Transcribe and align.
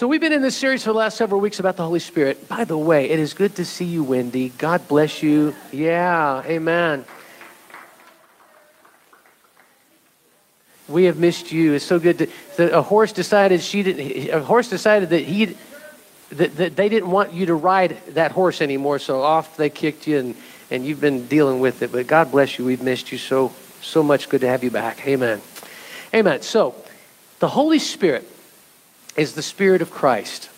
So, 0.00 0.06
we've 0.06 0.18
been 0.18 0.32
in 0.32 0.40
this 0.40 0.56
series 0.56 0.82
for 0.82 0.94
the 0.94 0.98
last 0.98 1.18
several 1.18 1.42
weeks 1.42 1.60
about 1.60 1.76
the 1.76 1.82
Holy 1.82 2.00
Spirit. 2.00 2.48
By 2.48 2.64
the 2.64 2.78
way, 2.78 3.10
it 3.10 3.18
is 3.18 3.34
good 3.34 3.56
to 3.56 3.66
see 3.66 3.84
you, 3.84 4.02
Wendy. 4.02 4.48
God 4.48 4.88
bless 4.88 5.22
you. 5.22 5.54
Yeah, 5.72 6.42
amen. 6.46 7.04
We 10.88 11.04
have 11.04 11.18
missed 11.18 11.52
you. 11.52 11.74
It's 11.74 11.84
so 11.84 11.98
good 11.98 12.16
to. 12.16 12.28
The, 12.56 12.78
a 12.78 12.80
horse 12.80 13.12
decided 13.12 13.60
she 13.60 13.82
didn't. 13.82 14.30
A 14.30 14.42
horse 14.42 14.70
decided 14.70 15.10
that 15.10 15.20
he, 15.20 15.54
that, 16.30 16.56
that 16.56 16.76
they 16.76 16.88
didn't 16.88 17.10
want 17.10 17.34
you 17.34 17.44
to 17.44 17.54
ride 17.54 17.98
that 18.14 18.32
horse 18.32 18.62
anymore. 18.62 19.00
So 19.00 19.20
off 19.20 19.58
they 19.58 19.68
kicked 19.68 20.06
you, 20.06 20.16
and 20.16 20.34
and 20.70 20.86
you've 20.86 21.02
been 21.02 21.26
dealing 21.26 21.60
with 21.60 21.82
it. 21.82 21.92
But 21.92 22.06
God 22.06 22.30
bless 22.30 22.58
you. 22.58 22.64
We've 22.64 22.82
missed 22.82 23.12
you 23.12 23.18
so 23.18 23.52
so 23.82 24.02
much. 24.02 24.30
Good 24.30 24.40
to 24.40 24.48
have 24.48 24.64
you 24.64 24.70
back. 24.70 25.06
Amen. 25.06 25.42
Amen. 26.14 26.40
So, 26.40 26.74
the 27.38 27.48
Holy 27.48 27.78
Spirit 27.78 28.29
is 29.16 29.34
the 29.34 29.42
Spirit 29.42 29.82
of 29.82 29.90
Christ. 29.90 30.50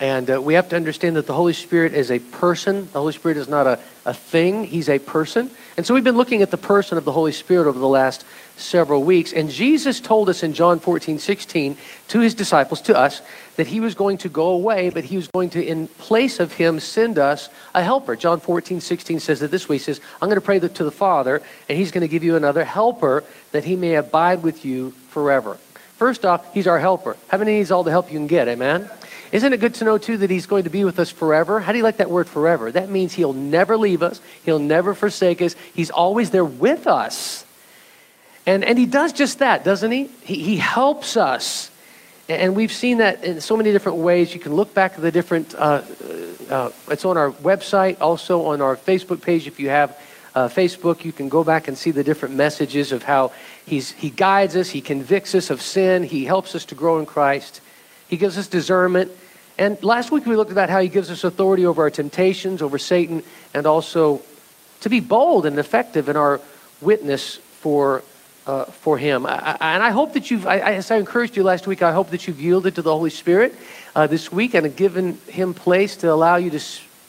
And 0.00 0.28
uh, 0.28 0.42
we 0.42 0.54
have 0.54 0.68
to 0.70 0.76
understand 0.76 1.14
that 1.14 1.28
the 1.28 1.32
Holy 1.32 1.52
Spirit 1.52 1.94
is 1.94 2.10
a 2.10 2.18
person. 2.18 2.88
The 2.92 2.98
Holy 2.98 3.12
Spirit 3.12 3.36
is 3.36 3.46
not 3.46 3.68
a, 3.68 3.78
a 4.04 4.12
thing, 4.12 4.64
He's 4.64 4.88
a 4.88 4.98
person. 4.98 5.48
And 5.76 5.86
so 5.86 5.94
we've 5.94 6.02
been 6.02 6.16
looking 6.16 6.42
at 6.42 6.50
the 6.50 6.56
person 6.56 6.98
of 6.98 7.04
the 7.04 7.12
Holy 7.12 7.30
Spirit 7.30 7.68
over 7.68 7.78
the 7.78 7.86
last 7.86 8.24
several 8.56 9.04
weeks. 9.04 9.32
And 9.32 9.48
Jesus 9.48 10.00
told 10.00 10.28
us 10.28 10.42
in 10.42 10.54
John 10.54 10.80
14, 10.80 11.20
16, 11.20 11.76
to 12.08 12.18
His 12.18 12.34
disciples, 12.34 12.80
to 12.82 12.98
us, 12.98 13.22
that 13.54 13.68
He 13.68 13.78
was 13.78 13.94
going 13.94 14.18
to 14.18 14.28
go 14.28 14.48
away, 14.48 14.90
but 14.90 15.04
He 15.04 15.14
was 15.14 15.28
going 15.28 15.50
to, 15.50 15.64
in 15.64 15.86
place 15.86 16.40
of 16.40 16.52
Him, 16.52 16.80
send 16.80 17.16
us 17.16 17.48
a 17.72 17.82
helper. 17.82 18.16
John 18.16 18.40
14, 18.40 18.80
16 18.80 19.20
says 19.20 19.40
it 19.40 19.52
this 19.52 19.68
way 19.68 19.76
He 19.76 19.84
says, 19.84 20.00
I'm 20.20 20.28
going 20.28 20.34
to 20.34 20.40
pray 20.40 20.58
to 20.58 20.84
the 20.84 20.90
Father, 20.90 21.40
and 21.68 21.78
He's 21.78 21.92
going 21.92 22.02
to 22.02 22.08
give 22.08 22.24
you 22.24 22.34
another 22.34 22.64
helper 22.64 23.22
that 23.52 23.64
He 23.64 23.76
may 23.76 23.94
abide 23.94 24.42
with 24.42 24.64
you 24.64 24.90
forever. 25.10 25.58
First 26.02 26.24
off, 26.24 26.52
He's 26.52 26.66
our 26.66 26.80
helper. 26.80 27.16
Heaven 27.28 27.46
needs 27.46 27.70
all 27.70 27.84
the 27.84 27.92
help 27.92 28.10
you 28.10 28.18
can 28.18 28.26
get, 28.26 28.48
amen? 28.48 28.90
Isn't 29.30 29.52
it 29.52 29.60
good 29.60 29.74
to 29.74 29.84
know, 29.84 29.98
too, 29.98 30.16
that 30.16 30.30
He's 30.30 30.46
going 30.46 30.64
to 30.64 30.68
be 30.68 30.84
with 30.84 30.98
us 30.98 31.10
forever? 31.10 31.60
How 31.60 31.70
do 31.70 31.78
you 31.78 31.84
like 31.84 31.98
that 31.98 32.10
word 32.10 32.28
forever? 32.28 32.72
That 32.72 32.90
means 32.90 33.12
He'll 33.12 33.32
never 33.32 33.76
leave 33.76 34.02
us, 34.02 34.20
He'll 34.44 34.58
never 34.58 34.94
forsake 34.94 35.40
us, 35.40 35.54
He's 35.72 35.90
always 35.90 36.30
there 36.30 36.44
with 36.44 36.88
us. 36.88 37.46
And, 38.46 38.64
and 38.64 38.76
He 38.76 38.84
does 38.84 39.12
just 39.12 39.38
that, 39.38 39.62
doesn't 39.62 39.92
He? 39.92 40.10
He, 40.24 40.42
he 40.42 40.56
helps 40.56 41.16
us. 41.16 41.70
And 42.28 42.56
we've 42.56 42.72
seen 42.72 42.98
that 42.98 43.22
in 43.22 43.40
so 43.40 43.56
many 43.56 43.70
different 43.70 43.98
ways. 43.98 44.34
You 44.34 44.40
can 44.40 44.56
look 44.56 44.74
back 44.74 44.94
at 44.94 45.02
the 45.02 45.12
different, 45.12 45.54
uh, 45.54 45.82
uh, 46.50 46.70
it's 46.88 47.04
on 47.04 47.16
our 47.16 47.30
website, 47.30 48.00
also 48.00 48.46
on 48.46 48.60
our 48.60 48.76
Facebook 48.76 49.22
page 49.22 49.46
if 49.46 49.60
you 49.60 49.68
have 49.68 49.96
uh, 50.34 50.48
Facebook. 50.48 51.04
You 51.04 51.12
can 51.12 51.28
go 51.28 51.44
back 51.44 51.68
and 51.68 51.76
see 51.76 51.90
the 51.90 52.04
different 52.04 52.34
messages 52.34 52.92
of 52.92 53.02
how 53.02 53.32
he's, 53.66 53.92
he 53.92 54.10
guides 54.10 54.56
us, 54.56 54.70
he 54.70 54.80
convicts 54.80 55.34
us 55.34 55.50
of 55.50 55.60
sin, 55.62 56.02
he 56.02 56.24
helps 56.24 56.54
us 56.54 56.64
to 56.66 56.74
grow 56.74 56.98
in 56.98 57.06
Christ, 57.06 57.60
he 58.08 58.16
gives 58.16 58.38
us 58.38 58.46
discernment. 58.46 59.10
And 59.58 59.82
last 59.82 60.10
week 60.10 60.26
we 60.26 60.36
looked 60.36 60.52
about 60.52 60.70
how 60.70 60.80
he 60.80 60.88
gives 60.88 61.10
us 61.10 61.24
authority 61.24 61.66
over 61.66 61.82
our 61.82 61.90
temptations, 61.90 62.62
over 62.62 62.78
Satan, 62.78 63.22
and 63.54 63.66
also 63.66 64.22
to 64.80 64.88
be 64.88 65.00
bold 65.00 65.46
and 65.46 65.58
effective 65.58 66.08
in 66.08 66.16
our 66.16 66.40
witness 66.80 67.36
for 67.36 68.02
uh, 68.46 68.64
for 68.64 68.98
him. 68.98 69.26
I, 69.26 69.56
I, 69.60 69.74
and 69.74 69.82
I 69.82 69.90
hope 69.90 70.14
that 70.14 70.30
you've, 70.30 70.46
I, 70.46 70.58
as 70.58 70.90
I 70.90 70.96
encouraged 70.96 71.36
you 71.36 71.42
last 71.44 71.66
week, 71.66 71.82
I 71.82 71.92
hope 71.92 72.10
that 72.10 72.26
you've 72.26 72.40
yielded 72.40 72.74
to 72.76 72.82
the 72.82 72.92
Holy 72.92 73.10
Spirit 73.10 73.54
uh, 73.94 74.06
this 74.06 74.32
week 74.32 74.54
and 74.54 74.74
given 74.74 75.18
him 75.28 75.54
place 75.54 75.96
to 75.98 76.12
allow 76.12 76.36
you 76.36 76.50
to 76.50 76.60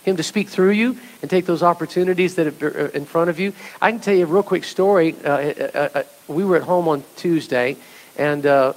him 0.03 0.17
to 0.17 0.23
speak 0.23 0.49
through 0.49 0.71
you 0.71 0.97
and 1.21 1.29
take 1.29 1.45
those 1.45 1.63
opportunities 1.63 2.35
that 2.35 2.61
are 2.61 2.87
in 2.87 3.05
front 3.05 3.29
of 3.29 3.39
you. 3.39 3.53
I 3.81 3.91
can 3.91 3.99
tell 3.99 4.13
you 4.13 4.23
a 4.23 4.27
real 4.27 4.43
quick 4.43 4.63
story. 4.63 5.15
Uh, 5.23 5.29
uh, 5.29 5.89
uh, 5.95 6.03
we 6.27 6.43
were 6.45 6.57
at 6.57 6.63
home 6.63 6.87
on 6.87 7.03
Tuesday, 7.15 7.77
and 8.17 8.45
uh, 8.45 8.73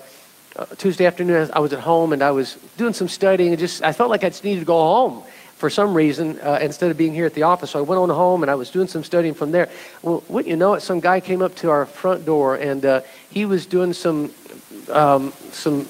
uh, 0.57 0.67
Tuesday 0.77 1.07
afternoon 1.07 1.51
I 1.53 1.59
was 1.59 1.73
at 1.73 1.81
home 1.81 2.13
and 2.13 2.23
I 2.23 2.31
was 2.31 2.55
doing 2.77 2.95
some 2.95 3.09
studying, 3.09 3.51
and 3.51 3.59
just 3.59 3.83
I 3.83 3.93
felt 3.93 4.11
like 4.11 4.25
I 4.25 4.29
just 4.31 4.45
needed 4.45 4.61
to 4.61 4.67
go 4.67 4.79
home 4.79 5.23
for 5.57 5.71
some 5.71 5.95
reason 5.95 6.39
uh, 6.41 6.59
instead 6.61 6.91
of 6.91 6.99
being 6.99 7.15
here 7.15 7.25
at 7.27 7.35
the 7.35 7.43
office. 7.43 7.71
So 7.71 7.79
I 7.79 7.83
went 7.83 7.99
on 7.99 8.11
home 8.11 8.43
and 8.43 8.51
I 8.51 8.55
was 8.55 8.71
doing 8.71 8.89
some 8.89 9.03
studying 9.03 9.33
from 9.33 9.53
there. 9.53 9.71
Well, 10.03 10.23
wouldn't 10.29 10.51
you 10.51 10.57
know 10.57 10.75
it? 10.75 10.81
Some 10.81 11.01
guy 11.01 11.21
came 11.21 11.41
up 11.41 11.55
to 11.57 11.71
our 11.71 11.87
front 11.87 12.27
door 12.27 12.57
and 12.57 13.03
he 13.31 13.47
was 13.47 13.65
doing 13.67 13.93
some 13.93 14.33
um, 14.91 15.33
some 15.51 15.89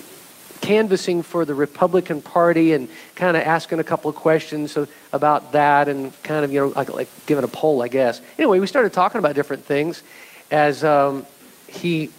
canvassing 0.60 1.22
for 1.22 1.44
the 1.44 1.54
Republican 1.54 2.22
Party 2.22 2.72
and 2.72 2.88
kind 3.14 3.36
of 3.36 3.42
asking 3.42 3.78
a 3.78 3.84
couple 3.84 4.08
of 4.10 4.16
questions 4.16 4.76
about 5.12 5.52
that 5.52 5.88
and 5.88 6.12
kind 6.22 6.44
of, 6.44 6.52
you 6.52 6.60
know, 6.60 6.68
like, 6.68 6.92
like 6.92 7.08
giving 7.26 7.44
a 7.44 7.48
poll, 7.48 7.82
I 7.82 7.88
guess. 7.88 8.20
Anyway, 8.38 8.58
we 8.58 8.66
started 8.66 8.92
talking 8.92 9.18
about 9.18 9.34
different 9.34 9.64
things 9.64 10.02
as 10.50 10.84
um, 10.84 11.26
he, 11.68 12.10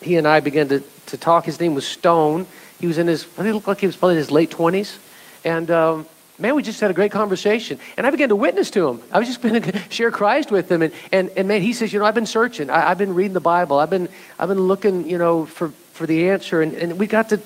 he 0.00 0.16
and 0.16 0.26
I 0.26 0.40
began 0.40 0.68
to, 0.68 0.82
to 1.06 1.16
talk. 1.16 1.44
His 1.44 1.60
name 1.60 1.74
was 1.74 1.86
Stone. 1.86 2.46
He 2.80 2.86
was 2.86 2.98
in 2.98 3.06
his, 3.06 3.24
he 3.36 3.52
looked 3.52 3.68
like 3.68 3.80
he 3.80 3.86
was 3.86 3.96
probably 3.96 4.14
in 4.14 4.18
his 4.18 4.30
late 4.30 4.50
20s. 4.50 4.98
And 5.44 5.70
um, 5.70 6.06
man, 6.38 6.54
we 6.54 6.62
just 6.62 6.80
had 6.80 6.90
a 6.90 6.94
great 6.94 7.12
conversation. 7.12 7.78
And 7.96 8.06
I 8.06 8.10
began 8.10 8.28
to 8.28 8.36
witness 8.36 8.70
to 8.72 8.88
him. 8.88 9.02
I 9.12 9.18
was 9.18 9.28
just 9.28 9.42
going 9.42 9.60
to 9.60 9.78
share 9.90 10.10
Christ 10.10 10.50
with 10.50 10.70
him. 10.70 10.82
And, 10.82 10.92
and, 11.12 11.30
and 11.36 11.48
man, 11.48 11.62
he 11.62 11.72
says, 11.72 11.92
you 11.92 11.98
know, 11.98 12.04
I've 12.04 12.14
been 12.14 12.26
searching. 12.26 12.70
I, 12.70 12.88
have 12.88 12.98
been 12.98 13.14
reading 13.14 13.34
the 13.34 13.40
Bible. 13.40 13.78
I've 13.78 13.90
been, 13.90 14.08
I've 14.38 14.48
been 14.48 14.60
looking, 14.60 15.08
you 15.08 15.18
know, 15.18 15.46
for, 15.46 15.70
for 15.92 16.06
the 16.06 16.30
answer. 16.30 16.62
And, 16.62 16.74
and 16.74 16.98
we 16.98 17.06
got 17.06 17.30
to 17.30 17.40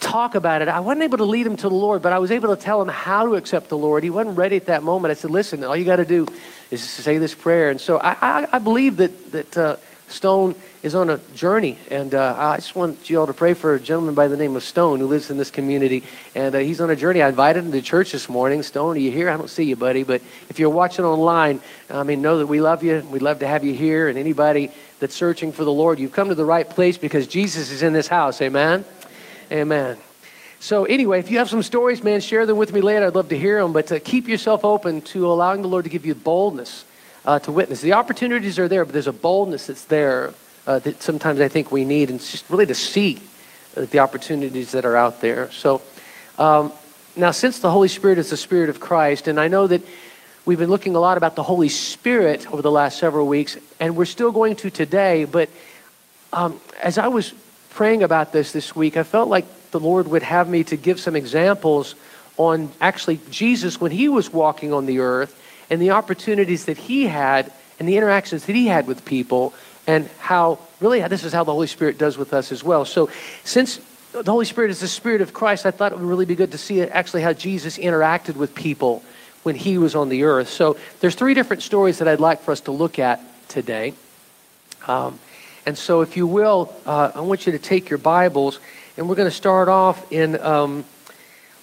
talk 0.00 0.34
about 0.34 0.62
it. 0.62 0.68
I 0.68 0.80
wasn't 0.80 1.02
able 1.04 1.18
to 1.18 1.24
lead 1.24 1.46
him 1.46 1.56
to 1.56 1.68
the 1.68 1.74
Lord, 1.74 2.02
but 2.02 2.12
I 2.12 2.18
was 2.18 2.30
able 2.30 2.54
to 2.54 2.60
tell 2.60 2.80
him 2.80 2.88
how 2.88 3.26
to 3.26 3.34
accept 3.34 3.68
the 3.68 3.78
Lord. 3.78 4.02
He 4.02 4.10
wasn't 4.10 4.36
ready 4.36 4.56
at 4.56 4.66
that 4.66 4.82
moment. 4.82 5.10
I 5.10 5.14
said, 5.14 5.30
listen, 5.30 5.64
all 5.64 5.76
you 5.76 5.84
got 5.84 5.96
to 5.96 6.04
do 6.04 6.26
is 6.70 6.82
say 6.82 7.18
this 7.18 7.34
prayer. 7.34 7.70
And 7.70 7.80
so 7.80 7.98
I, 7.98 8.16
I, 8.20 8.48
I 8.52 8.58
believe 8.58 8.96
that, 8.98 9.32
that 9.32 9.56
uh, 9.56 9.76
Stone 10.08 10.54
is 10.82 10.94
on 10.94 11.10
a 11.10 11.18
journey. 11.34 11.76
And 11.90 12.14
uh, 12.14 12.34
I 12.38 12.56
just 12.56 12.74
want 12.74 13.10
you 13.10 13.20
all 13.20 13.26
to 13.26 13.34
pray 13.34 13.54
for 13.54 13.74
a 13.74 13.80
gentleman 13.80 14.14
by 14.14 14.28
the 14.28 14.36
name 14.36 14.56
of 14.56 14.62
Stone 14.62 15.00
who 15.00 15.06
lives 15.06 15.30
in 15.30 15.36
this 15.36 15.50
community. 15.50 16.02
And 16.34 16.54
uh, 16.54 16.58
he's 16.58 16.80
on 16.80 16.90
a 16.90 16.96
journey. 16.96 17.20
I 17.20 17.28
invited 17.28 17.64
him 17.64 17.72
to 17.72 17.82
church 17.82 18.12
this 18.12 18.28
morning. 18.28 18.62
Stone, 18.62 18.96
are 18.96 19.00
you 19.00 19.10
here? 19.10 19.28
I 19.28 19.36
don't 19.36 19.50
see 19.50 19.64
you, 19.64 19.76
buddy. 19.76 20.04
But 20.04 20.22
if 20.48 20.58
you're 20.58 20.70
watching 20.70 21.04
online, 21.04 21.60
I 21.90 22.02
mean, 22.04 22.22
know 22.22 22.38
that 22.38 22.46
we 22.46 22.60
love 22.60 22.82
you. 22.82 23.06
We'd 23.10 23.22
love 23.22 23.40
to 23.40 23.46
have 23.46 23.64
you 23.64 23.74
here. 23.74 24.08
And 24.08 24.18
anybody 24.18 24.70
that's 25.00 25.14
searching 25.14 25.52
for 25.52 25.64
the 25.64 25.72
Lord, 25.72 25.98
you've 25.98 26.12
come 26.12 26.28
to 26.28 26.34
the 26.34 26.44
right 26.44 26.68
place 26.68 26.96
because 26.96 27.26
Jesus 27.26 27.70
is 27.70 27.82
in 27.82 27.92
this 27.92 28.08
house. 28.08 28.40
Amen. 28.40 28.84
Amen. 29.50 29.96
So, 30.60 30.84
anyway, 30.84 31.20
if 31.20 31.30
you 31.30 31.38
have 31.38 31.48
some 31.48 31.62
stories, 31.62 32.02
man, 32.02 32.20
share 32.20 32.44
them 32.44 32.58
with 32.58 32.72
me 32.72 32.80
later. 32.80 33.06
I'd 33.06 33.14
love 33.14 33.28
to 33.30 33.38
hear 33.38 33.62
them. 33.62 33.72
But 33.72 33.90
uh, 33.90 33.98
keep 34.00 34.28
yourself 34.28 34.64
open 34.64 35.00
to 35.02 35.26
allowing 35.26 35.62
the 35.62 35.68
Lord 35.68 35.84
to 35.84 35.90
give 35.90 36.04
you 36.04 36.14
boldness 36.14 36.84
uh, 37.24 37.38
to 37.40 37.52
witness. 37.52 37.80
The 37.80 37.94
opportunities 37.94 38.58
are 38.58 38.68
there, 38.68 38.84
but 38.84 38.92
there's 38.92 39.06
a 39.06 39.12
boldness 39.12 39.68
that's 39.68 39.84
there 39.84 40.34
uh, 40.66 40.80
that 40.80 41.02
sometimes 41.02 41.40
I 41.40 41.48
think 41.48 41.72
we 41.72 41.84
need. 41.84 42.10
And 42.10 42.18
it's 42.20 42.30
just 42.30 42.50
really 42.50 42.66
to 42.66 42.74
see 42.74 43.20
uh, 43.76 43.86
the 43.86 44.00
opportunities 44.00 44.72
that 44.72 44.84
are 44.84 44.96
out 44.96 45.20
there. 45.22 45.50
So, 45.52 45.80
um, 46.38 46.72
now, 47.16 47.30
since 47.30 47.60
the 47.60 47.70
Holy 47.70 47.88
Spirit 47.88 48.18
is 48.18 48.30
the 48.30 48.36
Spirit 48.36 48.68
of 48.68 48.80
Christ, 48.80 49.28
and 49.28 49.40
I 49.40 49.48
know 49.48 49.66
that 49.66 49.82
we've 50.44 50.58
been 50.58 50.70
looking 50.70 50.94
a 50.94 51.00
lot 51.00 51.16
about 51.16 51.36
the 51.36 51.42
Holy 51.42 51.68
Spirit 51.68 52.50
over 52.52 52.62
the 52.62 52.70
last 52.70 52.98
several 52.98 53.26
weeks, 53.26 53.56
and 53.80 53.96
we're 53.96 54.04
still 54.04 54.32
going 54.32 54.56
to 54.56 54.70
today, 54.70 55.24
but 55.24 55.48
um, 56.32 56.60
as 56.82 56.98
I 56.98 57.08
was 57.08 57.32
praying 57.70 58.02
about 58.02 58.32
this 58.32 58.52
this 58.52 58.74
week, 58.74 58.96
I 58.96 59.02
felt 59.02 59.28
like 59.28 59.70
the 59.70 59.80
Lord 59.80 60.08
would 60.08 60.22
have 60.22 60.48
me 60.48 60.64
to 60.64 60.76
give 60.76 61.00
some 61.00 61.16
examples 61.16 61.94
on 62.36 62.70
actually 62.80 63.20
Jesus 63.30 63.80
when 63.80 63.90
he 63.90 64.08
was 64.08 64.32
walking 64.32 64.72
on 64.72 64.86
the 64.86 65.00
earth 65.00 65.40
and 65.70 65.82
the 65.82 65.90
opportunities 65.90 66.66
that 66.66 66.78
he 66.78 67.06
had 67.06 67.52
and 67.78 67.88
the 67.88 67.96
interactions 67.96 68.46
that 68.46 68.54
he 68.54 68.66
had 68.66 68.86
with 68.86 69.04
people 69.04 69.52
and 69.86 70.08
how 70.18 70.58
really 70.80 71.00
this 71.08 71.24
is 71.24 71.32
how 71.32 71.44
the 71.44 71.52
Holy 71.52 71.66
Spirit 71.66 71.98
does 71.98 72.16
with 72.16 72.32
us 72.32 72.52
as 72.52 72.62
well. 72.62 72.84
So 72.84 73.10
since 73.44 73.80
the 74.12 74.30
Holy 74.30 74.44
Spirit 74.44 74.70
is 74.70 74.80
the 74.80 74.88
Spirit 74.88 75.20
of 75.20 75.32
Christ, 75.32 75.66
I 75.66 75.70
thought 75.70 75.92
it 75.92 75.98
would 75.98 76.06
really 76.06 76.26
be 76.26 76.34
good 76.34 76.52
to 76.52 76.58
see 76.58 76.82
actually 76.82 77.22
how 77.22 77.32
Jesus 77.32 77.78
interacted 77.78 78.36
with 78.36 78.54
people 78.54 79.02
when 79.42 79.54
he 79.54 79.78
was 79.78 79.94
on 79.94 80.08
the 80.08 80.24
earth. 80.24 80.48
So 80.48 80.76
there's 81.00 81.14
three 81.14 81.34
different 81.34 81.62
stories 81.62 81.98
that 81.98 82.08
I'd 82.08 82.20
like 82.20 82.42
for 82.42 82.52
us 82.52 82.60
to 82.62 82.72
look 82.72 82.98
at 82.98 83.20
today. 83.48 83.94
Um, 84.86 85.18
and 85.68 85.76
so, 85.76 86.00
if 86.00 86.16
you 86.16 86.26
will, 86.26 86.74
uh, 86.86 87.12
I 87.14 87.20
want 87.20 87.44
you 87.44 87.52
to 87.52 87.58
take 87.58 87.90
your 87.90 87.98
Bibles, 87.98 88.58
and 88.96 89.06
we're 89.06 89.16
going 89.16 89.28
to 89.28 89.36
start 89.36 89.68
off 89.68 90.10
in. 90.10 90.40
Um, 90.40 90.86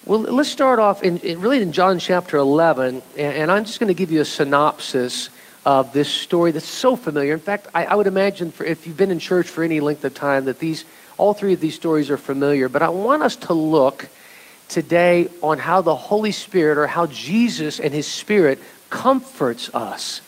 well, 0.04 0.20
let's 0.20 0.48
start 0.48 0.78
off 0.78 1.02
in, 1.02 1.18
in, 1.18 1.40
really 1.40 1.60
in 1.60 1.72
John 1.72 1.98
chapter 1.98 2.36
11, 2.36 3.02
and, 3.16 3.36
and 3.36 3.50
I'm 3.50 3.64
just 3.64 3.80
going 3.80 3.88
to 3.88 3.94
give 3.94 4.12
you 4.12 4.20
a 4.20 4.24
synopsis 4.24 5.28
of 5.64 5.92
this 5.92 6.08
story 6.08 6.52
that's 6.52 6.68
so 6.68 6.94
familiar. 6.94 7.32
In 7.32 7.40
fact, 7.40 7.66
I, 7.74 7.86
I 7.86 7.94
would 7.96 8.06
imagine 8.06 8.52
for, 8.52 8.62
if 8.62 8.86
you've 8.86 8.96
been 8.96 9.10
in 9.10 9.18
church 9.18 9.48
for 9.48 9.64
any 9.64 9.80
length 9.80 10.04
of 10.04 10.14
time 10.14 10.44
that 10.44 10.60
these 10.60 10.84
all 11.16 11.34
three 11.34 11.54
of 11.54 11.60
these 11.60 11.74
stories 11.74 12.08
are 12.08 12.16
familiar. 12.16 12.68
But 12.68 12.82
I 12.82 12.90
want 12.90 13.24
us 13.24 13.34
to 13.34 13.54
look 13.54 14.08
today 14.68 15.26
on 15.42 15.58
how 15.58 15.82
the 15.82 15.96
Holy 15.96 16.30
Spirit 16.30 16.78
or 16.78 16.86
how 16.86 17.08
Jesus 17.08 17.80
and 17.80 17.92
His 17.92 18.06
Spirit 18.06 18.60
comforts 18.88 19.68
us 19.74 20.20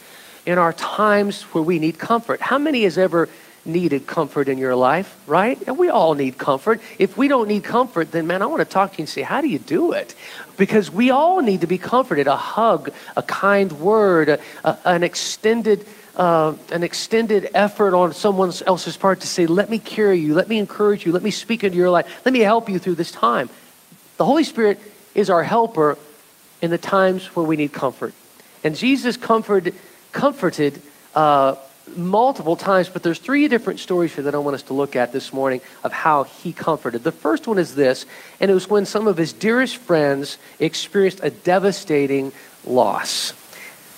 in 0.47 0.59
our 0.59 0.73
times 0.73 1.43
where 1.53 1.63
we 1.63 1.79
need 1.79 1.97
comfort. 2.01 2.41
How 2.41 2.59
many 2.59 2.83
has 2.83 2.99
ever 2.99 3.29
needed 3.69 4.07
comfort 4.07 4.49
in 4.49 4.59
your 4.59 4.75
life, 4.75 5.17
right? 5.27 5.61
And 5.67 5.79
we 5.79 5.89
all 5.91 6.15
need 6.15 6.39
comfort. 6.39 6.81
If 6.99 7.17
we 7.17 7.29
don't 7.29 7.47
need 7.47 7.63
comfort, 7.63 8.11
then 8.11 8.27
man, 8.27 8.43
I 8.43 8.47
want 8.47 8.61
to 8.61 8.65
talk 8.65 8.93
to 8.93 8.99
you 8.99 9.03
and 9.03 9.09
say, 9.09 9.23
how 9.23 9.41
do 9.41 9.49
you 9.49 9.59
do 9.59 9.93
it? 9.93 10.15
Because 10.57 10.91
we 10.91 11.11
all 11.11 11.41
need 11.41 11.61
to 11.61 11.67
be 11.67 11.79
comforted. 11.79 12.27
A 12.27 12.37
hug, 12.37 12.91
a 13.17 13.23
kind 13.23 13.71
word, 13.73 14.29
a, 14.29 14.41
a, 14.65 14.79
an 14.85 15.03
extended 15.03 15.87
uh, 16.17 16.53
an 16.73 16.83
extended 16.83 17.49
effort 17.55 17.95
on 17.95 18.13
someone 18.13 18.53
else's 18.67 18.97
part 18.97 19.21
to 19.21 19.27
say, 19.29 19.47
let 19.47 19.71
me 19.71 19.79
carry 19.79 20.19
you, 20.19 20.35
let 20.35 20.49
me 20.49 20.59
encourage 20.59 21.07
you, 21.07 21.13
let 21.13 21.23
me 21.23 21.31
speak 21.31 21.63
into 21.63 21.77
your 21.77 21.91
life, 21.91 22.23
let 22.25 22.33
me 22.33 22.41
help 22.41 22.69
you 22.69 22.81
through 22.81 22.97
this 22.97 23.13
time. 23.13 23.49
The 24.17 24.25
Holy 24.25 24.43
Spirit 24.43 24.81
is 25.15 25.31
our 25.31 25.45
helper 25.45 25.97
in 26.61 26.71
the 26.71 26.79
times 26.79 27.25
where 27.37 27.47
we 27.47 27.57
need 27.57 27.73
comfort. 27.73 28.15
And 28.65 28.75
Jesus 28.75 29.17
comforted, 29.17 29.77
comforted 30.11 30.83
uh, 31.15 31.55
multiple 31.97 32.57
times, 32.57 32.89
but 32.89 33.03
there's 33.03 33.19
three 33.19 33.49
different 33.49 33.81
stories 33.81 34.15
here 34.15 34.25
that 34.25 34.35
I 34.35 34.39
want 34.39 34.55
us 34.55 34.63
to 34.65 34.75
look 34.75 34.97
at 34.97 35.13
this 35.13 35.33
morning 35.33 35.61
of 35.85 35.93
how 35.93 36.25
he 36.25 36.53
comforted. 36.53 37.05
The 37.05 37.13
first 37.13 37.47
one 37.47 37.59
is 37.59 37.75
this, 37.75 38.07
and 38.41 38.51
it 38.51 38.55
was 38.55 38.69
when 38.69 38.87
some 38.87 39.07
of 39.07 39.17
his 39.17 39.33
dearest 39.33 39.77
friends 39.77 40.39
experienced 40.59 41.21
a 41.23 41.31
devastating 41.31 42.33
loss. 42.65 43.33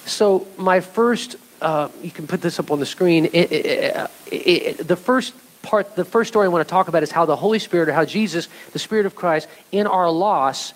So, 0.06 0.46
my 0.56 0.80
first, 0.80 1.36
uh, 1.60 1.88
you 2.02 2.10
can 2.10 2.26
put 2.26 2.40
this 2.40 2.58
up 2.58 2.70
on 2.70 2.80
the 2.80 2.86
screen. 2.86 3.26
It, 3.26 3.52
it, 3.52 4.10
it, 4.30 4.88
the 4.88 4.96
first 4.96 5.34
part, 5.62 5.96
the 5.96 6.04
first 6.04 6.28
story 6.28 6.46
I 6.46 6.48
want 6.48 6.66
to 6.66 6.70
talk 6.70 6.88
about 6.88 7.02
is 7.02 7.10
how 7.10 7.26
the 7.26 7.36
Holy 7.36 7.58
Spirit, 7.58 7.88
or 7.88 7.92
how 7.92 8.04
Jesus, 8.04 8.48
the 8.72 8.78
Spirit 8.78 9.06
of 9.06 9.14
Christ, 9.14 9.48
in 9.72 9.86
our 9.86 10.10
loss, 10.10 10.74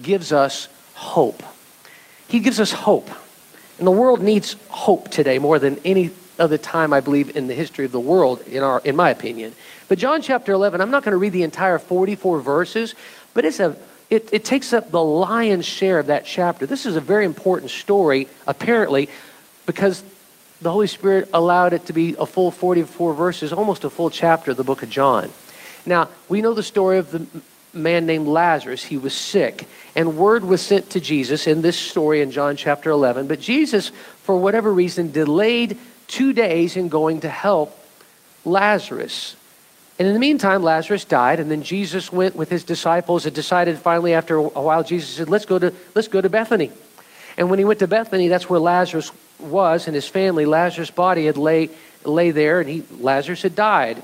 gives 0.00 0.32
us 0.32 0.68
hope. 0.94 1.42
He 2.28 2.40
gives 2.40 2.60
us 2.60 2.72
hope. 2.72 3.10
And 3.78 3.86
the 3.86 3.92
world 3.92 4.22
needs 4.22 4.56
hope 4.68 5.10
today 5.10 5.38
more 5.38 5.58
than 5.58 5.78
any 5.84 6.10
other 6.38 6.58
time, 6.58 6.92
I 6.92 7.00
believe, 7.00 7.36
in 7.36 7.46
the 7.46 7.54
history 7.54 7.84
of 7.84 7.92
the 7.92 8.00
world, 8.00 8.40
in, 8.46 8.62
our, 8.62 8.80
in 8.84 8.96
my 8.96 9.10
opinion. 9.10 9.54
But 9.88 9.98
John 9.98 10.22
chapter 10.22 10.52
11, 10.52 10.80
I'm 10.80 10.90
not 10.90 11.02
going 11.02 11.12
to 11.12 11.18
read 11.18 11.32
the 11.32 11.42
entire 11.42 11.78
44 11.78 12.40
verses, 12.40 12.94
but 13.34 13.44
it's 13.44 13.60
a, 13.60 13.76
it, 14.10 14.28
it 14.32 14.44
takes 14.44 14.72
up 14.72 14.90
the 14.90 15.02
lion's 15.02 15.66
share 15.66 15.98
of 15.98 16.06
that 16.06 16.24
chapter. 16.24 16.66
This 16.66 16.86
is 16.86 16.96
a 16.96 17.00
very 17.00 17.24
important 17.24 17.70
story, 17.70 18.28
apparently, 18.46 19.08
because 19.66 20.02
the 20.60 20.70
Holy 20.70 20.86
Spirit 20.86 21.28
allowed 21.34 21.72
it 21.72 21.86
to 21.86 21.92
be 21.92 22.16
a 22.18 22.26
full 22.26 22.50
44 22.50 23.14
verses, 23.14 23.52
almost 23.52 23.84
a 23.84 23.90
full 23.90 24.10
chapter 24.10 24.52
of 24.52 24.56
the 24.56 24.64
book 24.64 24.82
of 24.82 24.90
John. 24.90 25.30
Now, 25.84 26.08
we 26.28 26.40
know 26.40 26.54
the 26.54 26.62
story 26.62 26.98
of 26.98 27.10
the 27.10 27.26
man 27.72 28.06
named 28.06 28.26
Lazarus. 28.26 28.84
He 28.84 28.96
was 28.96 29.14
sick, 29.14 29.66
and 29.94 30.16
word 30.16 30.44
was 30.44 30.62
sent 30.62 30.90
to 30.90 31.00
Jesus 31.00 31.46
in 31.46 31.62
this 31.62 31.78
story 31.78 32.22
in 32.22 32.30
John 32.30 32.56
chapter 32.56 32.90
11. 32.90 33.26
But 33.26 33.40
Jesus, 33.40 33.90
for 34.22 34.36
whatever 34.36 34.72
reason, 34.72 35.12
delayed 35.12 35.78
two 36.08 36.32
days 36.32 36.76
in 36.76 36.88
going 36.88 37.20
to 37.20 37.28
help 37.28 37.78
Lazarus. 38.44 39.36
And 39.98 40.06
in 40.06 40.14
the 40.14 40.20
meantime, 40.20 40.62
Lazarus 40.62 41.04
died, 41.04 41.40
and 41.40 41.50
then 41.50 41.62
Jesus 41.62 42.12
went 42.12 42.36
with 42.36 42.50
his 42.50 42.64
disciples 42.64 43.24
and 43.24 43.34
decided 43.34 43.78
finally 43.78 44.12
after 44.12 44.36
a 44.36 44.42
while, 44.42 44.84
Jesus 44.84 45.10
said, 45.10 45.28
Let's 45.28 45.46
go 45.46 45.58
to, 45.58 45.72
let's 45.94 46.08
go 46.08 46.20
to 46.20 46.28
Bethany. 46.28 46.70
And 47.38 47.50
when 47.50 47.58
he 47.58 47.64
went 47.64 47.78
to 47.80 47.86
Bethany, 47.86 48.28
that's 48.28 48.48
where 48.48 48.60
Lazarus 48.60 49.10
was 49.38 49.86
and 49.86 49.94
his 49.94 50.08
family. 50.08 50.46
Lazarus' 50.46 50.90
body 50.90 51.26
had 51.26 51.36
lay, 51.36 51.70
lay 52.04 52.30
there, 52.30 52.60
and 52.60 52.68
he, 52.68 52.84
Lazarus 53.00 53.42
had 53.42 53.54
died. 53.54 54.02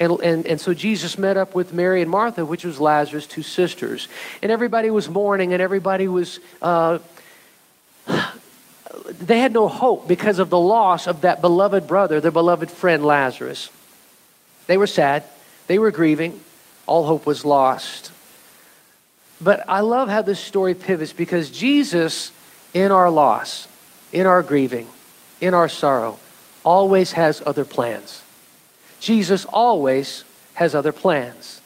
And, 0.00 0.12
and, 0.20 0.46
and 0.46 0.60
so 0.60 0.74
Jesus 0.74 1.18
met 1.18 1.36
up 1.36 1.54
with 1.54 1.72
Mary 1.72 2.02
and 2.02 2.10
Martha, 2.10 2.44
which 2.44 2.64
was 2.64 2.78
Lazarus' 2.80 3.26
two 3.26 3.42
sisters. 3.42 4.06
And 4.42 4.52
everybody 4.52 4.90
was 4.90 5.08
mourning, 5.08 5.52
and 5.52 5.60
everybody 5.60 6.06
was 6.06 6.38
uh, 6.62 6.98
they 9.20 9.40
had 9.40 9.52
no 9.52 9.68
hope 9.68 10.08
because 10.08 10.38
of 10.38 10.50
the 10.50 10.58
loss 10.58 11.06
of 11.06 11.22
that 11.22 11.40
beloved 11.40 11.86
brother, 11.86 12.20
their 12.20 12.30
beloved 12.30 12.70
friend 12.70 13.04
Lazarus. 13.04 13.70
They 14.66 14.76
were 14.76 14.86
sad, 14.86 15.24
they 15.66 15.78
were 15.78 15.90
grieving, 15.90 16.40
all 16.86 17.06
hope 17.06 17.26
was 17.26 17.44
lost. 17.44 18.12
But 19.40 19.64
I 19.68 19.80
love 19.80 20.08
how 20.08 20.22
this 20.22 20.40
story 20.40 20.74
pivots 20.74 21.12
because 21.12 21.50
Jesus, 21.50 22.32
in 22.74 22.90
our 22.90 23.10
loss, 23.10 23.68
in 24.12 24.26
our 24.26 24.42
grieving, 24.42 24.88
in 25.40 25.54
our 25.54 25.68
sorrow, 25.68 26.18
always 26.64 27.12
has 27.12 27.42
other 27.46 27.64
plans. 27.64 28.22
Jesus 29.00 29.44
always 29.44 30.24
has 30.54 30.74
other 30.74 30.92
plans. 30.92 31.60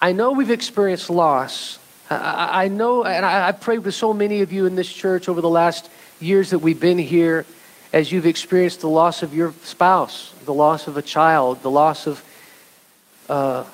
I 0.00 0.12
know 0.12 0.32
we've 0.32 0.50
experienced 0.50 1.08
loss. 1.08 1.78
I, 2.10 2.68
know, 2.68 3.04
and 3.04 3.24
I, 3.24 3.48
I've 3.48 3.60
prayed 3.60 3.80
with 3.80 3.94
so 3.94 4.12
many 4.12 4.42
of 4.42 4.52
you 4.52 4.66
in 4.66 4.76
this 4.76 4.92
church 4.92 5.28
over 5.28 5.40
the 5.40 5.48
last 5.48 5.90
years 6.20 6.50
that 6.50 6.60
we've 6.60 6.80
been 6.80 6.98
here, 6.98 7.44
as 7.92 8.10
you've 8.10 8.26
experienced 8.26 8.80
the 8.80 8.88
loss 8.88 9.22
of 9.22 9.34
your 9.34 9.52
spouse, 9.62 10.32
the 10.44 10.54
loss 10.54 10.86
of 10.86 10.96
a 10.96 11.02
child, 11.02 11.62
the 11.62 11.70
loss 11.70 12.06
of, 12.06 12.24
uh, 13.28 13.64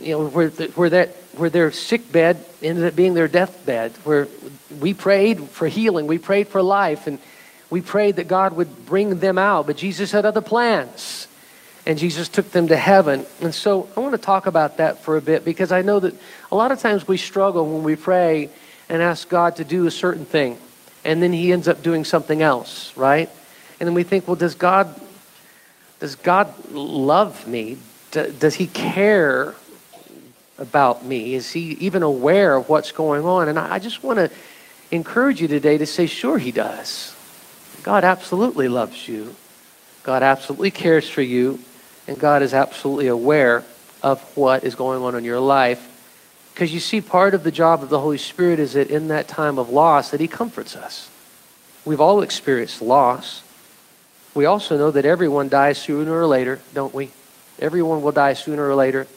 you 0.00 0.10
know, 0.10 0.26
where, 0.26 0.48
the, 0.48 0.66
where, 0.68 0.90
that, 0.90 1.10
where 1.36 1.50
their 1.50 1.70
sick 1.70 2.10
bed 2.10 2.44
ended 2.62 2.84
up 2.84 2.96
being 2.96 3.14
their 3.14 3.28
deathbed, 3.28 3.92
where 4.04 4.28
we 4.80 4.94
prayed 4.94 5.48
for 5.50 5.68
healing, 5.68 6.06
we 6.06 6.18
prayed 6.18 6.48
for 6.48 6.62
life, 6.62 7.06
and 7.06 7.18
we 7.70 7.80
prayed 7.80 8.16
that 8.16 8.28
God 8.28 8.54
would 8.56 8.86
bring 8.86 9.18
them 9.18 9.38
out, 9.38 9.66
but 9.66 9.76
Jesus 9.76 10.12
had 10.12 10.24
other 10.24 10.40
plans. 10.40 11.28
And 11.86 11.98
Jesus 11.98 12.30
took 12.30 12.50
them 12.50 12.68
to 12.68 12.76
heaven. 12.78 13.26
And 13.42 13.54
so 13.54 13.90
I 13.94 14.00
want 14.00 14.12
to 14.12 14.18
talk 14.18 14.46
about 14.46 14.78
that 14.78 15.00
for 15.00 15.18
a 15.18 15.20
bit 15.20 15.44
because 15.44 15.70
I 15.70 15.82
know 15.82 16.00
that 16.00 16.14
a 16.50 16.56
lot 16.56 16.72
of 16.72 16.80
times 16.80 17.06
we 17.06 17.18
struggle 17.18 17.70
when 17.74 17.82
we 17.82 17.94
pray 17.94 18.48
and 18.88 19.02
ask 19.02 19.28
God 19.28 19.56
to 19.56 19.64
do 19.64 19.86
a 19.86 19.90
certain 19.90 20.24
thing 20.24 20.58
and 21.04 21.22
then 21.22 21.32
he 21.32 21.52
ends 21.52 21.68
up 21.68 21.82
doing 21.82 22.04
something 22.04 22.42
else, 22.42 22.96
right? 22.96 23.28
And 23.78 23.86
then 23.86 23.94
we 23.94 24.02
think, 24.02 24.26
well, 24.26 24.36
does 24.36 24.54
God 24.54 25.00
does 26.00 26.16
God 26.16 26.52
love 26.70 27.46
me? 27.46 27.78
Does 28.10 28.54
he 28.54 28.66
care 28.66 29.54
about 30.58 31.04
me? 31.04 31.34
Is 31.34 31.52
he 31.52 31.72
even 31.80 32.02
aware 32.02 32.56
of 32.56 32.68
what's 32.68 32.92
going 32.92 33.24
on? 33.24 33.48
And 33.48 33.58
I 33.58 33.78
just 33.78 34.02
want 34.02 34.18
to 34.18 34.30
encourage 34.90 35.40
you 35.40 35.48
today 35.48 35.78
to 35.78 35.86
say, 35.86 36.06
sure, 36.06 36.38
he 36.38 36.52
does. 36.52 37.14
God 37.82 38.04
absolutely 38.04 38.68
loves 38.68 39.08
you. 39.08 39.34
God 40.02 40.22
absolutely 40.22 40.70
cares 40.70 41.08
for 41.08 41.22
you. 41.22 41.58
And 42.06 42.18
God 42.18 42.42
is 42.42 42.52
absolutely 42.52 43.06
aware 43.06 43.64
of 44.02 44.20
what 44.36 44.62
is 44.64 44.74
going 44.74 45.02
on 45.02 45.14
in 45.14 45.24
your 45.24 45.40
life. 45.40 45.93
Because 46.54 46.72
you 46.72 46.78
see, 46.78 47.00
part 47.00 47.34
of 47.34 47.42
the 47.42 47.50
job 47.50 47.82
of 47.82 47.88
the 47.88 47.98
Holy 47.98 48.16
Spirit 48.16 48.60
is 48.60 48.74
that 48.74 48.88
in 48.88 49.08
that 49.08 49.26
time 49.26 49.58
of 49.58 49.70
loss, 49.70 50.12
that 50.12 50.20
He 50.20 50.28
comforts 50.28 50.76
us. 50.76 51.10
We've 51.84 52.00
all 52.00 52.22
experienced 52.22 52.80
loss. 52.80 53.42
We 54.34 54.44
also 54.46 54.78
know 54.78 54.92
that 54.92 55.04
everyone 55.04 55.48
dies 55.48 55.78
sooner 55.78 56.16
or 56.16 56.26
later, 56.28 56.60
don't 56.72 56.94
we? 56.94 57.10
Everyone 57.58 58.02
will 58.02 58.12
die 58.12 58.34
sooner 58.34 58.68
or 58.68 58.76
later. 58.76 59.08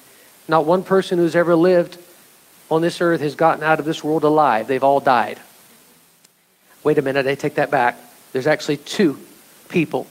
Not 0.48 0.66
one 0.66 0.84
person 0.84 1.19
who's 1.19 1.36
ever 1.36 1.56
lived 1.56 2.00
on 2.72 2.81
this 2.81 3.01
earth 3.01 3.22
has 3.22 3.36
gotten 3.36 3.63
out 3.63 3.80
of 3.80 3.86
this 3.86 4.04
world 4.04 4.24
alive. 4.24 4.68
They've 4.68 4.83
all 4.83 5.00
died. 5.00 5.40
Wait 6.83 6.98
a 6.98 7.01
minute, 7.04 7.28
I 7.28 7.36
take 7.36 7.56
that 7.56 7.69
back. 7.69 7.98
There's 8.33 8.48
actually 8.48 8.78
two 8.78 9.19
people 9.69 10.07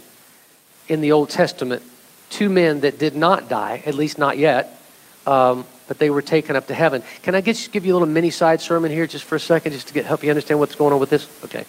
in 0.88 1.00
the 1.00 1.10
Old 1.10 1.30
Testament, 1.30 1.82
two 2.30 2.48
men 2.48 2.80
that 2.80 2.98
did 2.98 3.16
not 3.16 3.48
die, 3.48 3.82
at 3.84 3.94
least 3.94 4.16
not 4.16 4.38
yet. 4.38 4.80
Um, 5.26 5.66
but 5.88 5.98
they 5.98 6.10
were 6.10 6.22
taken 6.22 6.56
up 6.56 6.66
to 6.66 6.74
heaven. 6.74 7.02
Can 7.22 7.34
I 7.34 7.40
get, 7.40 7.68
give 7.72 7.86
you 7.86 7.92
a 7.92 7.96
little 7.96 8.08
mini 8.08 8.30
side 8.30 8.60
sermon 8.60 8.90
here 8.90 9.06
just 9.06 9.24
for 9.24 9.36
a 9.36 9.40
second, 9.40 9.72
just 9.72 9.88
to 9.88 9.94
get, 9.94 10.04
help 10.04 10.22
you 10.22 10.30
understand 10.30 10.60
what's 10.60 10.74
going 10.74 10.92
on 10.92 11.00
with 11.00 11.10
this? 11.10 11.28
Okay. 11.44 11.64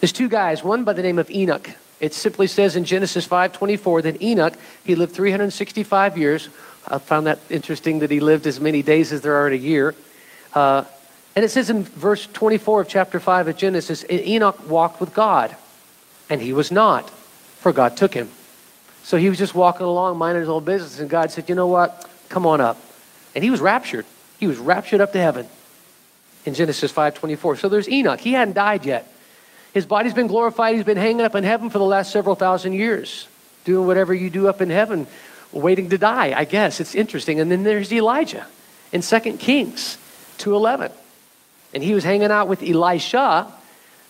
There's 0.00 0.12
two 0.12 0.28
guys, 0.28 0.64
one 0.64 0.84
by 0.84 0.92
the 0.92 1.02
name 1.02 1.18
of 1.18 1.30
Enoch. 1.30 1.70
It 2.00 2.14
simply 2.14 2.48
says 2.48 2.74
in 2.74 2.84
Genesis 2.84 3.26
5:24 3.26 4.02
that 4.02 4.20
Enoch, 4.20 4.54
he 4.84 4.96
lived 4.96 5.14
365 5.14 6.18
years. 6.18 6.48
I 6.88 6.98
found 6.98 7.28
that 7.28 7.38
interesting 7.48 8.00
that 8.00 8.10
he 8.10 8.18
lived 8.18 8.46
as 8.48 8.58
many 8.58 8.82
days 8.82 9.12
as 9.12 9.20
there 9.20 9.36
are 9.36 9.46
in 9.46 9.52
a 9.52 9.56
year. 9.56 9.94
Uh, 10.52 10.82
and 11.36 11.44
it 11.44 11.50
says 11.50 11.70
in 11.70 11.84
verse 11.84 12.26
24 12.26 12.82
of 12.82 12.88
chapter 12.88 13.20
5 13.20 13.48
of 13.48 13.56
Genesis, 13.56 14.04
Enoch 14.10 14.68
walked 14.68 15.00
with 15.00 15.14
God, 15.14 15.54
and 16.28 16.42
he 16.42 16.52
was 16.52 16.72
not, 16.72 17.08
for 17.08 17.72
God 17.72 17.96
took 17.96 18.12
him. 18.12 18.28
So 19.04 19.16
he 19.16 19.28
was 19.28 19.38
just 19.38 19.54
walking 19.54 19.86
along, 19.86 20.18
minding 20.18 20.40
his 20.40 20.48
own 20.48 20.64
business, 20.64 20.98
and 20.98 21.08
God 21.08 21.30
said, 21.30 21.48
You 21.48 21.54
know 21.54 21.68
what? 21.68 22.08
Come 22.28 22.46
on 22.46 22.60
up. 22.60 22.76
And 23.34 23.42
he 23.42 23.50
was 23.50 23.60
raptured. 23.60 24.06
He 24.38 24.46
was 24.46 24.58
raptured 24.58 25.00
up 25.00 25.12
to 25.12 25.18
heaven 25.18 25.48
in 26.44 26.54
Genesis 26.54 26.92
5:24. 26.92 27.56
So 27.56 27.68
there's 27.68 27.88
Enoch. 27.88 28.20
He 28.20 28.32
hadn't 28.32 28.54
died 28.54 28.84
yet. 28.84 29.06
His 29.72 29.86
body's 29.86 30.14
been 30.14 30.26
glorified. 30.26 30.74
He's 30.74 30.84
been 30.84 30.98
hanging 30.98 31.22
up 31.22 31.34
in 31.34 31.44
heaven 31.44 31.70
for 31.70 31.78
the 31.78 31.84
last 31.84 32.12
several 32.12 32.34
thousand 32.34 32.74
years, 32.74 33.26
doing 33.64 33.86
whatever 33.86 34.12
you 34.12 34.28
do 34.28 34.48
up 34.48 34.60
in 34.60 34.68
heaven, 34.68 35.06
waiting 35.50 35.88
to 35.90 35.98
die, 35.98 36.34
I 36.36 36.44
guess. 36.44 36.80
It's 36.80 36.94
interesting. 36.94 37.40
And 37.40 37.50
then 37.50 37.62
there's 37.62 37.92
Elijah 37.92 38.46
in 38.92 39.02
2 39.02 39.38
Kings 39.38 39.96
2:11. 40.38 40.92
And 41.72 41.82
he 41.82 41.94
was 41.94 42.04
hanging 42.04 42.30
out 42.30 42.48
with 42.48 42.62
Elisha 42.62 43.46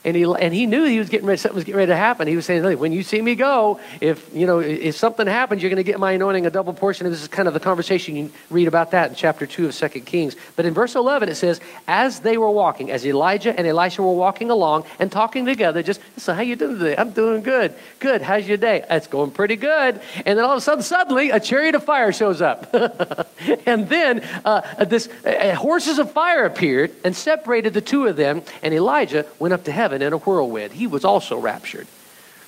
and 0.04 0.16
he, 0.16 0.24
and 0.24 0.52
he 0.52 0.66
knew 0.66 0.84
he 0.84 0.98
was 0.98 1.08
getting 1.08 1.26
ready, 1.26 1.38
something 1.38 1.54
was 1.54 1.64
getting 1.64 1.78
ready 1.78 1.90
to 1.90 1.96
happen. 1.96 2.26
He 2.26 2.34
was 2.34 2.44
saying, 2.44 2.78
when 2.78 2.92
you 2.92 3.04
see 3.04 3.22
me 3.22 3.36
go, 3.36 3.78
if, 4.00 4.28
you 4.34 4.46
know, 4.46 4.58
if 4.58 4.96
something 4.96 5.28
happens, 5.28 5.62
you're 5.62 5.70
going 5.70 5.76
to 5.76 5.84
get 5.84 6.00
my 6.00 6.12
anointing 6.12 6.44
a 6.44 6.50
double 6.50 6.72
portion. 6.72 7.06
And 7.06 7.14
this 7.14 7.22
is 7.22 7.28
kind 7.28 7.46
of 7.46 7.54
the 7.54 7.60
conversation 7.60 8.16
you 8.16 8.32
read 8.50 8.66
about 8.66 8.90
that 8.90 9.10
in 9.10 9.14
chapter 9.14 9.46
2 9.46 9.66
of 9.66 9.74
2 9.74 9.88
Kings. 10.00 10.34
But 10.56 10.66
in 10.66 10.74
verse 10.74 10.96
11, 10.96 11.28
it 11.28 11.36
says, 11.36 11.60
as 11.86 12.20
they 12.20 12.36
were 12.36 12.50
walking, 12.50 12.90
as 12.90 13.06
Elijah 13.06 13.56
and 13.56 13.64
Elisha 13.64 14.02
were 14.02 14.12
walking 14.12 14.50
along 14.50 14.86
and 14.98 15.10
talking 15.12 15.46
together, 15.46 15.84
just, 15.84 16.00
so 16.16 16.34
how 16.34 16.42
you 16.42 16.56
doing 16.56 16.78
today? 16.78 16.96
I'm 16.96 17.10
doing 17.10 17.42
good. 17.42 17.72
Good. 18.00 18.22
How's 18.22 18.48
your 18.48 18.56
day? 18.56 18.84
It's 18.90 19.06
going 19.06 19.30
pretty 19.30 19.56
good. 19.56 20.00
And 20.26 20.36
then 20.36 20.44
all 20.44 20.52
of 20.52 20.58
a 20.58 20.60
sudden, 20.60 20.82
suddenly, 20.82 21.30
a 21.30 21.38
chariot 21.38 21.76
of 21.76 21.84
fire 21.84 22.12
shows 22.12 22.42
up. 22.42 22.74
and 23.66 23.88
then 23.88 24.20
uh, 24.44 24.84
this 24.84 25.08
uh, 25.24 25.54
horses 25.54 26.00
of 26.00 26.10
fire 26.10 26.44
appeared 26.44 26.92
and 27.04 27.14
separated 27.14 27.72
the 27.72 27.80
two 27.80 28.06
of 28.06 28.16
them. 28.16 28.42
And 28.64 28.74
Elijah 28.74 29.26
went 29.38 29.54
up 29.54 29.62
to 29.64 29.72
heaven 29.72 29.91
heaven 29.92 30.06
in 30.06 30.12
a 30.12 30.18
whirlwind. 30.18 30.72
He 30.72 30.86
was 30.86 31.04
also 31.04 31.38
raptured. 31.38 31.86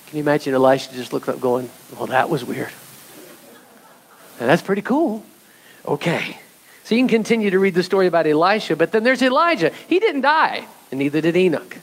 Can 0.07 0.17
you 0.17 0.23
imagine 0.23 0.53
Elisha 0.53 0.93
just 0.93 1.13
looked 1.13 1.29
up 1.29 1.39
going, 1.39 1.69
Well, 1.95 2.07
that 2.07 2.29
was 2.29 2.43
weird. 2.43 2.71
That's 4.39 4.61
pretty 4.61 4.81
cool. 4.81 5.23
Okay. 5.85 6.37
So 6.83 6.95
you 6.95 7.01
can 7.01 7.07
continue 7.07 7.49
to 7.51 7.59
read 7.59 7.73
the 7.73 7.83
story 7.83 8.07
about 8.07 8.27
Elisha, 8.27 8.75
but 8.75 8.91
then 8.91 9.03
there's 9.03 9.21
Elijah. 9.21 9.71
He 9.87 9.99
didn't 9.99 10.21
die, 10.21 10.67
and 10.91 10.99
neither 10.99 11.21
did 11.21 11.35
Enoch. 11.35 11.77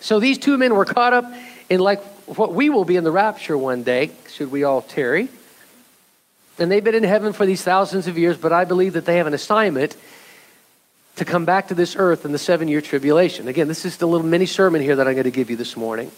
So 0.00 0.20
these 0.20 0.38
two 0.38 0.56
men 0.58 0.74
were 0.74 0.84
caught 0.84 1.12
up 1.12 1.32
in 1.68 1.80
like 1.80 2.02
what 2.26 2.52
we 2.52 2.70
will 2.70 2.84
be 2.84 2.96
in 2.96 3.04
the 3.04 3.10
rapture 3.10 3.56
one 3.56 3.82
day, 3.82 4.10
should 4.28 4.50
we 4.50 4.62
all 4.62 4.82
tarry. 4.82 5.28
And 6.58 6.70
they've 6.70 6.84
been 6.84 6.94
in 6.94 7.04
heaven 7.04 7.32
for 7.32 7.44
these 7.44 7.62
thousands 7.62 8.06
of 8.06 8.16
years, 8.16 8.36
but 8.36 8.52
I 8.52 8.64
believe 8.64 8.92
that 8.92 9.04
they 9.04 9.16
have 9.16 9.26
an 9.26 9.34
assignment 9.34 9.96
to 11.16 11.24
come 11.24 11.44
back 11.44 11.68
to 11.68 11.74
this 11.74 11.96
earth 11.96 12.24
in 12.24 12.32
the 12.32 12.38
seven 12.38 12.68
year 12.68 12.80
tribulation. 12.80 13.48
Again, 13.48 13.68
this 13.68 13.84
is 13.84 13.96
the 13.96 14.06
little 14.06 14.26
mini 14.26 14.46
sermon 14.46 14.82
here 14.82 14.96
that 14.96 15.06
I'm 15.06 15.14
going 15.14 15.24
to 15.24 15.30
give 15.30 15.50
you 15.50 15.56
this 15.56 15.76
morning. 15.76 16.10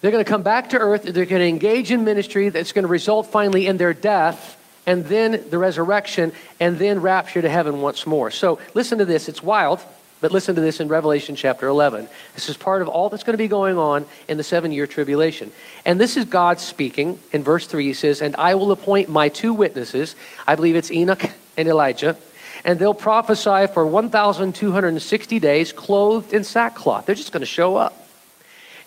They're 0.00 0.12
going 0.12 0.24
to 0.24 0.30
come 0.30 0.42
back 0.42 0.70
to 0.70 0.78
earth, 0.78 1.02
they're 1.02 1.26
going 1.26 1.40
to 1.40 1.48
engage 1.48 1.90
in 1.90 2.04
ministry 2.04 2.50
that's 2.50 2.72
going 2.72 2.84
to 2.84 2.88
result 2.88 3.26
finally 3.26 3.66
in 3.66 3.76
their 3.76 3.94
death 3.94 4.56
and 4.88 5.04
then 5.04 5.44
the 5.50 5.58
resurrection, 5.58 6.32
and 6.60 6.78
then 6.78 7.02
rapture 7.02 7.42
to 7.42 7.48
heaven 7.50 7.82
once 7.82 8.06
more. 8.06 8.30
So 8.30 8.58
listen 8.72 8.96
to 8.98 9.04
this. 9.04 9.28
It's 9.28 9.42
wild, 9.42 9.80
but 10.22 10.32
listen 10.32 10.54
to 10.54 10.62
this 10.62 10.80
in 10.80 10.88
Revelation 10.88 11.36
chapter 11.36 11.66
11. 11.68 12.08
This 12.34 12.48
is 12.48 12.56
part 12.56 12.80
of 12.80 12.88
all 12.88 13.10
that's 13.10 13.22
going 13.22 13.34
to 13.34 13.38
be 13.38 13.48
going 13.48 13.76
on 13.76 14.06
in 14.28 14.38
the 14.38 14.42
seven 14.42 14.72
year 14.72 14.86
tribulation. 14.86 15.52
And 15.84 16.00
this 16.00 16.16
is 16.16 16.24
God 16.24 16.58
speaking. 16.58 17.18
In 17.32 17.44
verse 17.44 17.66
3, 17.66 17.84
he 17.84 17.92
says, 17.92 18.22
And 18.22 18.34
I 18.36 18.54
will 18.54 18.72
appoint 18.72 19.10
my 19.10 19.28
two 19.28 19.52
witnesses. 19.52 20.16
I 20.46 20.54
believe 20.54 20.74
it's 20.74 20.90
Enoch 20.90 21.24
and 21.58 21.68
Elijah. 21.68 22.16
And 22.64 22.78
they'll 22.78 22.94
prophesy 22.94 23.66
for 23.72 23.86
1,260 23.86 25.38
days, 25.38 25.72
clothed 25.72 26.32
in 26.32 26.44
sackcloth. 26.44 27.06
They're 27.06 27.14
just 27.14 27.32
going 27.32 27.40
to 27.40 27.46
show 27.46 27.76
up. 27.76 28.08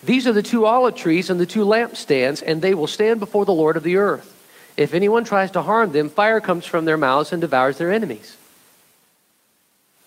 These 0.02 0.26
are 0.26 0.32
the 0.32 0.42
two 0.42 0.66
olive 0.66 0.96
trees 0.96 1.30
and 1.30 1.38
the 1.38 1.46
two 1.46 1.64
lampstands, 1.64 2.42
and 2.44 2.60
they 2.60 2.74
will 2.74 2.86
stand 2.86 3.20
before 3.20 3.44
the 3.44 3.52
Lord 3.52 3.76
of 3.76 3.82
the 3.82 3.96
earth. 3.96 4.28
If 4.76 4.94
anyone 4.94 5.24
tries 5.24 5.50
to 5.52 5.62
harm 5.62 5.92
them, 5.92 6.08
fire 6.08 6.40
comes 6.40 6.66
from 6.66 6.84
their 6.84 6.96
mouths 6.96 7.32
and 7.32 7.40
devours 7.40 7.78
their 7.78 7.92
enemies. 7.92 8.36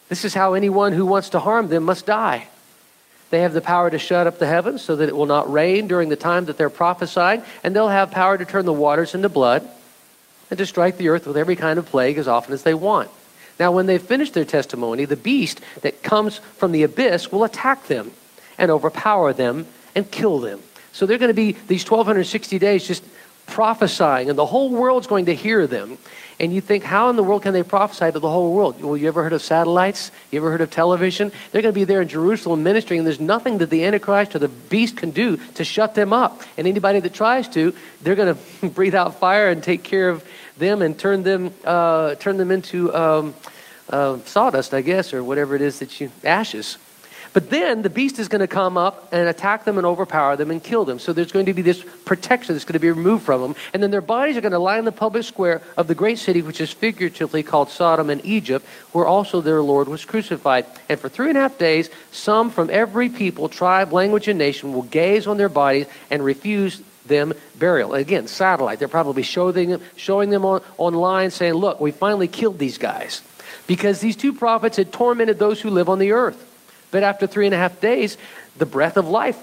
This 0.09 0.25
is 0.25 0.33
how 0.33 0.53
anyone 0.53 0.93
who 0.93 1.05
wants 1.05 1.29
to 1.29 1.39
harm 1.39 1.69
them 1.69 1.83
must 1.83 2.05
die. 2.05 2.47
They 3.29 3.41
have 3.41 3.53
the 3.53 3.61
power 3.61 3.89
to 3.89 3.97
shut 3.97 4.27
up 4.27 4.37
the 4.37 4.47
heavens 4.47 4.81
so 4.81 4.95
that 4.97 5.09
it 5.09 5.15
will 5.15 5.25
not 5.25 5.51
rain 5.51 5.87
during 5.87 6.09
the 6.09 6.15
time 6.15 6.45
that 6.45 6.57
they're 6.57 6.69
prophesying, 6.69 7.43
and 7.63 7.75
they'll 7.75 7.87
have 7.87 8.11
power 8.11 8.37
to 8.37 8.45
turn 8.45 8.65
the 8.65 8.73
waters 8.73 9.15
into 9.15 9.29
blood 9.29 9.67
and 10.49 10.57
to 10.57 10.65
strike 10.65 10.97
the 10.97 11.09
earth 11.09 11.25
with 11.25 11.37
every 11.37 11.55
kind 11.55 11.79
of 11.79 11.85
plague 11.85 12.17
as 12.17 12.27
often 12.27 12.53
as 12.53 12.63
they 12.63 12.73
want. 12.73 13.09
Now, 13.59 13.71
when 13.71 13.85
they've 13.85 14.01
finished 14.01 14.33
their 14.33 14.45
testimony, 14.45 15.05
the 15.05 15.15
beast 15.15 15.61
that 15.81 16.03
comes 16.03 16.39
from 16.57 16.71
the 16.71 16.83
abyss 16.83 17.31
will 17.31 17.43
attack 17.43 17.87
them 17.87 18.11
and 18.57 18.69
overpower 18.69 19.33
them 19.33 19.67
and 19.95 20.09
kill 20.09 20.39
them. 20.39 20.61
So 20.91 21.05
they're 21.05 21.17
going 21.17 21.29
to 21.29 21.33
be 21.33 21.53
these 21.67 21.89
1260 21.89 22.59
days 22.59 22.87
just 22.87 23.03
prophesying, 23.47 24.29
and 24.29 24.37
the 24.37 24.45
whole 24.45 24.69
world's 24.69 25.07
going 25.07 25.25
to 25.25 25.35
hear 25.35 25.67
them. 25.67 25.97
And 26.39 26.53
you 26.53 26.59
think, 26.59 26.83
how 26.83 27.09
in 27.09 27.15
the 27.15 27.23
world 27.23 27.43
can 27.43 27.53
they 27.53 27.63
prophesy 27.63 28.11
to 28.11 28.19
the 28.19 28.29
whole 28.29 28.53
world? 28.53 28.81
Well, 28.83 28.97
you 28.97 29.07
ever 29.07 29.23
heard 29.23 29.31
of 29.31 29.41
satellites? 29.41 30.11
You 30.31 30.39
ever 30.39 30.51
heard 30.51 30.61
of 30.61 30.69
television? 30.69 31.31
They're 31.51 31.61
going 31.61 31.73
to 31.73 31.79
be 31.79 31.85
there 31.85 32.01
in 32.01 32.09
Jerusalem 32.09 32.61
ministering, 32.63 32.99
and 32.99 33.07
there's 33.07 33.21
nothing 33.21 33.59
that 33.59 33.69
the 33.69 33.85
Antichrist 33.85 34.35
or 34.35 34.39
the 34.39 34.49
beast 34.49 34.97
can 34.97 35.11
do 35.11 35.37
to 35.53 35.63
shut 35.63 35.95
them 35.95 36.11
up. 36.11 36.41
And 36.57 36.67
anybody 36.67 36.99
that 36.99 37.13
tries 37.13 37.47
to, 37.49 37.73
they're 38.01 38.15
going 38.15 38.35
to 38.61 38.69
breathe 38.69 38.95
out 38.95 39.19
fire 39.19 39.49
and 39.49 39.63
take 39.63 39.83
care 39.83 40.09
of 40.09 40.25
them 40.57 40.81
and 40.81 40.97
turn 40.97 41.23
them, 41.23 41.53
uh, 41.63 42.15
turn 42.15 42.37
them 42.37 42.51
into 42.51 42.93
um, 42.95 43.33
uh, 43.89 44.17
sawdust, 44.25 44.73
I 44.73 44.81
guess, 44.81 45.13
or 45.13 45.23
whatever 45.23 45.55
it 45.55 45.61
is 45.61 45.79
that 45.79 45.99
you, 45.99 46.11
ashes. 46.23 46.77
But 47.35 47.49
then 47.49 47.81
the 47.81 47.89
beast 47.89 48.17
is 48.17 48.29
going 48.29 48.39
to 48.39 48.47
come 48.47 48.77
up 48.77 49.11
and 49.11 49.27
attack 49.27 49.65
them 49.65 49.77
and 49.77 49.85
overpower 49.85 50.37
them 50.37 50.51
and 50.51 50.63
kill 50.63 50.85
them. 50.85 50.99
So 50.99 51.11
there's 51.11 51.33
going 51.33 51.47
to 51.47 51.53
be 51.53 51.61
this 51.61 51.83
protection 52.05 52.55
that's 52.55 52.63
going 52.63 52.75
to 52.75 52.79
be 52.79 52.89
removed 52.89 53.25
from 53.25 53.41
them. 53.41 53.55
And 53.73 53.83
then 53.83 53.91
their 53.91 53.99
bodies 53.99 54.37
are 54.37 54.41
going 54.41 54.53
to 54.53 54.57
lie 54.59 54.79
in 54.79 54.85
the 54.85 54.93
public 54.93 55.25
square 55.25 55.61
of 55.75 55.87
the 55.87 55.95
great 55.95 56.17
city, 56.17 56.41
which 56.41 56.61
is 56.61 56.71
figuratively 56.71 57.43
called 57.43 57.69
Sodom 57.69 58.09
and 58.09 58.25
Egypt, 58.25 58.65
where 58.93 59.05
also 59.05 59.41
their 59.41 59.61
Lord 59.61 59.89
was 59.89 60.05
crucified. 60.05 60.65
And 60.87 60.97
for 60.97 61.09
three 61.09 61.27
and 61.27 61.37
a 61.37 61.41
half 61.41 61.57
days, 61.57 61.89
some 62.09 62.51
from 62.51 62.69
every 62.69 63.09
people, 63.09 63.49
tribe, 63.49 63.91
language, 63.91 64.29
and 64.29 64.39
nation 64.39 64.73
will 64.73 64.83
gaze 64.83 65.27
on 65.27 65.35
their 65.35 65.49
bodies 65.49 65.87
and 66.09 66.23
refuse 66.23 66.81
them 67.07 67.33
burial. 67.57 67.93
Again, 67.93 68.27
satellite. 68.27 68.79
They're 68.79 68.87
probably 68.87 69.23
showing 69.23 69.69
them, 69.69 69.81
showing 69.95 70.29
them 70.29 70.45
on, 70.45 70.61
online 70.77 71.31
saying, 71.31 71.53
look, 71.53 71.79
we 71.79 71.91
finally 71.91 72.27
killed 72.27 72.59
these 72.59 72.77
guys. 72.77 73.21
Because 73.67 73.99
these 73.99 74.15
two 74.15 74.33
prophets 74.33 74.77
had 74.77 74.91
tormented 74.91 75.39
those 75.39 75.61
who 75.61 75.69
live 75.69 75.89
on 75.89 75.99
the 75.99 76.11
earth. 76.11 76.41
But 76.91 77.03
after 77.03 77.27
three 77.27 77.45
and 77.45 77.55
a 77.55 77.57
half 77.57 77.81
days, 77.81 78.17
the 78.57 78.65
breath 78.65 78.97
of 78.97 79.07
life 79.07 79.41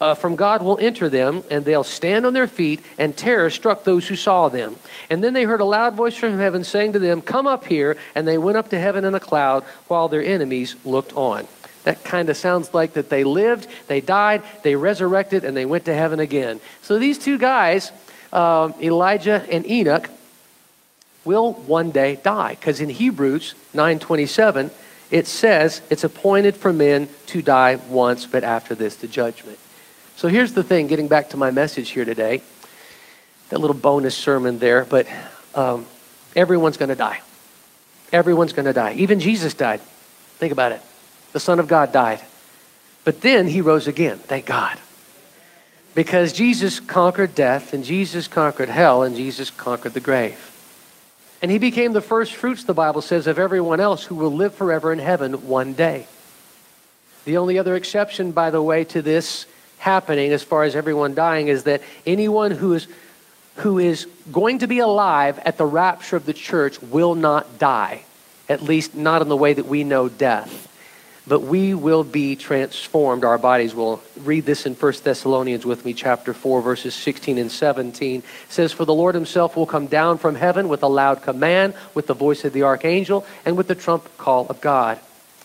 uh, 0.00 0.14
from 0.14 0.36
God 0.36 0.62
will 0.62 0.78
enter 0.78 1.08
them, 1.08 1.42
and 1.50 1.64
they'll 1.64 1.84
stand 1.84 2.26
on 2.26 2.34
their 2.34 2.46
feet, 2.46 2.84
and 2.98 3.16
terror 3.16 3.48
struck 3.50 3.84
those 3.84 4.06
who 4.06 4.16
saw 4.16 4.48
them. 4.48 4.76
And 5.08 5.24
then 5.24 5.32
they 5.32 5.44
heard 5.44 5.60
a 5.60 5.64
loud 5.64 5.94
voice 5.94 6.14
from 6.14 6.38
heaven 6.38 6.64
saying 6.64 6.92
to 6.92 6.98
them, 6.98 7.22
Come 7.22 7.46
up 7.46 7.64
here. 7.64 7.96
And 8.14 8.26
they 8.28 8.38
went 8.38 8.58
up 8.58 8.68
to 8.70 8.78
heaven 8.78 9.04
in 9.04 9.14
a 9.14 9.20
cloud 9.20 9.64
while 9.88 10.08
their 10.08 10.22
enemies 10.22 10.76
looked 10.84 11.14
on. 11.14 11.46
That 11.86 12.02
kind 12.02 12.28
of 12.28 12.36
sounds 12.36 12.74
like 12.74 12.94
that 12.94 13.10
they 13.10 13.22
lived, 13.22 13.68
they 13.86 14.00
died, 14.00 14.42
they 14.64 14.74
resurrected, 14.74 15.44
and 15.44 15.56
they 15.56 15.64
went 15.64 15.84
to 15.84 15.94
heaven 15.94 16.18
again. 16.18 16.60
So 16.82 16.98
these 16.98 17.16
two 17.16 17.38
guys, 17.38 17.92
uh, 18.32 18.72
Elijah 18.82 19.46
and 19.52 19.64
Enoch, 19.64 20.10
will 21.24 21.52
one 21.52 21.92
day 21.92 22.16
die. 22.16 22.56
Because 22.56 22.80
in 22.80 22.88
Hebrews 22.88 23.54
927, 23.72 24.72
it 25.12 25.28
says 25.28 25.80
it's 25.88 26.02
appointed 26.02 26.56
for 26.56 26.72
men 26.72 27.08
to 27.26 27.40
die 27.40 27.76
once, 27.88 28.26
but 28.26 28.42
after 28.42 28.74
this, 28.74 28.96
the 28.96 29.06
judgment. 29.06 29.60
So 30.16 30.26
here's 30.26 30.54
the 30.54 30.64
thing, 30.64 30.88
getting 30.88 31.06
back 31.06 31.30
to 31.30 31.36
my 31.36 31.52
message 31.52 31.90
here 31.90 32.04
today, 32.04 32.42
that 33.50 33.60
little 33.60 33.76
bonus 33.76 34.16
sermon 34.16 34.58
there, 34.58 34.84
but 34.84 35.06
um, 35.54 35.86
everyone's 36.34 36.78
going 36.78 36.88
to 36.88 36.96
die. 36.96 37.20
Everyone's 38.12 38.54
going 38.54 38.66
to 38.66 38.72
die. 38.72 38.94
Even 38.94 39.20
Jesus 39.20 39.54
died. 39.54 39.80
Think 40.40 40.50
about 40.52 40.72
it. 40.72 40.82
The 41.36 41.40
Son 41.40 41.60
of 41.60 41.68
God 41.68 41.92
died. 41.92 42.22
But 43.04 43.20
then 43.20 43.46
he 43.46 43.60
rose 43.60 43.86
again, 43.86 44.16
thank 44.16 44.46
God. 44.46 44.78
Because 45.94 46.32
Jesus 46.32 46.80
conquered 46.80 47.34
death, 47.34 47.74
and 47.74 47.84
Jesus 47.84 48.26
conquered 48.26 48.70
hell, 48.70 49.02
and 49.02 49.14
Jesus 49.14 49.50
conquered 49.50 49.92
the 49.92 50.00
grave. 50.00 50.40
And 51.42 51.50
he 51.50 51.58
became 51.58 51.92
the 51.92 52.00
first 52.00 52.32
fruits, 52.32 52.64
the 52.64 52.72
Bible 52.72 53.02
says, 53.02 53.26
of 53.26 53.38
everyone 53.38 53.80
else 53.80 54.02
who 54.02 54.14
will 54.14 54.32
live 54.32 54.54
forever 54.54 54.94
in 54.94 54.98
heaven 54.98 55.46
one 55.46 55.74
day. 55.74 56.06
The 57.26 57.36
only 57.36 57.58
other 57.58 57.76
exception, 57.76 58.32
by 58.32 58.48
the 58.48 58.62
way, 58.62 58.84
to 58.84 59.02
this 59.02 59.44
happening 59.76 60.32
as 60.32 60.42
far 60.42 60.64
as 60.64 60.74
everyone 60.74 61.14
dying 61.14 61.48
is 61.48 61.64
that 61.64 61.82
anyone 62.06 62.50
who 62.50 62.72
is 62.72 62.88
who 63.56 63.78
is 63.78 64.06
going 64.32 64.60
to 64.60 64.66
be 64.66 64.78
alive 64.78 65.38
at 65.40 65.58
the 65.58 65.66
rapture 65.66 66.16
of 66.16 66.24
the 66.24 66.32
church 66.32 66.80
will 66.80 67.14
not 67.14 67.58
die, 67.58 68.04
at 68.48 68.62
least 68.62 68.94
not 68.94 69.20
in 69.20 69.28
the 69.28 69.36
way 69.36 69.52
that 69.52 69.66
we 69.66 69.84
know 69.84 70.08
death 70.08 70.65
but 71.26 71.40
we 71.40 71.74
will 71.74 72.04
be 72.04 72.36
transformed. 72.36 73.24
Our 73.24 73.38
bodies 73.38 73.74
will. 73.74 74.02
Read 74.22 74.46
this 74.46 74.66
in 74.66 74.74
1 74.74 74.92
Thessalonians 75.02 75.66
with 75.66 75.84
me, 75.84 75.92
chapter 75.92 76.32
4, 76.32 76.62
verses 76.62 76.94
16 76.94 77.38
and 77.38 77.50
17. 77.50 78.20
It 78.20 78.24
says, 78.48 78.72
For 78.72 78.84
the 78.84 78.94
Lord 78.94 79.14
himself 79.14 79.56
will 79.56 79.66
come 79.66 79.86
down 79.86 80.18
from 80.18 80.34
heaven 80.34 80.68
with 80.68 80.82
a 80.82 80.88
loud 80.88 81.22
command, 81.22 81.74
with 81.94 82.06
the 82.06 82.14
voice 82.14 82.44
of 82.44 82.52
the 82.52 82.62
archangel, 82.62 83.26
and 83.44 83.56
with 83.56 83.68
the 83.68 83.74
trump 83.74 84.08
call 84.16 84.46
of 84.48 84.60
God. 84.60 84.98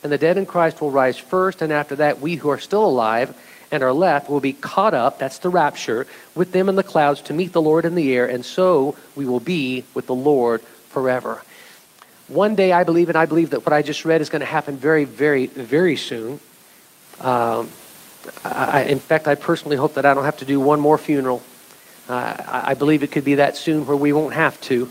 And 0.03 0.11
the 0.11 0.17
dead 0.17 0.37
in 0.37 0.45
Christ 0.45 0.81
will 0.81 0.91
rise 0.91 1.17
first, 1.17 1.61
and 1.61 1.71
after 1.71 1.95
that, 1.97 2.21
we 2.21 2.35
who 2.35 2.49
are 2.49 2.59
still 2.59 2.85
alive 2.85 3.35
and 3.71 3.83
are 3.83 3.93
left 3.93 4.29
will 4.29 4.39
be 4.39 4.53
caught 4.53 4.93
up, 4.93 5.17
that's 5.17 5.39
the 5.39 5.49
rapture, 5.49 6.05
with 6.35 6.51
them 6.51 6.69
in 6.69 6.75
the 6.75 6.83
clouds 6.83 7.21
to 7.21 7.33
meet 7.33 7.53
the 7.53 7.61
Lord 7.61 7.85
in 7.85 7.95
the 7.95 8.13
air, 8.13 8.25
and 8.25 8.43
so 8.43 8.95
we 9.15 9.25
will 9.25 9.39
be 9.39 9.85
with 9.93 10.07
the 10.07 10.15
Lord 10.15 10.61
forever. 10.89 11.41
One 12.31 12.55
day, 12.55 12.71
I 12.71 12.85
believe, 12.85 13.09
and 13.09 13.17
I 13.17 13.25
believe 13.25 13.49
that 13.49 13.65
what 13.65 13.73
I 13.73 13.81
just 13.81 14.05
read 14.05 14.21
is 14.21 14.29
going 14.29 14.39
to 14.39 14.45
happen 14.45 14.77
very, 14.77 15.03
very, 15.03 15.47
very 15.47 15.97
soon. 15.97 16.39
Um, 17.19 17.69
I, 18.45 18.83
in 18.83 18.99
fact, 18.99 19.27
I 19.27 19.35
personally 19.35 19.75
hope 19.75 19.95
that 19.95 20.05
I 20.05 20.13
don't 20.13 20.23
have 20.23 20.37
to 20.37 20.45
do 20.45 20.57
one 20.57 20.79
more 20.79 20.97
funeral. 20.97 21.43
Uh, 22.07 22.13
I, 22.47 22.71
I 22.71 22.73
believe 22.75 23.03
it 23.03 23.11
could 23.11 23.25
be 23.25 23.35
that 23.35 23.57
soon 23.57 23.85
where 23.85 23.97
we 23.97 24.13
won't 24.13 24.33
have 24.33 24.59
to. 24.61 24.89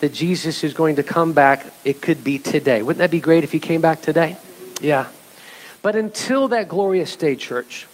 That 0.00 0.12
Jesus 0.12 0.62
is 0.62 0.74
going 0.74 0.96
to 0.96 1.02
come 1.02 1.32
back. 1.32 1.64
It 1.86 2.02
could 2.02 2.22
be 2.22 2.38
today. 2.38 2.82
Wouldn't 2.82 2.98
that 2.98 3.10
be 3.10 3.20
great 3.20 3.44
if 3.44 3.52
he 3.52 3.60
came 3.60 3.80
back 3.80 4.02
today? 4.02 4.36
Yeah. 4.82 5.06
But 5.80 5.96
until 5.96 6.48
that 6.48 6.68
glorious 6.68 7.16
day, 7.16 7.34
church, 7.34 7.86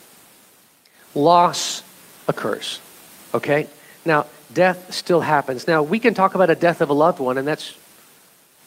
loss 1.15 1.85
occurs. 2.27 2.81
Okay? 3.33 3.69
Now, 4.05 4.27
death 4.53 4.93
still 4.93 5.21
happens. 5.21 5.69
Now, 5.69 5.85
we 5.85 6.01
can 6.01 6.13
talk 6.15 6.35
about 6.35 6.51
a 6.51 6.57
death 6.57 6.81
of 6.81 6.91
a 6.91 6.93
loved 6.93 7.21
one, 7.21 7.39
and 7.39 7.47
that's 7.47 7.77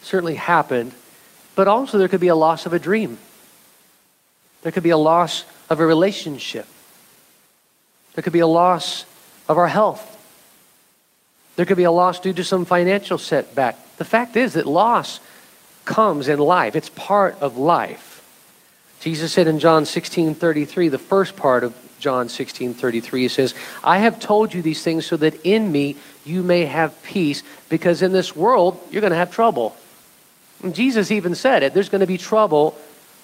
certainly 0.01 0.35
happened, 0.35 0.93
but 1.55 1.67
also 1.67 1.97
there 1.97 2.07
could 2.07 2.21
be 2.21 2.27
a 2.27 2.35
loss 2.35 2.65
of 2.65 2.73
a 2.73 2.79
dream. 2.79 3.17
There 4.61 4.71
could 4.71 4.83
be 4.83 4.89
a 4.89 4.97
loss 4.97 5.45
of 5.69 5.79
a 5.79 5.85
relationship. 5.85 6.67
There 8.13 8.21
could 8.21 8.33
be 8.33 8.39
a 8.39 8.47
loss 8.47 9.05
of 9.47 9.57
our 9.57 9.67
health. 9.67 10.15
There 11.55 11.65
could 11.65 11.77
be 11.77 11.83
a 11.83 11.91
loss 11.91 12.19
due 12.19 12.33
to 12.33 12.43
some 12.43 12.65
financial 12.65 13.17
setback. 13.17 13.77
The 13.97 14.05
fact 14.05 14.35
is 14.35 14.53
that 14.53 14.65
loss 14.65 15.19
comes 15.85 16.27
in 16.27 16.39
life, 16.39 16.75
it's 16.75 16.89
part 16.89 17.37
of 17.41 17.57
life. 17.57 18.13
Jesus 18.99 19.31
said 19.31 19.47
in 19.47 19.59
John 19.59 19.85
16 19.85 20.35
33, 20.35 20.89
the 20.89 20.97
first 20.97 21.35
part 21.35 21.63
of 21.63 21.73
John 21.99 22.29
16 22.29 22.73
33. 22.73 23.21
He 23.21 23.27
says, 23.27 23.55
I 23.83 23.99
have 23.99 24.19
told 24.19 24.53
you 24.53 24.61
these 24.61 24.83
things 24.83 25.05
so 25.05 25.17
that 25.17 25.45
in 25.45 25.71
me 25.71 25.97
you 26.25 26.43
may 26.43 26.65
have 26.65 27.01
peace, 27.03 27.43
because 27.69 28.01
in 28.01 28.11
this 28.11 28.35
world 28.35 28.79
you're 28.91 29.01
going 29.01 29.11
to 29.11 29.17
have 29.17 29.31
trouble. 29.31 29.75
Jesus 30.71 31.11
even 31.11 31.35
said 31.35 31.63
it 31.63 31.73
there's 31.73 31.89
going 31.89 32.01
to 32.01 32.07
be 32.07 32.17
trouble 32.17 32.77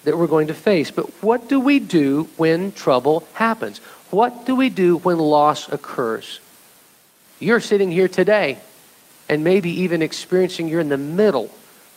that 0.04 0.18
we're 0.18 0.28
going 0.28 0.48
to 0.48 0.54
face. 0.54 0.92
But 0.92 1.06
what 1.24 1.48
do 1.50 1.60
we 1.60 1.80
do 1.80 2.30
when 2.38 2.72
trouble 2.72 3.28
happens? 3.34 3.80
What 4.10 4.46
do 4.46 4.56
we 4.56 4.70
do 4.70 4.98
when 4.98 5.18
loss 5.18 5.72
occurs? 5.72 6.40
You're 7.40 7.60
sitting 7.60 7.92
here 7.92 8.08
today 8.08 8.60
and 9.30 9.44
maybe 9.44 9.82
even 9.82 10.02
experiencing 10.02 10.68
you're 10.68 10.82
in 10.82 10.90
the 10.90 10.98
middle 10.98 11.50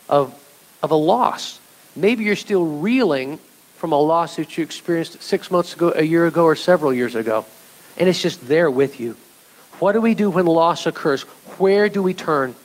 of, 0.09 0.33
of 0.81 0.91
a 0.91 0.95
loss. 0.95 1.59
Maybe 1.95 2.23
you're 2.23 2.35
still 2.35 2.65
reeling 2.65 3.39
from 3.75 3.91
a 3.91 3.99
loss 3.99 4.37
that 4.37 4.57
you 4.57 4.63
experienced 4.63 5.21
six 5.21 5.51
months 5.51 5.73
ago, 5.73 5.93
a 5.95 6.03
year 6.03 6.25
ago, 6.25 6.45
or 6.45 6.55
several 6.55 6.93
years 6.93 7.15
ago. 7.15 7.45
And 7.97 8.09
it's 8.09 8.21
just 8.21 8.47
there 8.47 8.71
with 8.71 8.99
you. 8.99 9.15
What 9.79 9.91
do 9.91 10.01
we 10.01 10.15
do 10.15 10.29
when 10.29 10.45
loss 10.47 10.87
occurs? 10.87 11.23
Where 11.59 11.89
do 11.89 12.01
we 12.01 12.13
turn? 12.13 12.55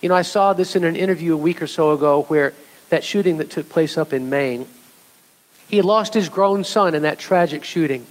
You 0.00 0.08
know, 0.08 0.14
I 0.14 0.22
saw 0.22 0.52
this 0.52 0.76
in 0.76 0.84
an 0.84 0.96
interview 0.96 1.34
a 1.34 1.36
week 1.36 1.60
or 1.60 1.66
so 1.66 1.92
ago 1.92 2.22
where 2.24 2.54
that 2.88 3.04
shooting 3.04 3.38
that 3.38 3.50
took 3.50 3.68
place 3.68 3.98
up 3.98 4.12
in 4.12 4.30
Maine, 4.30 4.66
he 5.68 5.82
lost 5.82 6.14
his 6.14 6.28
grown 6.28 6.64
son 6.64 6.94
in 6.94 7.02
that 7.02 7.18
tragic 7.18 7.64
shooting. 7.64 8.06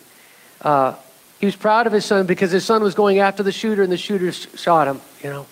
Uh, 0.62 0.96
he 1.39 1.46
was 1.46 1.55
proud 1.55 1.88
of 1.88 1.93
his 1.93 2.05
son 2.05 2.25
because 2.25 2.51
his 2.51 2.65
son 2.65 2.84
was 2.84 2.96
going 2.96 3.19
after 3.19 3.43
the 3.43 3.51
shooter 3.51 3.81
and 3.81 3.91
the 3.91 3.98
shooter 3.98 4.31
shot 4.31 4.88
him, 4.88 5.01
you 5.24 5.29
know. 5.29 5.46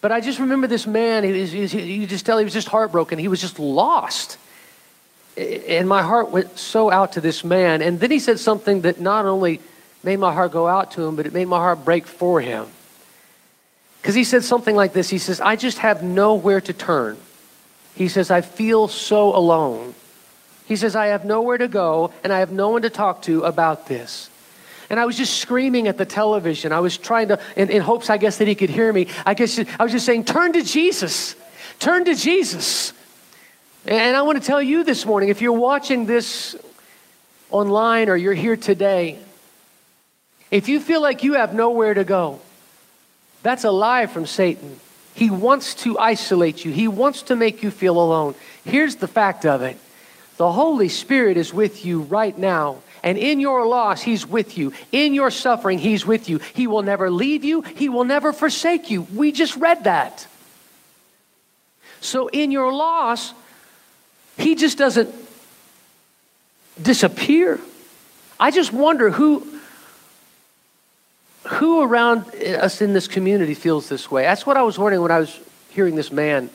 But 0.00 0.10
I 0.10 0.20
just 0.20 0.40
remember 0.40 0.66
this 0.66 0.86
man, 0.86 1.22
he, 1.22 1.32
was, 1.32 1.52
he, 1.52 1.80
you 1.80 2.06
just 2.06 2.26
tell 2.26 2.38
he 2.38 2.44
was 2.44 2.52
just 2.52 2.68
heartbroken. 2.68 3.18
He 3.18 3.28
was 3.28 3.40
just 3.40 3.58
lost. 3.58 4.36
And 5.36 5.88
my 5.88 6.02
heart 6.02 6.30
went 6.30 6.58
so 6.58 6.90
out 6.90 7.12
to 7.12 7.20
this 7.20 7.44
man. 7.44 7.82
And 7.82 8.00
then 8.00 8.10
he 8.10 8.18
said 8.18 8.40
something 8.40 8.80
that 8.82 9.00
not 9.00 9.26
only 9.26 9.60
made 10.02 10.18
my 10.18 10.32
heart 10.32 10.52
go 10.52 10.66
out 10.66 10.90
to 10.92 11.04
him, 11.04 11.14
but 11.14 11.26
it 11.26 11.32
made 11.32 11.46
my 11.46 11.58
heart 11.58 11.84
break 11.84 12.06
for 12.06 12.40
him. 12.40 12.66
Because 14.02 14.16
he 14.16 14.24
said 14.24 14.42
something 14.42 14.74
like 14.74 14.92
this 14.92 15.08
He 15.08 15.18
says, 15.18 15.40
I 15.40 15.56
just 15.56 15.78
have 15.78 16.02
nowhere 16.02 16.60
to 16.60 16.72
turn. 16.72 17.16
He 17.94 18.08
says, 18.08 18.30
I 18.30 18.40
feel 18.40 18.88
so 18.88 19.34
alone. 19.34 19.94
He 20.66 20.76
says, 20.76 20.96
I 20.96 21.06
have 21.08 21.24
nowhere 21.24 21.58
to 21.58 21.68
go 21.68 22.12
and 22.24 22.32
I 22.32 22.40
have 22.40 22.50
no 22.50 22.70
one 22.70 22.82
to 22.82 22.90
talk 22.90 23.22
to 23.22 23.42
about 23.42 23.86
this. 23.86 24.28
And 24.90 24.98
I 24.98 25.06
was 25.06 25.16
just 25.16 25.38
screaming 25.38 25.88
at 25.88 25.98
the 25.98 26.04
television. 26.04 26.72
I 26.72 26.80
was 26.80 26.98
trying 26.98 27.28
to, 27.28 27.40
in, 27.56 27.70
in 27.70 27.80
hopes, 27.80 28.10
I 28.10 28.18
guess, 28.18 28.38
that 28.38 28.48
he 28.48 28.54
could 28.54 28.70
hear 28.70 28.92
me. 28.92 29.06
I 29.24 29.34
guess 29.34 29.58
I 29.58 29.82
was 29.82 29.92
just 29.92 30.04
saying, 30.04 30.24
turn 30.24 30.52
to 30.54 30.62
Jesus. 30.62 31.36
Turn 31.78 32.04
to 32.04 32.14
Jesus. 32.14 32.92
And 33.86 34.16
I 34.16 34.22
want 34.22 34.40
to 34.40 34.46
tell 34.46 34.62
you 34.62 34.84
this 34.84 35.06
morning 35.06 35.28
if 35.28 35.40
you're 35.40 35.52
watching 35.52 36.06
this 36.06 36.56
online 37.50 38.08
or 38.08 38.16
you're 38.16 38.34
here 38.34 38.56
today, 38.56 39.18
if 40.50 40.68
you 40.68 40.80
feel 40.80 41.00
like 41.00 41.24
you 41.24 41.34
have 41.34 41.54
nowhere 41.54 41.94
to 41.94 42.04
go, 42.04 42.40
that's 43.42 43.64
a 43.64 43.70
lie 43.70 44.06
from 44.06 44.26
Satan. 44.26 44.78
He 45.14 45.30
wants 45.30 45.74
to 45.76 45.98
isolate 45.98 46.64
you, 46.64 46.72
he 46.72 46.88
wants 46.88 47.22
to 47.22 47.36
make 47.36 47.62
you 47.62 47.70
feel 47.70 48.00
alone. 48.00 48.34
Here's 48.64 48.96
the 48.96 49.08
fact 49.08 49.44
of 49.44 49.62
it 49.62 49.76
the 50.36 50.50
Holy 50.50 50.88
Spirit 50.88 51.36
is 51.36 51.52
with 51.52 51.84
you 51.84 52.02
right 52.02 52.36
now. 52.36 52.78
And 53.04 53.18
in 53.18 53.40
your 53.40 53.66
loss, 53.66 54.00
He's 54.00 54.26
with 54.26 54.56
you. 54.56 54.72
In 54.92 55.12
your 55.12 55.30
suffering, 55.30 55.78
He's 55.78 56.06
with 56.06 56.28
you. 56.28 56.38
He 56.54 56.66
will 56.66 56.82
never 56.82 57.10
leave 57.10 57.44
you, 57.44 57.62
He 57.62 57.88
will 57.88 58.04
never 58.04 58.32
forsake 58.32 58.90
you. 58.90 59.02
We 59.14 59.32
just 59.32 59.56
read 59.56 59.84
that. 59.84 60.26
So 62.00 62.28
in 62.28 62.50
your 62.50 62.72
loss, 62.72 63.34
He 64.38 64.54
just 64.54 64.78
doesn't 64.78 65.14
disappear. 66.80 67.60
I 68.40 68.50
just 68.50 68.72
wonder 68.72 69.10
who 69.10 69.46
who 71.44 71.82
around 71.82 72.34
us 72.34 72.80
in 72.80 72.92
this 72.92 73.08
community 73.08 73.54
feels 73.54 73.88
this 73.88 74.10
way? 74.10 74.22
That's 74.22 74.46
what 74.46 74.56
I 74.56 74.62
was 74.62 74.78
wondering 74.78 75.02
when 75.02 75.10
I 75.10 75.18
was 75.18 75.38
hearing 75.70 75.96
this 75.96 76.12
man 76.12 76.50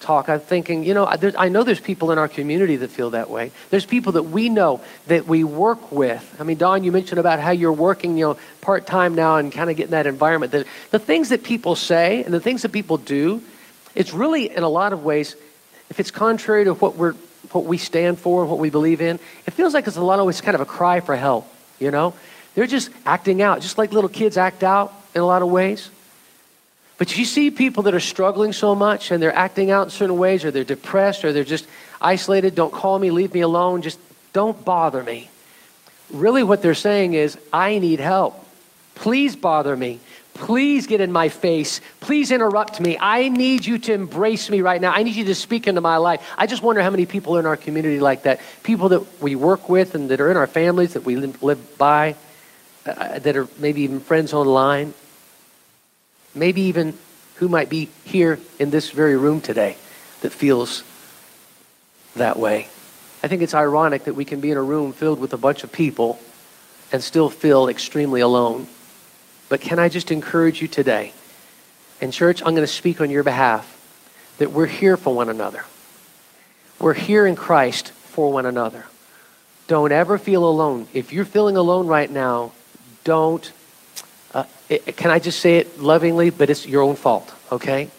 talk. 0.00 0.28
I'm 0.28 0.40
thinking, 0.40 0.82
you 0.82 0.94
know, 0.94 1.06
I 1.06 1.48
know 1.48 1.62
there's 1.62 1.80
people 1.80 2.10
in 2.10 2.18
our 2.18 2.28
community 2.28 2.76
that 2.76 2.90
feel 2.90 3.10
that 3.10 3.28
way. 3.28 3.52
There's 3.68 3.84
people 3.84 4.12
that 4.12 4.24
we 4.24 4.48
know 4.48 4.80
that 5.06 5.26
we 5.26 5.44
work 5.44 5.92
with. 5.92 6.36
I 6.40 6.44
mean, 6.44 6.56
Don, 6.56 6.84
you 6.84 6.90
mentioned 6.90 7.18
about 7.18 7.38
how 7.38 7.50
you're 7.50 7.72
working, 7.72 8.16
you 8.16 8.24
know, 8.24 8.38
part 8.60 8.86
time 8.86 9.14
now 9.14 9.36
and 9.36 9.52
kind 9.52 9.70
of 9.70 9.76
getting 9.76 9.92
that 9.92 10.06
environment. 10.06 10.52
The, 10.52 10.64
the 10.90 10.98
things 10.98 11.28
that 11.28 11.44
people 11.44 11.76
say 11.76 12.24
and 12.24 12.32
the 12.32 12.40
things 12.40 12.62
that 12.62 12.72
people 12.72 12.96
do, 12.96 13.42
it's 13.94 14.14
really 14.14 14.54
in 14.54 14.62
a 14.62 14.68
lot 14.68 14.92
of 14.92 15.04
ways, 15.04 15.36
if 15.90 16.00
it's 16.00 16.10
contrary 16.10 16.64
to 16.64 16.74
what 16.74 16.96
we're 16.96 17.14
what 17.52 17.64
we 17.64 17.78
stand 17.78 18.16
for 18.18 18.44
what 18.44 18.58
we 18.58 18.70
believe 18.70 19.00
in, 19.00 19.18
it 19.46 19.50
feels 19.52 19.74
like 19.74 19.86
it's 19.86 19.96
a 19.96 20.02
lot 20.02 20.20
of 20.20 20.26
ways 20.26 20.40
kind 20.40 20.54
of 20.54 20.60
a 20.60 20.66
cry 20.66 21.00
for 21.00 21.16
help. 21.16 21.52
You 21.78 21.90
know, 21.90 22.14
they're 22.54 22.66
just 22.66 22.90
acting 23.06 23.42
out, 23.42 23.60
just 23.60 23.78
like 23.78 23.92
little 23.92 24.10
kids 24.10 24.36
act 24.36 24.62
out 24.62 24.92
in 25.14 25.20
a 25.20 25.26
lot 25.26 25.42
of 25.42 25.48
ways. 25.48 25.90
But 26.98 27.16
you 27.16 27.24
see 27.24 27.50
people 27.50 27.84
that 27.84 27.94
are 27.94 28.00
struggling 28.00 28.52
so 28.52 28.74
much 28.74 29.10
and 29.10 29.22
they're 29.22 29.34
acting 29.34 29.70
out 29.70 29.84
in 29.84 29.90
certain 29.90 30.18
ways, 30.18 30.44
or 30.44 30.50
they're 30.50 30.64
depressed, 30.64 31.24
or 31.24 31.32
they're 31.32 31.44
just 31.44 31.66
isolated. 32.00 32.54
Don't 32.54 32.72
call 32.72 32.98
me, 32.98 33.10
leave 33.10 33.32
me 33.32 33.40
alone, 33.40 33.82
just 33.82 33.98
don't 34.32 34.62
bother 34.64 35.02
me. 35.02 35.30
Really, 36.10 36.42
what 36.42 36.60
they're 36.60 36.74
saying 36.74 37.14
is, 37.14 37.38
I 37.52 37.78
need 37.78 38.00
help. 38.00 38.46
Please 38.96 39.34
bother 39.34 39.74
me. 39.74 40.00
Please 40.34 40.86
get 40.86 41.00
in 41.00 41.10
my 41.10 41.28
face. 41.28 41.80
Please 42.00 42.30
interrupt 42.30 42.80
me. 42.80 42.98
I 43.00 43.28
need 43.28 43.64
you 43.64 43.78
to 43.78 43.92
embrace 43.92 44.50
me 44.50 44.60
right 44.60 44.80
now. 44.80 44.92
I 44.92 45.02
need 45.02 45.14
you 45.14 45.24
to 45.24 45.34
speak 45.34 45.66
into 45.66 45.80
my 45.80 45.96
life. 45.96 46.22
I 46.36 46.46
just 46.46 46.62
wonder 46.62 46.82
how 46.82 46.90
many 46.90 47.06
people 47.06 47.38
in 47.38 47.46
our 47.46 47.56
community 47.56 48.00
like 48.00 48.24
that. 48.24 48.40
People 48.62 48.90
that 48.90 49.22
we 49.22 49.36
work 49.36 49.68
with 49.68 49.94
and 49.94 50.10
that 50.10 50.20
are 50.20 50.30
in 50.30 50.36
our 50.36 50.46
families 50.46 50.94
that 50.94 51.04
we 51.04 51.16
live 51.16 51.78
by 51.78 52.14
Uh, 52.98 53.18
that 53.20 53.36
are 53.36 53.48
maybe 53.58 53.82
even 53.82 54.00
friends 54.00 54.32
online, 54.32 54.94
maybe 56.34 56.62
even 56.62 56.96
who 57.36 57.48
might 57.48 57.68
be 57.68 57.88
here 58.04 58.38
in 58.58 58.70
this 58.70 58.90
very 58.90 59.16
room 59.16 59.40
today 59.40 59.76
that 60.22 60.32
feels 60.32 60.82
that 62.16 62.38
way. 62.38 62.68
I 63.22 63.28
think 63.28 63.42
it's 63.42 63.54
ironic 63.54 64.04
that 64.04 64.14
we 64.14 64.24
can 64.24 64.40
be 64.40 64.50
in 64.50 64.56
a 64.56 64.62
room 64.62 64.92
filled 64.92 65.20
with 65.20 65.32
a 65.32 65.36
bunch 65.36 65.62
of 65.62 65.70
people 65.70 66.18
and 66.90 67.02
still 67.02 67.30
feel 67.30 67.68
extremely 67.68 68.20
alone. 68.20 68.66
But 69.48 69.60
can 69.60 69.78
I 69.78 69.88
just 69.88 70.10
encourage 70.10 70.60
you 70.60 70.68
today? 70.68 71.12
And, 72.00 72.12
church, 72.12 72.40
I'm 72.40 72.54
going 72.54 72.66
to 72.66 72.66
speak 72.66 73.00
on 73.00 73.10
your 73.10 73.22
behalf 73.22 73.76
that 74.38 74.52
we're 74.52 74.66
here 74.66 74.96
for 74.96 75.14
one 75.14 75.28
another. 75.28 75.64
We're 76.78 76.94
here 76.94 77.26
in 77.26 77.36
Christ 77.36 77.90
for 77.90 78.32
one 78.32 78.46
another. 78.46 78.86
Don't 79.66 79.92
ever 79.92 80.18
feel 80.18 80.44
alone. 80.44 80.88
If 80.94 81.12
you're 81.12 81.26
feeling 81.26 81.56
alone 81.56 81.86
right 81.86 82.10
now, 82.10 82.52
don't, 83.04 83.50
uh, 84.34 84.44
it, 84.68 84.96
can 84.96 85.10
I 85.10 85.18
just 85.18 85.40
say 85.40 85.56
it 85.56 85.80
lovingly? 85.80 86.30
But 86.30 86.50
it's 86.50 86.66
your 86.66 86.82
own 86.82 86.96
fault, 86.96 87.32
okay? 87.50 87.90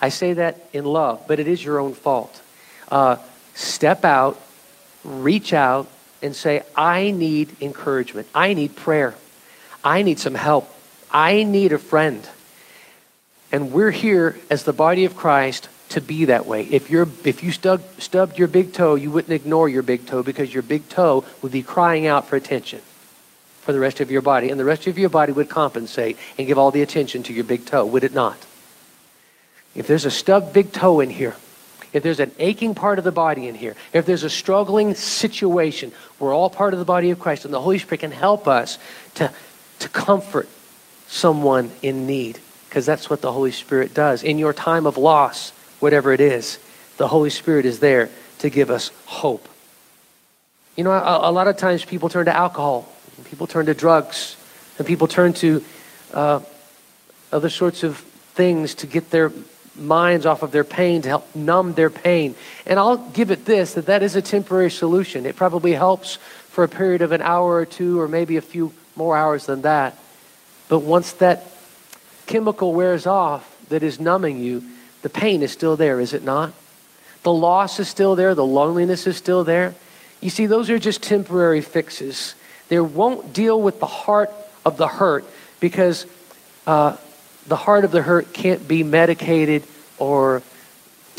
I 0.00 0.08
say 0.08 0.34
that 0.34 0.68
in 0.72 0.84
love, 0.84 1.24
but 1.26 1.40
it 1.40 1.48
is 1.48 1.64
your 1.64 1.78
own 1.78 1.94
fault. 1.94 2.42
Uh, 2.90 3.16
step 3.54 4.04
out, 4.04 4.40
reach 5.02 5.52
out, 5.52 5.88
and 6.22 6.34
say, 6.34 6.62
I 6.76 7.10
need 7.10 7.56
encouragement. 7.60 8.28
I 8.34 8.54
need 8.54 8.76
prayer. 8.76 9.14
I 9.82 10.02
need 10.02 10.18
some 10.18 10.34
help. 10.34 10.68
I 11.10 11.44
need 11.44 11.72
a 11.72 11.78
friend. 11.78 12.26
And 13.52 13.72
we're 13.72 13.90
here 13.90 14.38
as 14.50 14.64
the 14.64 14.72
body 14.72 15.04
of 15.04 15.16
Christ 15.16 15.68
to 15.90 16.00
be 16.00 16.24
that 16.26 16.46
way. 16.46 16.64
If, 16.64 16.90
you're, 16.90 17.08
if 17.24 17.44
you 17.44 17.52
stub, 17.52 17.82
stubbed 17.98 18.38
your 18.38 18.48
big 18.48 18.72
toe, 18.72 18.94
you 18.94 19.10
wouldn't 19.10 19.32
ignore 19.32 19.68
your 19.68 19.82
big 19.82 20.06
toe 20.06 20.22
because 20.22 20.52
your 20.52 20.62
big 20.62 20.88
toe 20.88 21.24
would 21.42 21.52
be 21.52 21.62
crying 21.62 22.06
out 22.06 22.26
for 22.26 22.36
attention 22.36 22.80
for 23.64 23.72
the 23.72 23.80
rest 23.80 24.00
of 24.00 24.10
your 24.10 24.20
body, 24.20 24.50
and 24.50 24.60
the 24.60 24.64
rest 24.64 24.86
of 24.86 24.98
your 24.98 25.08
body 25.08 25.32
would 25.32 25.48
compensate 25.48 26.18
and 26.36 26.46
give 26.46 26.58
all 26.58 26.70
the 26.70 26.82
attention 26.82 27.22
to 27.24 27.32
your 27.32 27.44
big 27.44 27.64
toe, 27.64 27.84
would 27.86 28.04
it 28.04 28.12
not? 28.12 28.36
If 29.74 29.86
there's 29.86 30.04
a 30.04 30.10
stubbed 30.10 30.52
big 30.52 30.70
toe 30.70 31.00
in 31.00 31.08
here, 31.08 31.34
if 31.94 32.02
there's 32.02 32.20
an 32.20 32.32
aching 32.38 32.74
part 32.74 32.98
of 32.98 33.04
the 33.04 33.12
body 33.12 33.48
in 33.48 33.54
here, 33.54 33.74
if 33.92 34.04
there's 34.04 34.22
a 34.22 34.30
struggling 34.30 34.94
situation, 34.94 35.92
we're 36.18 36.34
all 36.34 36.50
part 36.50 36.74
of 36.74 36.78
the 36.78 36.84
body 36.84 37.10
of 37.10 37.18
Christ, 37.18 37.46
and 37.46 37.54
the 37.54 37.60
Holy 37.60 37.78
Spirit 37.78 38.00
can 38.00 38.12
help 38.12 38.46
us 38.46 38.78
to, 39.14 39.32
to 39.78 39.88
comfort 39.88 40.48
someone 41.06 41.70
in 41.80 42.06
need, 42.06 42.38
because 42.68 42.84
that's 42.84 43.08
what 43.08 43.22
the 43.22 43.32
Holy 43.32 43.52
Spirit 43.52 43.94
does. 43.94 44.22
In 44.22 44.38
your 44.38 44.52
time 44.52 44.86
of 44.86 44.98
loss, 44.98 45.50
whatever 45.80 46.12
it 46.12 46.20
is, 46.20 46.58
the 46.98 47.08
Holy 47.08 47.30
Spirit 47.30 47.64
is 47.64 47.78
there 47.80 48.10
to 48.40 48.50
give 48.50 48.70
us 48.70 48.90
hope. 49.06 49.48
You 50.76 50.84
know, 50.84 50.90
a, 50.90 51.30
a 51.30 51.32
lot 51.32 51.48
of 51.48 51.56
times 51.56 51.84
people 51.84 52.08
turn 52.08 52.26
to 52.26 52.36
alcohol 52.36 52.88
and 53.16 53.26
people 53.26 53.46
turn 53.46 53.66
to 53.66 53.74
drugs, 53.74 54.36
and 54.78 54.86
people 54.86 55.06
turn 55.06 55.32
to 55.34 55.64
uh, 56.12 56.40
other 57.32 57.50
sorts 57.50 57.82
of 57.82 57.98
things 57.98 58.74
to 58.76 58.86
get 58.86 59.10
their 59.10 59.32
minds 59.76 60.24
off 60.26 60.42
of 60.42 60.52
their 60.52 60.64
pain, 60.64 61.02
to 61.02 61.08
help 61.08 61.34
numb 61.34 61.74
their 61.74 61.90
pain. 61.90 62.34
And 62.66 62.78
I'll 62.78 62.96
give 62.96 63.30
it 63.30 63.44
this 63.44 63.74
that 63.74 63.86
that 63.86 64.02
is 64.02 64.16
a 64.16 64.22
temporary 64.22 64.70
solution. 64.70 65.26
It 65.26 65.36
probably 65.36 65.72
helps 65.72 66.16
for 66.48 66.64
a 66.64 66.68
period 66.68 67.02
of 67.02 67.12
an 67.12 67.22
hour 67.22 67.54
or 67.54 67.66
two, 67.66 68.00
or 68.00 68.08
maybe 68.08 68.36
a 68.36 68.42
few 68.42 68.72
more 68.96 69.16
hours 69.16 69.46
than 69.46 69.62
that. 69.62 69.98
But 70.68 70.80
once 70.80 71.12
that 71.14 71.44
chemical 72.26 72.72
wears 72.72 73.06
off 73.06 73.50
that 73.68 73.82
is 73.82 73.98
numbing 73.98 74.38
you, 74.38 74.62
the 75.02 75.10
pain 75.10 75.42
is 75.42 75.52
still 75.52 75.76
there, 75.76 76.00
is 76.00 76.12
it 76.14 76.22
not? 76.22 76.52
The 77.22 77.32
loss 77.32 77.80
is 77.80 77.88
still 77.88 78.16
there, 78.16 78.34
the 78.34 78.44
loneliness 78.44 79.06
is 79.06 79.16
still 79.16 79.44
there. 79.44 79.74
You 80.20 80.30
see, 80.30 80.46
those 80.46 80.70
are 80.70 80.78
just 80.78 81.02
temporary 81.02 81.60
fixes. 81.60 82.34
They 82.74 82.80
won't 82.80 83.32
deal 83.32 83.62
with 83.62 83.78
the 83.78 83.86
heart 83.86 84.32
of 84.64 84.78
the 84.78 84.88
hurt 84.88 85.24
because 85.60 86.06
uh, 86.66 86.96
the 87.46 87.54
heart 87.54 87.84
of 87.84 87.92
the 87.92 88.02
hurt 88.02 88.32
can't 88.32 88.66
be 88.66 88.82
medicated 88.82 89.62
or 89.96 90.42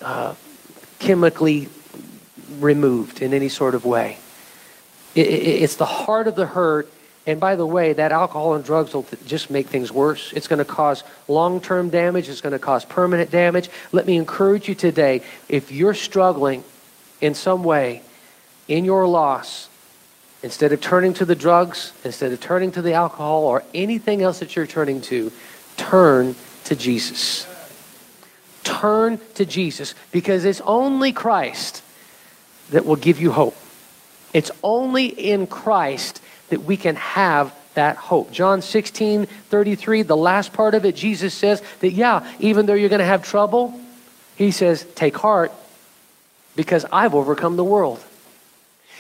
uh, 0.03 0.35
chemically 0.99 1.69
removed 2.59 3.21
in 3.21 3.33
any 3.33 3.47
sort 3.47 3.73
of 3.73 3.85
way. 3.85 4.17
It, 5.15 5.27
it, 5.27 5.63
it's 5.63 5.77
the 5.77 5.85
heart 5.85 6.27
of 6.27 6.35
the 6.35 6.45
hurt. 6.45 6.91
And 7.25 7.39
by 7.39 7.55
the 7.55 7.65
way, 7.65 7.93
that 7.93 8.11
alcohol 8.11 8.55
and 8.55 8.65
drugs 8.65 8.93
will 8.93 9.05
just 9.25 9.49
make 9.49 9.67
things 9.67 9.93
worse. 9.93 10.33
It's 10.33 10.49
going 10.49 10.59
to 10.59 10.65
cause 10.65 11.05
long 11.29 11.61
term 11.61 11.89
damage, 11.89 12.27
it's 12.27 12.41
going 12.41 12.51
to 12.51 12.59
cause 12.59 12.83
permanent 12.83 13.31
damage. 13.31 13.69
Let 13.93 14.05
me 14.05 14.17
encourage 14.17 14.67
you 14.67 14.75
today 14.75 15.21
if 15.47 15.71
you're 15.71 15.93
struggling 15.93 16.65
in 17.21 17.33
some 17.33 17.63
way 17.63 18.01
in 18.67 18.83
your 18.83 19.07
loss, 19.07 19.69
instead 20.45 20.71
of 20.71 20.79
turning 20.79 21.11
to 21.11 21.25
the 21.25 21.33
drugs, 21.33 21.91
instead 22.03 22.31
of 22.31 22.39
turning 22.39 22.71
to 22.71 22.83
the 22.83 22.93
alcohol 22.93 23.45
or 23.45 23.63
anything 23.73 24.21
else 24.21 24.39
that 24.39 24.55
you're 24.55 24.67
turning 24.67 25.01
to, 25.01 25.31
turn 25.75 26.35
to 26.65 26.75
Jesus. 26.75 27.47
Turn 28.63 29.19
to 29.33 29.45
Jesus 29.47 29.95
because 30.11 30.45
it's 30.45 30.61
only 30.61 31.11
Christ 31.11 31.81
that 32.69 32.85
will 32.85 32.95
give 32.95 33.19
you 33.19 33.31
hope. 33.31 33.57
It's 34.33 34.51
only 34.61 35.07
in 35.07 35.47
Christ 35.47 36.21
that 36.49 36.61
we 36.61 36.77
can 36.77 36.95
have 36.95 37.51
that 37.73 37.95
hope. 37.95 38.31
John 38.31 38.61
16, 38.61 39.25
33, 39.25 40.03
the 40.03 40.15
last 40.15 40.53
part 40.53 40.75
of 40.75 40.85
it, 40.85 40.95
Jesus 40.95 41.33
says 41.33 41.63
that, 41.79 41.93
yeah, 41.93 42.31
even 42.39 42.67
though 42.67 42.75
you're 42.75 42.89
going 42.89 42.99
to 42.99 43.05
have 43.05 43.23
trouble, 43.23 43.79
he 44.35 44.51
says, 44.51 44.85
take 44.93 45.17
heart 45.17 45.51
because 46.55 46.85
I've 46.91 47.15
overcome 47.15 47.55
the 47.55 47.63
world. 47.63 47.99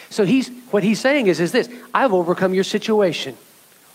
So 0.09 0.25
he's, 0.25 0.49
what 0.75 0.83
he's 0.83 0.99
saying 0.99 1.27
is, 1.27 1.39
is 1.39 1.53
this 1.53 1.69
I've 1.93 2.11
overcome 2.11 2.53
your 2.53 2.65
situation. 2.65 3.37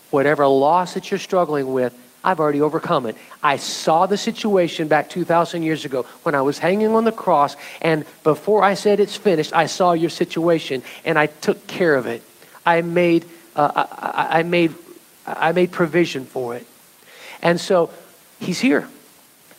Whatever 0.09 0.47
loss 0.47 0.95
that 0.95 1.11
you're 1.11 1.19
struggling 1.19 1.73
with, 1.73 1.95
I've 2.23 2.39
already 2.39 2.59
overcome 2.59 3.05
it. 3.05 3.15
I 3.43 3.57
saw 3.57 4.07
the 4.07 4.17
situation 4.17 4.87
back 4.87 5.07
2,000 5.07 5.61
years 5.61 5.85
ago 5.85 6.07
when 6.23 6.33
I 6.33 6.41
was 6.41 6.57
hanging 6.57 6.87
on 6.95 7.03
the 7.03 7.11
cross, 7.11 7.55
and 7.83 8.03
before 8.23 8.63
I 8.63 8.73
said 8.73 8.99
it's 8.99 9.15
finished, 9.15 9.53
I 9.53 9.67
saw 9.67 9.91
your 9.93 10.09
situation 10.09 10.81
and 11.05 11.19
I 11.19 11.27
took 11.27 11.67
care 11.67 11.93
of 11.93 12.07
it. 12.07 12.23
I 12.65 12.81
made, 12.81 13.25
uh, 13.55 13.71
I, 13.75 14.39
I, 14.39 14.41
made, 14.41 14.73
I 15.27 15.51
made 15.51 15.71
provision 15.71 16.25
for 16.25 16.55
it. 16.55 16.65
And 17.43 17.61
so 17.61 17.91
he's 18.39 18.59
here. 18.59 18.87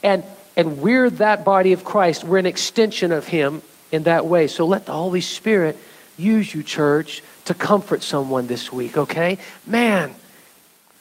And, 0.03 0.25
and 0.57 0.79
we're 0.79 1.09
that 1.11 1.45
body 1.45 1.73
of 1.73 1.85
Christ. 1.85 2.25
We're 2.25 2.39
an 2.39 2.47
extension 2.47 3.13
of 3.13 3.29
him 3.29 3.63
in 3.93 4.03
that 4.03 4.27
way. 4.27 4.49
So 4.49 4.67
let 4.67 4.87
the 4.87 4.93
Holy 4.93 5.21
Spirit 5.21 5.79
use 6.23 6.55
you, 6.55 6.63
church, 6.63 7.23
to 7.47 7.55
comfort 7.55 8.03
someone 8.03 8.47
this 8.47 8.73
week, 8.73 8.97
okay? 8.97 9.39
Man, 9.67 10.15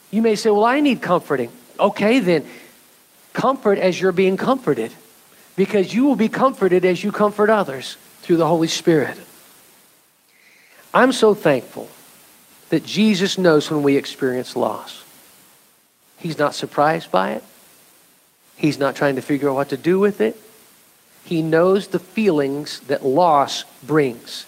you 0.10 0.21
may 0.21 0.36
say, 0.36 0.49
Well, 0.49 0.65
I 0.65 0.79
need 0.79 1.01
comforting. 1.01 1.51
Okay, 1.79 2.19
then 2.19 2.45
comfort 3.34 3.77
as 3.77 3.99
you're 3.99 4.12
being 4.12 4.38
comforted 4.38 4.91
because 5.55 5.93
you 5.93 6.05
will 6.05 6.15
be 6.15 6.29
comforted 6.29 6.86
as 6.86 7.03
you 7.03 7.12
comfort 7.12 7.49
others 7.49 7.97
through 8.21 8.38
the 8.38 8.47
Holy 8.47 8.67
Spirit. 8.67 9.17
I'm 10.93 11.12
so 11.12 11.34
thankful 11.34 11.89
that 12.69 12.86
Jesus 12.86 13.38
knows 13.38 13.69
when 13.69 13.84
we 13.84 13.95
experience 13.95 14.55
loss. 14.55 15.03
He's 16.17 16.38
not 16.38 16.53
surprised 16.53 17.12
by 17.12 17.31
it. 17.31 17.43
He's 18.55 18.77
not 18.77 18.95
trying 18.95 19.15
to 19.15 19.21
figure 19.21 19.49
out 19.49 19.55
what 19.55 19.69
to 19.69 19.77
do 19.77 19.99
with 19.99 20.21
it. 20.21 20.39
He 21.23 21.41
knows 21.41 21.88
the 21.88 21.99
feelings 21.99 22.79
that 22.81 23.05
loss 23.05 23.63
brings. 23.84 24.45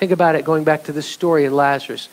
Think 0.00 0.12
about 0.12 0.34
it 0.34 0.46
going 0.46 0.64
back 0.64 0.84
to 0.84 0.92
the 0.92 1.02
story 1.02 1.44
of 1.44 1.52
Lazarus. 1.52 2.08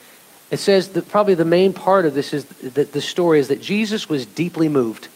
It 0.51 0.57
says 0.57 0.89
that 0.89 1.07
probably 1.07 1.35
the 1.35 1.45
main 1.45 1.71
part 1.71 2.05
of 2.05 2.13
this 2.13 2.33
is 2.33 2.43
that 2.43 2.91
the 2.91 2.99
story 2.99 3.39
is 3.39 3.47
that 3.47 3.61
Jesus 3.61 4.09
was 4.09 4.25
deeply 4.25 4.67
moved. 4.67 5.07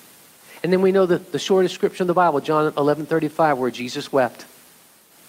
And 0.63 0.71
then 0.71 0.81
we 0.81 0.93
know 0.93 1.05
the, 1.05 1.17
the 1.17 1.37
short 1.37 1.65
description 1.65 2.03
of 2.03 2.07
the 2.07 2.13
Bible, 2.13 2.39
John 2.39 2.71
11 2.77 3.07
35, 3.07 3.57
where 3.57 3.71
Jesus 3.71 4.13
wept. 4.13 4.45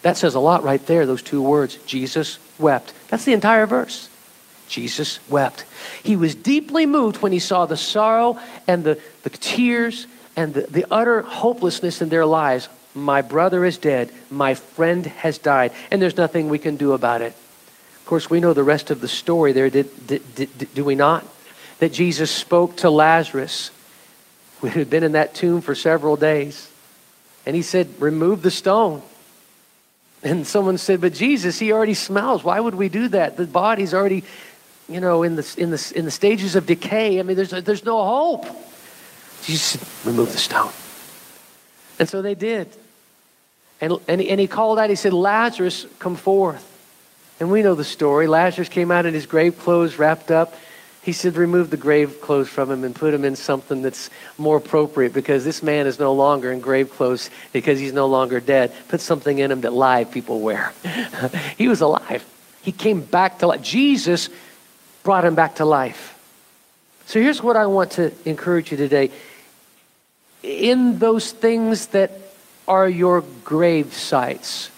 That 0.03 0.17
says 0.17 0.37
a 0.37 0.39
lot 0.41 0.63
right 0.63 0.87
there, 0.87 1.05
those 1.05 1.21
two 1.21 1.43
words. 1.43 1.79
Jesus 1.85 2.39
wept. 2.61 2.95
That's 3.09 3.25
the 3.25 3.33
entire 3.33 3.67
verse. 3.67 4.09
Jesus 4.69 5.19
wept. 5.29 5.65
He 6.05 6.15
was 6.15 6.37
deeply 6.37 6.87
moved 6.87 7.23
when 7.23 7.33
he 7.33 7.41
saw 7.41 7.67
the 7.67 7.77
sorrow 7.77 8.39
and 8.69 8.85
the, 8.85 9.01
the 9.25 9.31
tears 9.31 10.07
and 10.37 10.55
the, 10.55 10.63
the 10.63 10.87
utter 10.93 11.23
hopelessness 11.23 12.03
in 12.03 12.09
their 12.09 12.25
lives. 12.25 12.69
My 12.95 13.23
brother 13.23 13.65
is 13.65 13.79
dead. 13.79 14.11
My 14.31 14.55
friend 14.55 15.07
has 15.07 15.39
died. 15.39 15.73
And 15.91 16.01
there's 16.01 16.17
nothing 16.17 16.49
we 16.49 16.59
can 16.59 16.77
do 16.77 16.93
about 16.93 17.23
it. 17.23 17.35
Of 17.97 18.07
course, 18.07 18.29
we 18.29 18.41
know 18.41 18.53
the 18.53 18.65
rest 18.65 18.91
of 18.91 19.01
the 19.01 19.09
story 19.09 19.53
there, 19.53 19.71
did, 19.71 20.07
did, 20.07 20.35
did, 20.35 20.75
do 20.75 20.85
we 20.85 20.95
not? 20.95 21.27
That 21.79 21.93
Jesus 21.93 22.31
spoke 22.31 22.77
to 22.79 22.91
Lazarus, 22.91 23.71
who 24.61 24.67
had 24.67 24.91
been 24.91 25.05
in 25.05 25.13
that 25.13 25.35
tomb 25.35 25.61
for 25.61 25.75
several 25.75 26.17
days. 26.17 26.71
And 27.47 27.57
he 27.57 27.63
said, 27.63 27.89
Remove 27.99 28.43
the 28.43 28.51
stone. 28.51 29.03
And 30.23 30.47
someone 30.47 30.79
said, 30.79 31.01
But 31.01 31.15
Jesus, 31.15 31.59
he 31.59 31.73
already 31.73 31.95
smells. 31.95 32.45
Why 32.45 32.61
would 32.61 32.75
we 32.75 32.89
do 32.89 33.09
that? 33.09 33.37
The 33.37 33.47
body's 33.47 33.95
already, 33.95 34.25
you 34.89 35.01
know, 35.01 35.23
in 35.23 35.37
the, 35.37 35.55
in 35.57 35.71
the, 35.71 35.93
in 35.97 36.05
the 36.05 36.11
stages 36.11 36.55
of 36.55 36.67
decay. 36.67 37.19
I 37.19 37.23
mean, 37.23 37.37
there's, 37.37 37.51
there's 37.51 37.85
no 37.85 38.05
hope. 38.05 38.45
Jesus 39.43 39.81
said, 39.81 40.07
Remove 40.07 40.33
the 40.33 40.39
stone. 40.39 40.73
And 41.99 42.09
so 42.09 42.21
they 42.21 42.35
did. 42.35 42.69
And, 43.83 43.99
and, 44.07 44.23
and 44.23 44.39
he 44.41 44.47
called 44.47 44.79
out, 44.79 44.89
he 44.91 44.97
said, 44.97 45.13
Lazarus, 45.13 45.87
come 45.99 46.15
forth. 46.15 46.69
And 47.41 47.51
we 47.51 47.63
know 47.63 47.75
the 47.75 47.85
story. 47.85 48.29
Lazarus 48.29 48.69
came 48.69 48.93
out 48.93 49.07
in 49.07 49.13
his 49.13 49.27
grave 49.27 49.59
clothes 49.59 49.99
wrapped 49.99 50.31
up. 50.31 50.55
He 51.03 51.13
said, 51.13 51.35
remove 51.35 51.71
the 51.71 51.77
grave 51.77 52.21
clothes 52.21 52.49
from 52.49 52.71
him 52.71 52.85
and 52.85 52.95
put 52.95 53.13
him 53.13 53.25
in 53.25 53.35
something 53.35 53.83
that's 53.83 54.09
more 54.39 54.59
appropriate 54.59 55.13
because 55.13 55.45
this 55.45 55.61
man 55.61 55.89
is 55.89 55.99
no 55.99 56.13
longer 56.13 56.53
in 56.53 56.61
grave 56.61 56.93
clothes 56.93 57.29
because 57.53 57.81
he's 57.81 57.93
no 57.93 58.07
longer 58.07 58.39
dead. 58.39 58.73
Put 58.87 59.01
something 59.01 59.41
in 59.41 59.51
him 59.51 59.63
that 59.63 59.73
live 59.73 60.13
people 60.13 60.39
wear. 60.39 60.73
he 61.59 61.67
was 61.67 61.81
alive. 61.81 62.25
He 62.63 62.71
came 62.71 63.01
back 63.01 63.41
to 63.41 63.49
life. 63.49 63.63
Jesus 63.63 64.29
brought 65.03 65.25
him 65.25 65.35
back 65.35 65.57
to 65.57 65.65
life. 65.65 66.17
So 67.07 67.21
here's 67.21 67.43
what 67.43 67.57
I 67.57 67.67
want 67.67 67.91
to 67.93 68.13
encourage 68.25 68.71
you 68.71 68.77
today. 68.77 69.11
In 70.45 71.01
those 71.01 71.33
things 71.33 71.87
that 71.89 72.13
are 72.73 72.89
your 72.89 73.21
grave 73.45 73.93
sites, 73.93 74.69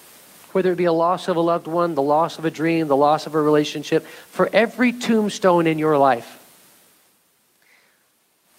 whether 0.51 0.73
it 0.73 0.77
be 0.77 0.85
a 0.85 0.93
loss 0.93 1.29
of 1.29 1.37
a 1.37 1.41
loved 1.41 1.69
one, 1.69 1.95
the 1.95 2.03
loss 2.03 2.41
of 2.41 2.45
a 2.45 2.51
dream, 2.51 2.89
the 2.89 2.97
loss 2.97 3.27
of 3.27 3.37
a 3.37 3.41
relationship, 3.41 4.05
for 4.05 4.51
every 4.53 4.93
tombstone 4.93 5.69
in 5.69 5.79
your 5.79 5.97
life, 5.97 6.41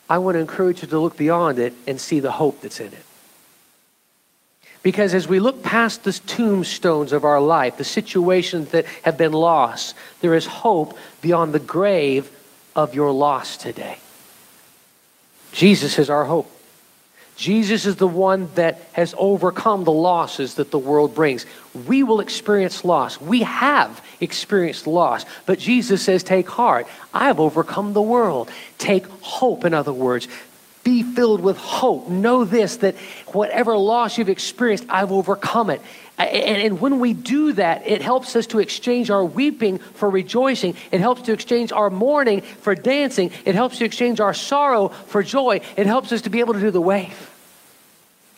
I 0.09 0.19
want 0.19 0.35
to 0.35 0.39
encourage 0.39 0.83
you 0.83 0.87
to 0.87 0.99
look 0.99 1.17
beyond 1.17 1.59
it 1.59 1.73
and 1.85 1.99
see 1.99 2.21
the 2.21 2.31
hope 2.31 2.61
that's 2.61 2.79
in 2.79 2.93
it. 2.93 3.05
Because 4.83 5.13
as 5.13 5.27
we 5.27 5.41
look 5.41 5.63
past 5.63 6.05
the 6.05 6.13
tombstones 6.13 7.11
of 7.11 7.25
our 7.25 7.41
life, 7.41 7.75
the 7.75 7.83
situations 7.83 8.69
that 8.69 8.85
have 9.03 9.17
been 9.17 9.33
lost, 9.33 9.95
there 10.21 10.35
is 10.35 10.45
hope 10.45 10.97
beyond 11.21 11.51
the 11.51 11.59
grave 11.59 12.31
of 12.73 12.95
your 12.95 13.11
loss 13.11 13.57
today. 13.57 13.97
Jesus 15.51 15.99
is 15.99 16.09
our 16.09 16.23
hope. 16.23 16.54
Jesus 17.35 17.85
is 17.85 17.97
the 17.97 18.07
one 18.07 18.49
that 18.55 18.79
has 18.93 19.13
overcome 19.17 19.83
the 19.83 19.91
losses 19.91 20.55
that 20.55 20.71
the 20.71 20.79
world 20.79 21.13
brings. 21.13 21.45
We 21.85 22.01
will 22.01 22.21
experience 22.21 22.85
loss. 22.85 23.19
We 23.19 23.41
have 23.41 24.01
experienced 24.21 24.87
loss. 24.87 25.25
But 25.45 25.59
Jesus 25.59 26.01
says, 26.01 26.23
Take 26.23 26.47
heart. 26.47 26.87
I 27.13 27.25
have 27.25 27.41
overcome 27.41 27.91
the 27.91 28.01
world. 28.01 28.49
Take 28.77 29.05
hope, 29.21 29.65
in 29.65 29.73
other 29.73 29.91
words. 29.91 30.29
Be 30.85 31.01
filled 31.03 31.41
with 31.41 31.57
hope. 31.57 32.07
Know 32.07 32.45
this 32.45 32.77
that 32.77 32.95
whatever 33.27 33.75
loss 33.75 34.17
you've 34.17 34.29
experienced, 34.29 34.85
I've 34.87 35.11
overcome 35.11 35.71
it. 35.71 35.81
And, 36.17 36.79
when 36.79 36.99
we 36.99 37.13
do 37.13 37.53
that, 37.53 37.85
it 37.85 38.01
helps 38.01 38.35
us 38.35 38.47
to 38.47 38.59
exchange 38.59 39.09
our 39.09 39.25
weeping 39.25 39.79
for 39.79 40.09
rejoicing. 40.09 40.75
It 40.91 41.01
helps 41.01 41.23
to 41.23 41.33
exchange 41.33 41.73
our 41.73 41.89
mourning 41.89 42.41
for 42.41 42.73
dancing. 42.73 43.31
It 43.43 43.55
helps 43.55 43.79
to 43.79 43.85
exchange 43.85 44.21
our 44.21 44.33
sorrow 44.33 44.89
for 44.89 45.23
joy. 45.23 45.59
It 45.75 45.87
helps 45.87 46.11
us 46.13 46.21
to 46.21 46.29
be 46.29 46.39
able 46.39 46.53
to 46.53 46.61
do 46.61 46.71
the 46.71 46.81
wave 46.81 47.31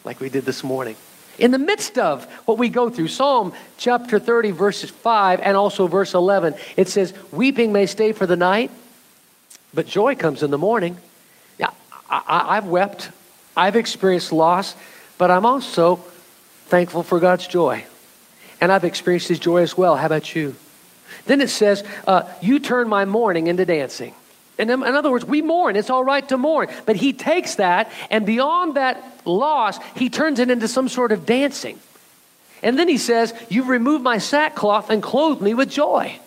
like 0.08 0.22
we 0.22 0.30
did 0.30 0.46
this 0.46 0.64
morning. 0.64 0.96
In 1.38 1.52
the 1.52 1.60
midst 1.60 2.00
of 2.00 2.26
what 2.46 2.58
we 2.58 2.70
go 2.70 2.90
through, 2.90 3.10
Psalm 3.10 3.54
chapter 3.78 4.20
30, 4.20 4.52
verses 4.52 4.90
5 4.90 5.42
and 5.42 5.58
also 5.58 5.86
verse 5.86 6.14
11, 6.14 6.56
it 6.78 6.88
says, 6.88 7.14
Weeping 7.32 7.74
may 7.74 7.86
stay 7.86 8.14
for 8.14 8.26
the 8.26 8.38
night, 8.38 8.72
but 9.74 9.86
joy 9.86 10.16
comes 10.16 10.42
in 10.42 10.50
the 10.50 10.58
morning. 10.58 10.98
Yeah, 11.60 11.72
I, 12.10 12.56
have 12.56 12.68
wept, 12.68 13.12
I've 13.56 13.76
experienced 13.76 14.32
loss, 14.32 14.76
but 15.18 15.30
I'm 15.30 15.46
also 15.46 16.04
thankful 16.68 17.04
for 17.04 17.20
God's 17.20 17.48
joy. 17.48 17.86
And 18.60 18.72
I've 18.72 18.84
experienced 18.84 19.28
His 19.28 19.40
joy 19.40 19.62
as 19.62 19.78
well. 19.78 19.96
How 19.96 20.06
about 20.06 20.36
you? 20.36 20.56
Then 21.26 21.42
it 21.42 21.50
says, 21.50 21.84
uh, 22.06 22.24
You 22.42 22.60
turn 22.60 22.90
my 22.90 23.06
mourning 23.06 23.48
into 23.48 23.66
dancing. 23.66 24.14
And 24.60 24.72
in 24.72 24.84
other 24.84 25.12
words, 25.12 25.26
we 25.26 25.42
mourn. 25.42 25.76
It's 25.76 25.90
all 25.90 26.04
right 26.04 26.28
to 26.30 26.38
mourn. 26.38 26.70
But 26.86 26.96
He 26.96 27.14
takes 27.14 27.56
that, 27.56 27.92
and 28.10 28.26
beyond 28.26 28.76
that 28.76 29.22
loss, 29.26 29.78
He 29.96 30.10
turns 30.10 30.40
it 30.40 30.50
into 30.50 30.68
some 30.68 30.90
sort 30.90 31.12
of 31.12 31.26
dancing. 31.26 31.80
And 32.64 32.78
then 32.78 32.88
He 32.88 32.98
says, 32.98 33.34
You've 33.50 33.70
removed 33.70 34.04
my 34.04 34.18
sackcloth 34.18 34.90
and 34.90 35.04
clothed 35.04 35.42
me 35.42 35.54
with 35.54 35.70
joy. 35.70 36.20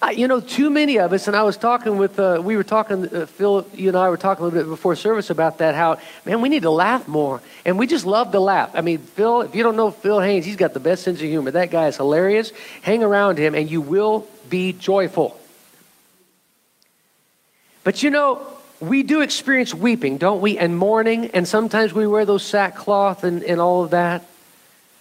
I, 0.00 0.12
you 0.12 0.28
know, 0.28 0.40
too 0.40 0.70
many 0.70 0.98
of 0.98 1.12
us, 1.12 1.26
and 1.26 1.34
I 1.34 1.42
was 1.42 1.56
talking 1.56 1.96
with, 1.96 2.20
uh, 2.20 2.40
we 2.42 2.56
were 2.56 2.62
talking, 2.62 3.12
uh, 3.12 3.26
Phil, 3.26 3.66
you 3.74 3.88
and 3.88 3.96
I 3.96 4.08
were 4.08 4.16
talking 4.16 4.42
a 4.42 4.48
little 4.48 4.62
bit 4.62 4.68
before 4.68 4.94
service 4.94 5.28
about 5.28 5.58
that, 5.58 5.74
how, 5.74 5.98
man, 6.24 6.40
we 6.40 6.48
need 6.48 6.62
to 6.62 6.70
laugh 6.70 7.08
more. 7.08 7.42
And 7.64 7.76
we 7.78 7.88
just 7.88 8.06
love 8.06 8.30
to 8.30 8.38
laugh. 8.38 8.70
I 8.74 8.80
mean, 8.80 8.98
Phil, 8.98 9.40
if 9.40 9.56
you 9.56 9.64
don't 9.64 9.74
know 9.74 9.90
Phil 9.90 10.20
Haynes, 10.20 10.44
he's 10.44 10.54
got 10.54 10.72
the 10.72 10.80
best 10.80 11.02
sense 11.02 11.18
of 11.18 11.26
humor. 11.26 11.50
That 11.50 11.72
guy 11.72 11.88
is 11.88 11.96
hilarious. 11.96 12.52
Hang 12.82 13.02
around 13.02 13.38
him, 13.38 13.56
and 13.56 13.68
you 13.68 13.80
will 13.80 14.28
be 14.48 14.72
joyful. 14.72 15.38
But 17.82 18.02
you 18.04 18.10
know, 18.10 18.46
we 18.78 19.02
do 19.02 19.20
experience 19.22 19.74
weeping, 19.74 20.18
don't 20.18 20.40
we? 20.40 20.58
And 20.58 20.78
mourning, 20.78 21.32
and 21.32 21.48
sometimes 21.48 21.92
we 21.92 22.06
wear 22.06 22.24
those 22.24 22.44
sackcloth 22.44 23.24
and, 23.24 23.42
and 23.42 23.60
all 23.60 23.82
of 23.82 23.90
that. 23.90 24.24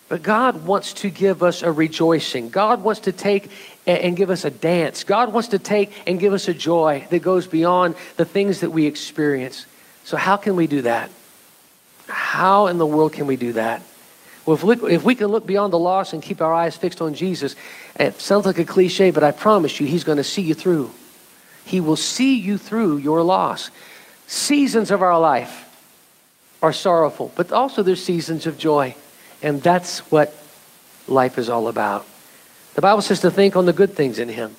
But 0.09 0.23
God 0.23 0.65
wants 0.65 0.93
to 0.93 1.09
give 1.09 1.43
us 1.43 1.63
a 1.63 1.71
rejoicing. 1.71 2.49
God 2.49 2.81
wants 2.81 3.01
to 3.01 3.11
take 3.11 3.49
and 3.85 4.15
give 4.15 4.29
us 4.29 4.45
a 4.45 4.49
dance. 4.49 5.03
God 5.03 5.33
wants 5.33 5.49
to 5.49 5.59
take 5.59 5.91
and 6.07 6.19
give 6.19 6.33
us 6.33 6.47
a 6.47 6.53
joy 6.53 7.05
that 7.09 7.19
goes 7.19 7.45
beyond 7.45 7.95
the 8.15 8.25
things 8.25 8.61
that 8.61 8.71
we 8.71 8.85
experience. 8.85 9.65
So, 10.05 10.15
how 10.15 10.37
can 10.37 10.55
we 10.55 10.67
do 10.67 10.83
that? 10.83 11.09
How 12.07 12.67
in 12.67 12.77
the 12.77 12.85
world 12.85 13.13
can 13.13 13.27
we 13.27 13.35
do 13.35 13.53
that? 13.53 13.81
Well, 14.45 14.55
if, 14.55 14.63
we, 14.63 14.93
if 14.93 15.03
we 15.03 15.13
can 15.13 15.27
look 15.27 15.45
beyond 15.45 15.73
the 15.73 15.79
loss 15.79 16.13
and 16.13 16.23
keep 16.23 16.41
our 16.41 16.53
eyes 16.53 16.77
fixed 16.77 17.01
on 17.01 17.13
Jesus, 17.13 17.57
it 17.99 18.21
sounds 18.21 18.45
like 18.45 18.59
a 18.59 18.63
cliche, 18.63 19.11
but 19.11 19.23
I 19.23 19.31
promise 19.31 19.79
you, 19.81 19.87
He's 19.87 20.05
going 20.05 20.17
to 20.17 20.23
see 20.23 20.41
you 20.41 20.53
through. 20.53 20.89
He 21.65 21.81
will 21.81 21.97
see 21.97 22.35
you 22.35 22.57
through 22.57 22.97
your 22.97 23.23
loss. 23.23 23.71
Seasons 24.25 24.89
of 24.89 25.01
our 25.01 25.19
life 25.19 25.65
are 26.61 26.71
sorrowful, 26.71 27.33
but 27.35 27.51
also 27.51 27.83
there's 27.83 28.01
seasons 28.01 28.47
of 28.47 28.57
joy. 28.57 28.95
And 29.41 29.61
that's 29.61 29.99
what 30.11 30.35
life 31.07 31.37
is 31.37 31.49
all 31.49 31.67
about. 31.67 32.05
The 32.75 32.81
Bible 32.81 33.01
says 33.01 33.21
to 33.21 33.31
think 33.31 33.55
on 33.55 33.65
the 33.65 33.73
good 33.73 33.93
things 33.93 34.19
in 34.19 34.29
Him. 34.29 34.55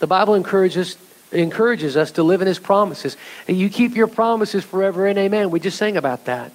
The 0.00 0.06
Bible 0.06 0.34
encourages, 0.34 0.96
encourages 1.32 1.96
us 1.96 2.12
to 2.12 2.22
live 2.22 2.40
in 2.40 2.46
His 2.46 2.58
promises. 2.58 3.16
And 3.46 3.56
you 3.56 3.68
keep 3.68 3.96
your 3.96 4.06
promises 4.06 4.64
forever 4.64 5.06
and 5.06 5.18
amen. 5.18 5.50
We 5.50 5.60
just 5.60 5.78
sang 5.78 5.96
about 5.96 6.26
that. 6.26 6.52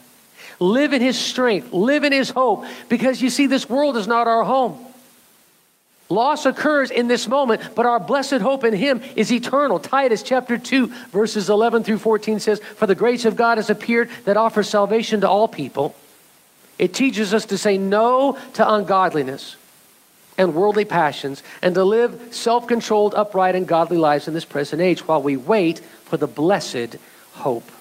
Live 0.60 0.94
in 0.94 1.02
His 1.02 1.18
strength, 1.18 1.74
live 1.74 2.04
in 2.04 2.12
His 2.12 2.30
hope, 2.30 2.66
because 2.90 3.22
you 3.22 3.30
see, 3.30 3.48
this 3.48 3.68
world 3.68 3.98
is 3.98 4.08
not 4.08 4.28
our 4.28 4.44
home. 4.44 4.86
Loss 6.10 6.46
occurs 6.46 6.92
in 6.92 7.08
this 7.08 7.28
moment, 7.28 7.62
but 7.76 7.88
our 7.88 8.00
blessed 8.00 8.36
hope 8.36 8.64
in 8.64 8.74
Him 8.74 9.02
is 9.16 9.32
eternal. 9.32 9.80
Titus 9.80 10.22
chapter 10.22 10.58
2, 10.60 10.88
verses 11.10 11.50
11 11.50 11.84
through 11.84 11.98
14 11.98 12.40
says, 12.40 12.60
For 12.60 12.86
the 12.86 12.94
grace 12.94 13.26
of 13.26 13.36
God 13.36 13.58
has 13.58 13.72
appeared 13.72 14.12
that 14.26 14.38
offers 14.38 14.70
salvation 14.70 15.22
to 15.22 15.30
all 15.30 15.48
people 15.48 15.96
it 16.84 16.94
teaches 16.94 17.34
us 17.34 17.46
to 17.46 17.58
say 17.58 17.78
no 17.78 18.38
to 18.56 18.74
ungodliness 18.74 19.56
and 20.38 20.54
worldly 20.54 20.84
passions 20.84 21.42
and 21.62 21.74
to 21.76 21.84
live 21.86 22.28
self 22.32 22.68
controlled, 22.68 23.16
upright, 23.16 23.56
and 23.56 23.66
godly 23.66 23.96
lives 23.96 24.28
in 24.28 24.34
this 24.34 24.44
present 24.44 24.82
age 24.82 25.08
while 25.08 25.22
we 25.22 25.38
wait 25.38 25.80
for 25.80 26.18
the 26.18 26.28
blessed 26.28 26.98
hope 27.36 27.72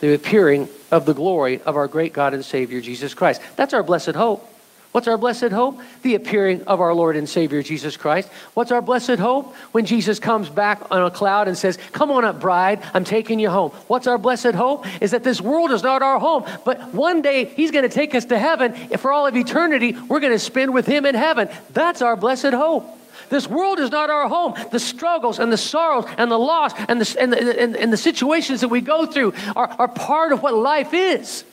the 0.00 0.12
appearing 0.12 0.68
of 0.90 1.06
the 1.06 1.14
glory 1.14 1.62
of 1.62 1.76
our 1.76 1.88
great 1.88 2.12
God 2.12 2.34
and 2.34 2.44
Savior 2.44 2.82
Jesus 2.82 3.14
Christ. 3.14 3.40
That's 3.56 3.72
our 3.72 3.82
blessed 3.82 4.10
hope. 4.10 4.46
What's 4.94 5.08
our 5.08 5.18
blessed 5.18 5.50
hope? 5.50 5.80
The 6.02 6.14
appearing 6.14 6.62
of 6.68 6.80
our 6.80 6.94
Lord 6.94 7.16
and 7.16 7.28
Savior 7.28 7.64
Jesus 7.64 7.96
Christ. 7.96 8.28
What's 8.54 8.70
our 8.70 8.80
blessed 8.80 9.18
hope? 9.18 9.52
When 9.72 9.86
Jesus 9.86 10.20
comes 10.20 10.48
back 10.48 10.82
on 10.88 11.02
a 11.02 11.10
cloud 11.10 11.48
and 11.48 11.58
says, 11.58 11.80
Come 11.90 12.12
on 12.12 12.24
up, 12.24 12.38
bride, 12.38 12.80
I'm 12.94 13.02
taking 13.02 13.40
you 13.40 13.50
home. 13.50 13.72
What's 13.88 14.06
our 14.06 14.18
blessed 14.18 14.52
hope? 14.52 14.86
Is 15.02 15.10
that 15.10 15.24
this 15.24 15.40
world 15.40 15.72
is 15.72 15.82
not 15.82 16.02
our 16.02 16.20
home, 16.20 16.44
but 16.64 16.94
one 16.94 17.22
day 17.22 17.46
He's 17.46 17.72
going 17.72 17.82
to 17.82 17.88
take 17.88 18.14
us 18.14 18.26
to 18.26 18.38
heaven. 18.38 18.72
For 18.98 19.10
all 19.10 19.26
of 19.26 19.34
eternity, 19.34 19.96
we're 20.08 20.20
going 20.20 20.32
to 20.32 20.38
spend 20.38 20.72
with 20.72 20.86
Him 20.86 21.06
in 21.06 21.16
heaven. 21.16 21.48
That's 21.72 22.00
our 22.00 22.14
blessed 22.14 22.52
hope. 22.52 22.86
This 23.30 23.48
world 23.48 23.80
is 23.80 23.90
not 23.90 24.10
our 24.10 24.28
home. 24.28 24.54
The 24.70 24.78
struggles 24.78 25.40
and 25.40 25.52
the 25.52 25.56
sorrows 25.56 26.04
and 26.18 26.30
the 26.30 26.38
loss 26.38 26.72
and 26.86 27.00
the, 27.00 27.16
and 27.20 27.32
the, 27.32 27.60
and, 27.60 27.76
and 27.76 27.92
the 27.92 27.96
situations 27.96 28.60
that 28.60 28.68
we 28.68 28.80
go 28.80 29.06
through 29.06 29.34
are, 29.56 29.74
are 29.76 29.88
part 29.88 30.30
of 30.30 30.40
what 30.40 30.54
life 30.54 30.94
is. 30.94 31.44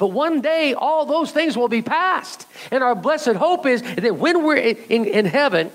But 0.00 0.12
one 0.12 0.40
day, 0.40 0.72
all 0.72 1.04
those 1.04 1.30
things 1.30 1.58
will 1.58 1.68
be 1.68 1.82
past. 1.82 2.46
And 2.70 2.82
our 2.82 2.94
blessed 2.94 3.34
hope 3.34 3.66
is 3.66 3.82
that 3.82 4.16
when 4.16 4.42
we're 4.42 4.56
in, 4.56 5.04
in, 5.04 5.26
heaven, 5.26 5.70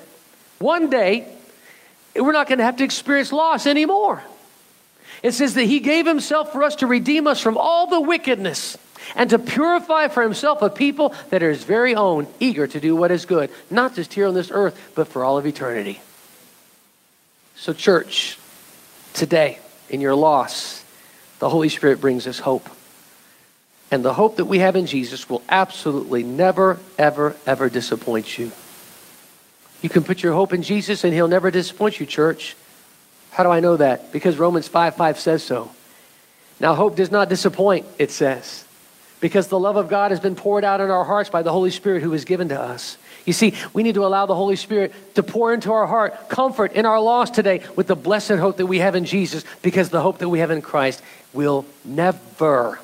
one 0.57 0.89
day, 0.89 1.27
we're 2.15 2.31
not 2.31 2.47
going 2.47 2.57
to 2.57 2.63
have 2.63 2.77
to 2.77 2.83
experience 2.83 3.31
loss 3.31 3.67
anymore. 3.67 4.23
It 5.21 5.33
says 5.33 5.53
that 5.53 5.65
He 5.65 5.79
gave 5.79 6.07
Himself 6.07 6.51
for 6.51 6.63
us 6.63 6.77
to 6.77 6.87
redeem 6.87 7.27
us 7.27 7.39
from 7.39 7.55
all 7.55 7.85
the 7.85 8.01
wickedness 8.01 8.79
and 9.15 9.29
to 9.29 9.37
purify 9.37 10.07
for 10.07 10.23
Himself 10.23 10.63
a 10.63 10.71
people 10.71 11.13
that 11.29 11.43
are 11.43 11.51
His 11.51 11.63
very 11.63 11.93
own, 11.93 12.25
eager 12.39 12.65
to 12.65 12.79
do 12.79 12.95
what 12.95 13.11
is 13.11 13.25
good, 13.25 13.51
not 13.69 13.93
just 13.93 14.11
here 14.11 14.25
on 14.25 14.33
this 14.33 14.49
earth, 14.51 14.93
but 14.95 15.07
for 15.07 15.23
all 15.23 15.37
of 15.37 15.45
eternity. 15.45 16.01
So, 17.55 17.73
church, 17.73 18.39
today, 19.13 19.59
in 19.87 20.01
your 20.01 20.15
loss, 20.15 20.83
the 21.37 21.47
Holy 21.47 21.69
Spirit 21.69 22.01
brings 22.01 22.25
us 22.25 22.39
hope. 22.39 22.67
And 23.95 24.03
the 24.03 24.13
hope 24.13 24.35
that 24.35 24.43
we 24.43 24.59
have 24.59 24.75
in 24.75 24.87
Jesus 24.87 25.29
will 25.29 25.41
absolutely 25.47 26.21
never, 26.21 26.79
ever, 26.97 27.33
ever 27.45 27.69
disappoint 27.69 28.37
you. 28.37 28.51
You 29.81 29.87
can 29.87 30.03
put 30.03 30.21
your 30.21 30.33
hope 30.33 30.51
in 30.51 30.63
Jesus 30.63 31.05
and 31.05 31.13
he'll 31.13 31.29
never 31.29 31.49
disappoint 31.49 31.97
you, 31.97 32.05
church. 32.05 32.57
How 33.31 33.43
do 33.43 33.51
I 33.51 33.61
know 33.61 33.77
that? 33.77 34.11
Because 34.11 34.35
Romans 34.35 34.67
5 34.67 34.97
5 34.97 35.17
says 35.17 35.43
so. 35.43 35.71
Now, 36.59 36.75
hope 36.75 36.97
does 36.97 37.09
not 37.09 37.29
disappoint, 37.29 37.85
it 37.97 38.11
says, 38.11 38.65
because 39.21 39.47
the 39.47 39.57
love 39.57 39.77
of 39.77 39.87
God 39.87 40.11
has 40.11 40.19
been 40.19 40.35
poured 40.35 40.65
out 40.65 40.81
in 40.81 40.89
our 40.89 41.05
hearts 41.05 41.29
by 41.29 41.41
the 41.41 41.53
Holy 41.53 41.71
Spirit 41.71 42.03
who 42.03 42.11
is 42.11 42.25
given 42.25 42.49
to 42.49 42.59
us. 42.59 42.97
You 43.23 43.31
see, 43.31 43.53
we 43.71 43.81
need 43.81 43.95
to 43.95 44.05
allow 44.05 44.25
the 44.25 44.35
Holy 44.35 44.57
Spirit 44.57 44.93
to 45.15 45.23
pour 45.23 45.53
into 45.53 45.71
our 45.71 45.87
heart 45.87 46.27
comfort 46.27 46.73
in 46.73 46.85
our 46.85 46.99
loss 46.99 47.29
today 47.29 47.63
with 47.77 47.87
the 47.87 47.95
blessed 47.95 48.31
hope 48.31 48.57
that 48.57 48.65
we 48.65 48.79
have 48.79 48.95
in 48.95 49.05
Jesus, 49.05 49.45
because 49.61 49.87
the 49.87 50.01
hope 50.01 50.17
that 50.17 50.27
we 50.27 50.39
have 50.39 50.51
in 50.51 50.61
Christ 50.61 51.01
will 51.31 51.65
never 51.85 52.77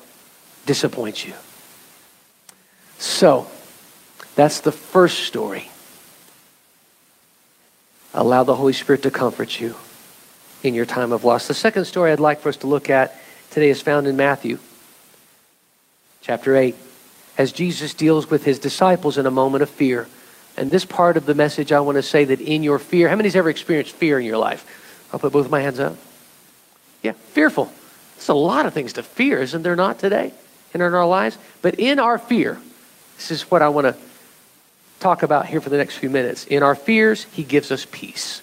disappoint 0.66 1.26
you. 1.26 1.34
So, 2.98 3.46
that's 4.34 4.60
the 4.60 4.72
first 4.72 5.20
story. 5.20 5.68
Allow 8.14 8.44
the 8.44 8.54
Holy 8.54 8.72
Spirit 8.72 9.02
to 9.02 9.10
comfort 9.10 9.60
you 9.60 9.74
in 10.62 10.74
your 10.74 10.86
time 10.86 11.12
of 11.12 11.24
loss. 11.24 11.48
The 11.48 11.54
second 11.54 11.86
story 11.86 12.12
I'd 12.12 12.20
like 12.20 12.40
for 12.40 12.48
us 12.48 12.56
to 12.58 12.66
look 12.66 12.90
at 12.90 13.18
today 13.50 13.70
is 13.70 13.80
found 13.80 14.06
in 14.06 14.16
Matthew 14.16 14.58
chapter 16.22 16.56
8, 16.56 16.74
as 17.36 17.52
Jesus 17.52 17.94
deals 17.94 18.30
with 18.30 18.44
his 18.44 18.58
disciples 18.58 19.18
in 19.18 19.26
a 19.26 19.30
moment 19.30 19.62
of 19.62 19.70
fear. 19.70 20.06
And 20.56 20.70
this 20.70 20.84
part 20.84 21.16
of 21.16 21.26
the 21.26 21.34
message, 21.34 21.72
I 21.72 21.80
want 21.80 21.96
to 21.96 22.02
say 22.02 22.24
that 22.26 22.40
in 22.40 22.62
your 22.62 22.78
fear, 22.78 23.08
how 23.08 23.16
many's 23.16 23.36
ever 23.36 23.50
experienced 23.50 23.92
fear 23.92 24.20
in 24.20 24.24
your 24.24 24.38
life? 24.38 24.64
I'll 25.12 25.18
put 25.18 25.32
both 25.32 25.50
my 25.50 25.60
hands 25.60 25.80
up. 25.80 25.96
Yeah, 27.02 27.12
fearful. 27.12 27.72
There's 28.16 28.28
a 28.28 28.34
lot 28.34 28.66
of 28.66 28.72
things 28.72 28.92
to 28.94 29.02
fear, 29.02 29.40
isn't 29.40 29.62
there 29.62 29.74
not 29.74 29.98
today? 29.98 30.32
And 30.72 30.82
in 30.82 30.94
our 30.94 31.06
lives. 31.06 31.38
But 31.60 31.76
in 31.76 31.98
our 31.98 32.18
fear, 32.18 32.58
this 33.16 33.30
is 33.30 33.50
what 33.50 33.62
I 33.62 33.68
want 33.68 33.86
to 33.86 33.96
talk 35.00 35.22
about 35.22 35.46
here 35.46 35.60
for 35.60 35.70
the 35.70 35.76
next 35.76 35.96
few 35.96 36.10
minutes. 36.10 36.46
In 36.46 36.62
our 36.62 36.74
fears, 36.74 37.24
He 37.24 37.42
gives 37.42 37.70
us 37.70 37.86
peace. 37.90 38.42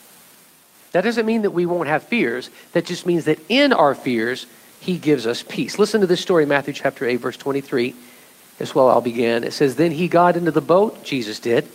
That 0.91 1.03
doesn't 1.03 1.25
mean 1.25 1.43
that 1.43 1.51
we 1.51 1.65
won't 1.65 1.87
have 1.87 2.03
fears. 2.03 2.49
That 2.73 2.85
just 2.85 3.05
means 3.05 3.25
that 3.25 3.39
in 3.49 3.73
our 3.73 3.95
fears, 3.95 4.45
He 4.79 4.97
gives 4.97 5.27
us 5.27 5.43
peace. 5.43 5.79
Listen 5.79 6.01
to 6.01 6.07
this 6.07 6.21
story, 6.21 6.45
Matthew 6.45 6.73
chapter 6.73 7.05
8, 7.05 7.15
verse 7.17 7.37
23. 7.37 7.95
As 8.59 8.75
well, 8.75 8.89
I'll 8.89 9.01
begin. 9.01 9.43
It 9.43 9.53
says, 9.53 9.75
Then 9.75 9.91
he 9.91 10.07
got 10.07 10.35
into 10.35 10.51
the 10.51 10.61
boat, 10.61 11.03
Jesus 11.03 11.39
did, 11.39 11.67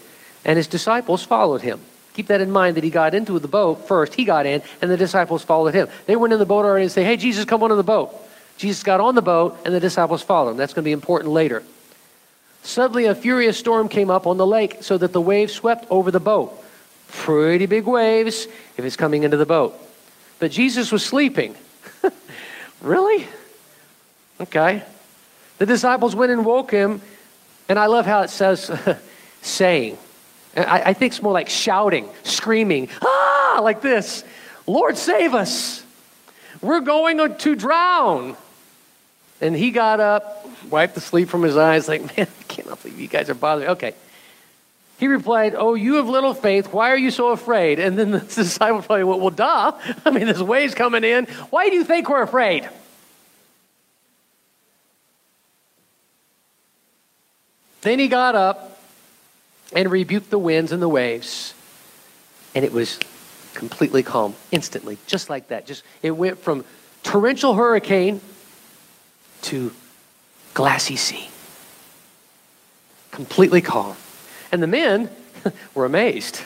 and 0.44 0.58
his 0.58 0.66
disciples 0.66 1.22
followed 1.22 1.62
him. 1.62 1.80
Keep 2.12 2.26
that 2.28 2.40
in 2.40 2.50
mind 2.50 2.76
that 2.76 2.84
he 2.84 2.90
got 2.90 3.14
into 3.14 3.38
the 3.38 3.48
boat 3.48 3.88
first. 3.88 4.14
He 4.14 4.24
got 4.24 4.46
in, 4.46 4.62
and 4.82 4.90
the 4.90 4.96
disciples 4.96 5.42
followed 5.42 5.74
him. 5.74 5.88
They 6.06 6.14
went 6.14 6.32
in 6.32 6.38
the 6.38 6.46
boat 6.46 6.64
already 6.64 6.84
and 6.84 6.92
say, 6.92 7.02
Hey, 7.02 7.16
Jesus, 7.16 7.44
come 7.44 7.62
on 7.62 7.70
in 7.70 7.76
the 7.76 7.82
boat. 7.82 8.14
Jesus 8.56 8.82
got 8.82 9.00
on 9.00 9.14
the 9.14 9.22
boat, 9.22 9.58
and 9.64 9.74
the 9.74 9.80
disciples 9.80 10.22
followed 10.22 10.52
him. 10.52 10.56
That's 10.56 10.72
going 10.72 10.84
to 10.84 10.88
be 10.88 10.92
important 10.92 11.32
later. 11.32 11.62
Suddenly, 12.62 13.06
a 13.06 13.14
furious 13.14 13.58
storm 13.58 13.88
came 13.88 14.10
up 14.10 14.26
on 14.26 14.36
the 14.36 14.46
lake 14.46 14.78
so 14.80 14.96
that 14.96 15.12
the 15.12 15.20
waves 15.20 15.52
swept 15.52 15.86
over 15.90 16.10
the 16.10 16.20
boat. 16.20 16.58
Pretty 17.08 17.66
big 17.66 17.84
waves 17.84 18.46
if 18.76 18.84
it's 18.84 18.96
coming 18.96 19.22
into 19.22 19.36
the 19.36 19.46
boat. 19.46 19.74
But 20.38 20.50
Jesus 20.50 20.90
was 20.90 21.04
sleeping. 21.04 21.54
really? 22.80 23.26
Okay. 24.40 24.82
The 25.58 25.66
disciples 25.66 26.16
went 26.16 26.32
and 26.32 26.44
woke 26.44 26.70
him, 26.70 27.00
and 27.68 27.78
I 27.78 27.86
love 27.86 28.06
how 28.06 28.22
it 28.22 28.30
says 28.30 28.70
saying. 29.42 29.98
I, 30.56 30.82
I 30.86 30.92
think 30.94 31.12
it's 31.12 31.22
more 31.22 31.32
like 31.32 31.48
shouting, 31.48 32.08
screaming, 32.22 32.88
ah, 33.02 33.60
like 33.62 33.80
this 33.80 34.24
Lord, 34.66 34.96
save 34.96 35.34
us. 35.34 35.84
We're 36.62 36.80
going 36.80 37.18
to 37.38 37.54
drown. 37.54 38.36
And 39.40 39.54
he 39.54 39.70
got 39.70 40.00
up, 40.00 40.48
wiped 40.70 40.94
the 40.94 41.00
sleep 41.00 41.28
from 41.28 41.42
his 41.42 41.56
eyes, 41.56 41.88
like, 41.88 42.00
man, 42.16 42.26
I 42.40 42.42
cannot 42.44 42.82
believe 42.82 43.00
you 43.00 43.08
guys 43.08 43.30
are 43.30 43.34
bothering. 43.34 43.70
Okay. 43.70 43.94
He 44.98 45.08
replied, 45.08 45.54
Oh, 45.56 45.74
you 45.74 45.94
have 45.94 46.08
little 46.08 46.34
faith. 46.34 46.72
Why 46.72 46.90
are 46.90 46.96
you 46.96 47.10
so 47.10 47.30
afraid? 47.30 47.78
And 47.78 47.98
then 47.98 48.10
the 48.12 48.20
disciples 48.20 48.86
probably 48.86 49.04
went, 49.04 49.20
Well, 49.20 49.30
duh. 49.30 49.72
I 50.04 50.10
mean, 50.10 50.26
there's 50.26 50.42
waves 50.42 50.74
coming 50.74 51.04
in. 51.04 51.26
Why 51.50 51.68
do 51.68 51.74
you 51.74 51.84
think 51.84 52.08
we're 52.08 52.22
afraid? 52.22 52.68
Then 57.82 57.98
he 57.98 58.08
got 58.08 58.34
up 58.34 58.80
and 59.74 59.90
rebuked 59.90 60.30
the 60.30 60.38
winds 60.38 60.72
and 60.72 60.80
the 60.80 60.88
waves, 60.88 61.52
and 62.54 62.64
it 62.64 62.72
was 62.72 62.98
completely 63.52 64.02
calm 64.02 64.34
instantly, 64.50 64.96
just 65.06 65.28
like 65.28 65.48
that. 65.48 65.66
Just 65.66 65.82
it 66.02 66.12
went 66.12 66.38
from 66.38 66.64
torrential 67.02 67.54
hurricane 67.54 68.22
to 69.44 69.72
glassy 70.54 70.96
sea. 70.96 71.28
Completely 73.10 73.60
calm. 73.60 73.96
And 74.50 74.62
the 74.62 74.66
men 74.66 75.10
were 75.74 75.84
amazed. 75.84 76.42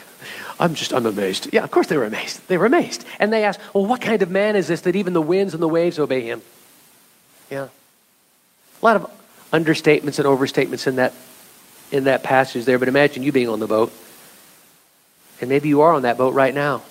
I'm 0.59 0.75
just, 0.75 0.93
I'm 0.93 1.05
amazed. 1.05 1.49
Yeah, 1.53 1.63
of 1.63 1.71
course 1.71 1.87
they 1.87 1.97
were 1.97 2.05
amazed. 2.05 2.47
They 2.47 2.57
were 2.57 2.65
amazed. 2.65 3.05
And 3.19 3.31
they 3.31 3.45
asked, 3.45 3.61
well, 3.73 3.85
what 3.85 4.01
kind 4.01 4.21
of 4.21 4.29
man 4.29 4.55
is 4.55 4.67
this 4.67 4.81
that 4.81 4.95
even 4.95 5.13
the 5.13 5.21
winds 5.21 5.53
and 5.53 5.63
the 5.63 5.67
waves 5.67 5.97
obey 5.97 6.21
him? 6.21 6.41
Yeah. 7.49 7.69
A 8.81 8.85
lot 8.85 8.97
of 8.97 9.11
understatements 9.53 10.19
and 10.19 10.27
overstatements 10.27 10.85
in 10.85 10.97
that, 10.97 11.13
in 11.91 12.03
that 12.05 12.23
passage 12.23 12.65
there, 12.65 12.77
but 12.77 12.87
imagine 12.87 13.23
you 13.23 13.31
being 13.31 13.49
on 13.49 13.59
the 13.59 13.67
boat. 13.67 13.93
And 15.39 15.49
maybe 15.49 15.69
you 15.69 15.81
are 15.81 15.93
on 15.93 16.01
that 16.01 16.17
boat 16.17 16.33
right 16.33 16.53
now. 16.53 16.83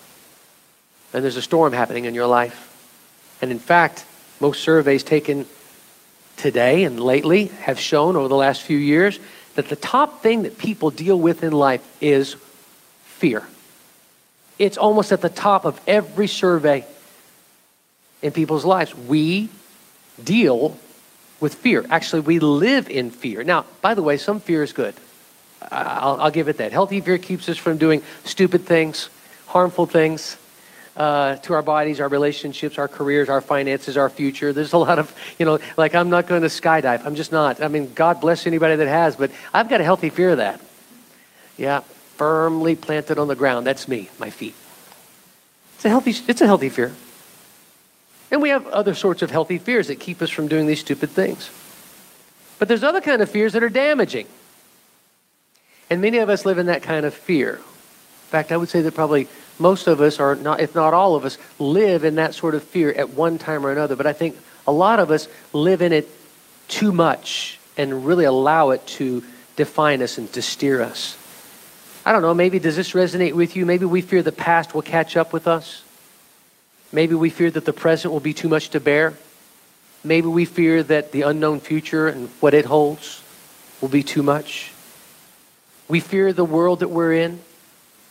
And 1.13 1.23
there's 1.23 1.37
a 1.37 1.43
storm 1.43 1.73
happening 1.73 2.07
in 2.07 2.15
your 2.15 2.27
life. 2.27 2.65
And 3.43 3.51
in 3.51 3.59
fact, 3.59 4.05
most 4.41 4.63
surveys 4.63 5.03
taken 5.03 5.47
today 6.39 6.85
and 6.85 6.99
lately 7.01 7.47
have 7.63 7.79
shown 7.79 8.17
over 8.17 8.29
the 8.29 8.37
last 8.37 8.63
few 8.63 8.79
years 8.79 9.19
that 9.55 9.69
the 9.69 9.77
top 9.77 10.23
thing 10.23 10.45
that 10.45 10.57
people 10.57 10.91
deal 10.91 11.19
with 11.19 11.43
in 11.43 11.53
life 11.53 11.85
is 12.01 12.37
fear. 13.05 13.47
It's 14.59 14.79
almost 14.79 15.13
at 15.13 15.21
the 15.21 15.29
top 15.29 15.65
of 15.65 15.81
every 15.87 16.29
survey 16.29 16.85
in 18.23 18.33
people's 18.33 18.65
lives. 18.65 18.95
We 18.95 19.49
deal 20.23 20.79
with 21.41 21.55
fear. 21.55 21.85
Actually, 21.91 22.21
we 22.21 22.39
live 22.39 22.89
in 22.89 23.11
fear. 23.11 23.45
Now, 23.45 23.67
by 23.81 23.95
the 23.95 24.03
way, 24.03 24.17
some 24.17 24.41
fear 24.41 24.63
is 24.63 24.73
good. 24.73 24.95
I'll, 25.71 26.21
I'll 26.21 26.31
give 26.31 26.49
it 26.49 26.59
that. 26.59 26.73
Healthy 26.73 27.01
fear 27.01 27.19
keeps 27.19 27.49
us 27.49 27.57
from 27.57 27.79
doing 27.79 28.03
stupid 28.25 28.65
things, 28.65 29.11
harmful 29.47 29.87
things. 29.87 30.37
Uh, 30.99 31.37
to 31.37 31.55
our 31.55 31.63
bodies, 31.63 32.01
our 32.01 32.09
relationships, 32.09 32.77
our 32.77 32.89
careers, 32.89 33.29
our 33.29 33.41
finances, 33.41 33.97
our 33.97 34.11
future. 34.11 34.53
There's 34.53 34.73
a 34.73 34.79
lot 34.79 34.99
of, 34.99 35.15
you 35.39 35.47
know, 35.47 35.61
like 35.77 35.95
I'm 35.95 36.11
not 36.11 36.27
going 36.27 36.43
to 36.43 36.49
skydive. 36.49 37.07
I'm 37.07 37.15
just 37.15 37.31
not. 37.31 37.63
I 37.63 37.69
mean, 37.69 37.95
God 37.95 38.21
bless 38.21 38.49
anybody 38.49 38.75
that 38.75 38.89
has, 38.89 39.15
but 39.15 39.31
I've 39.55 39.69
got 39.69 39.81
a 39.81 39.85
healthy 39.85 40.11
fear 40.11 40.31
of 40.31 40.39
that. 40.39 40.61
Yeah, 41.57 41.83
firmly 42.17 42.75
planted 42.75 43.17
on 43.17 43.29
the 43.29 43.37
ground. 43.37 43.65
That's 43.65 43.87
me, 43.87 44.11
my 44.19 44.31
feet. 44.31 44.57
It's 45.77 45.85
a 45.85 45.89
healthy, 45.89 46.17
it's 46.27 46.41
a 46.41 46.47
healthy 46.47 46.69
fear. 46.69 46.93
And 48.33 48.43
we 48.43 48.49
have 48.49 48.67
other 48.67 48.95
sorts 48.95 49.23
of 49.23 49.31
healthy 49.31 49.59
fears 49.59 49.87
that 49.87 50.01
keep 50.01 50.21
us 50.21 50.31
from 50.31 50.49
doing 50.49 50.67
these 50.67 50.81
stupid 50.81 51.11
things. 51.11 51.49
But 52.59 52.67
there's 52.67 52.83
other 52.83 53.01
kind 53.01 53.23
of 53.23 53.31
fears 53.31 53.53
that 53.53 53.63
are 53.63 53.69
damaging. 53.69 54.27
And 55.91 56.01
many 56.01 56.19
of 56.19 56.29
us 56.29 56.45
live 56.45 56.59
in 56.59 56.67
that 56.67 56.83
kind 56.83 57.07
of 57.07 57.15
fear. 57.15 57.55
In 57.55 58.31
fact, 58.31 58.51
I 58.51 58.57
would 58.57 58.69
say 58.69 58.83
that 58.83 58.97
probably 58.97 59.29
most 59.59 59.87
of 59.87 60.01
us, 60.01 60.21
are 60.21 60.35
not, 60.35 60.61
if 60.61 60.75
not 60.75 60.95
all 60.95 61.15
of 61.15 61.25
us, 61.25 61.39
live 61.59 62.05
in 62.05 62.17
that 62.17 62.35
sort 62.35 62.55
of 62.55 62.63
fear 62.63 62.93
at 62.93 63.11
one 63.11 63.39
time 63.39 63.67
or 63.67 63.73
another. 63.73 63.97
But 63.97 64.07
I 64.07 64.13
think 64.13 64.37
a 64.67 64.73
lot 64.73 65.01
of 65.01 65.11
us 65.11 65.29
live 65.53 65.83
in 65.83 65.93
it 65.93 66.09
too 66.69 66.93
much 66.93 67.59
and 67.77 68.07
really 68.07 68.25
allow 68.25 68.71
it 68.71 68.87
to 68.87 69.25
define 69.57 70.03
us 70.03 70.19
and 70.19 70.33
to 70.33 70.43
steer 70.43 70.83
us. 70.83 71.17
I 72.05 72.13
don't 72.13 72.23
know, 72.23 72.35
maybe 72.35 72.59
does 72.59 72.77
this 72.77 72.93
resonate 72.93 73.35
with 73.35 73.57
you? 73.57 73.67
Maybe 73.67 73.85
we 73.85 74.01
fear 74.01 74.23
the 74.23 74.33
past 74.33 74.75
will 74.75 74.83
catch 74.83 75.17
up 75.17 75.33
with 75.33 75.47
us. 75.47 75.83
Maybe 76.93 77.15
we 77.15 77.29
fear 77.29 77.51
that 77.51 77.65
the 77.65 77.73
present 77.73 78.13
will 78.13 78.21
be 78.21 78.33
too 78.33 78.49
much 78.49 78.71
to 78.71 78.81
bear. 78.81 79.15
Maybe 80.05 80.27
we 80.27 80.45
fear 80.45 80.83
that 80.85 81.13
the 81.13 81.23
unknown 81.23 81.61
future 81.61 82.09
and 82.09 82.29
what 82.41 82.55
it 82.55 82.65
holds 82.65 83.23
will 83.81 83.89
be 83.89 84.03
too 84.03 84.23
much. 84.23 84.73
We 85.89 86.01
fear 86.01 86.33
the 86.33 86.45
world 86.45 86.81
that 86.81 86.89
we're 86.89 87.13
in. 87.13 87.41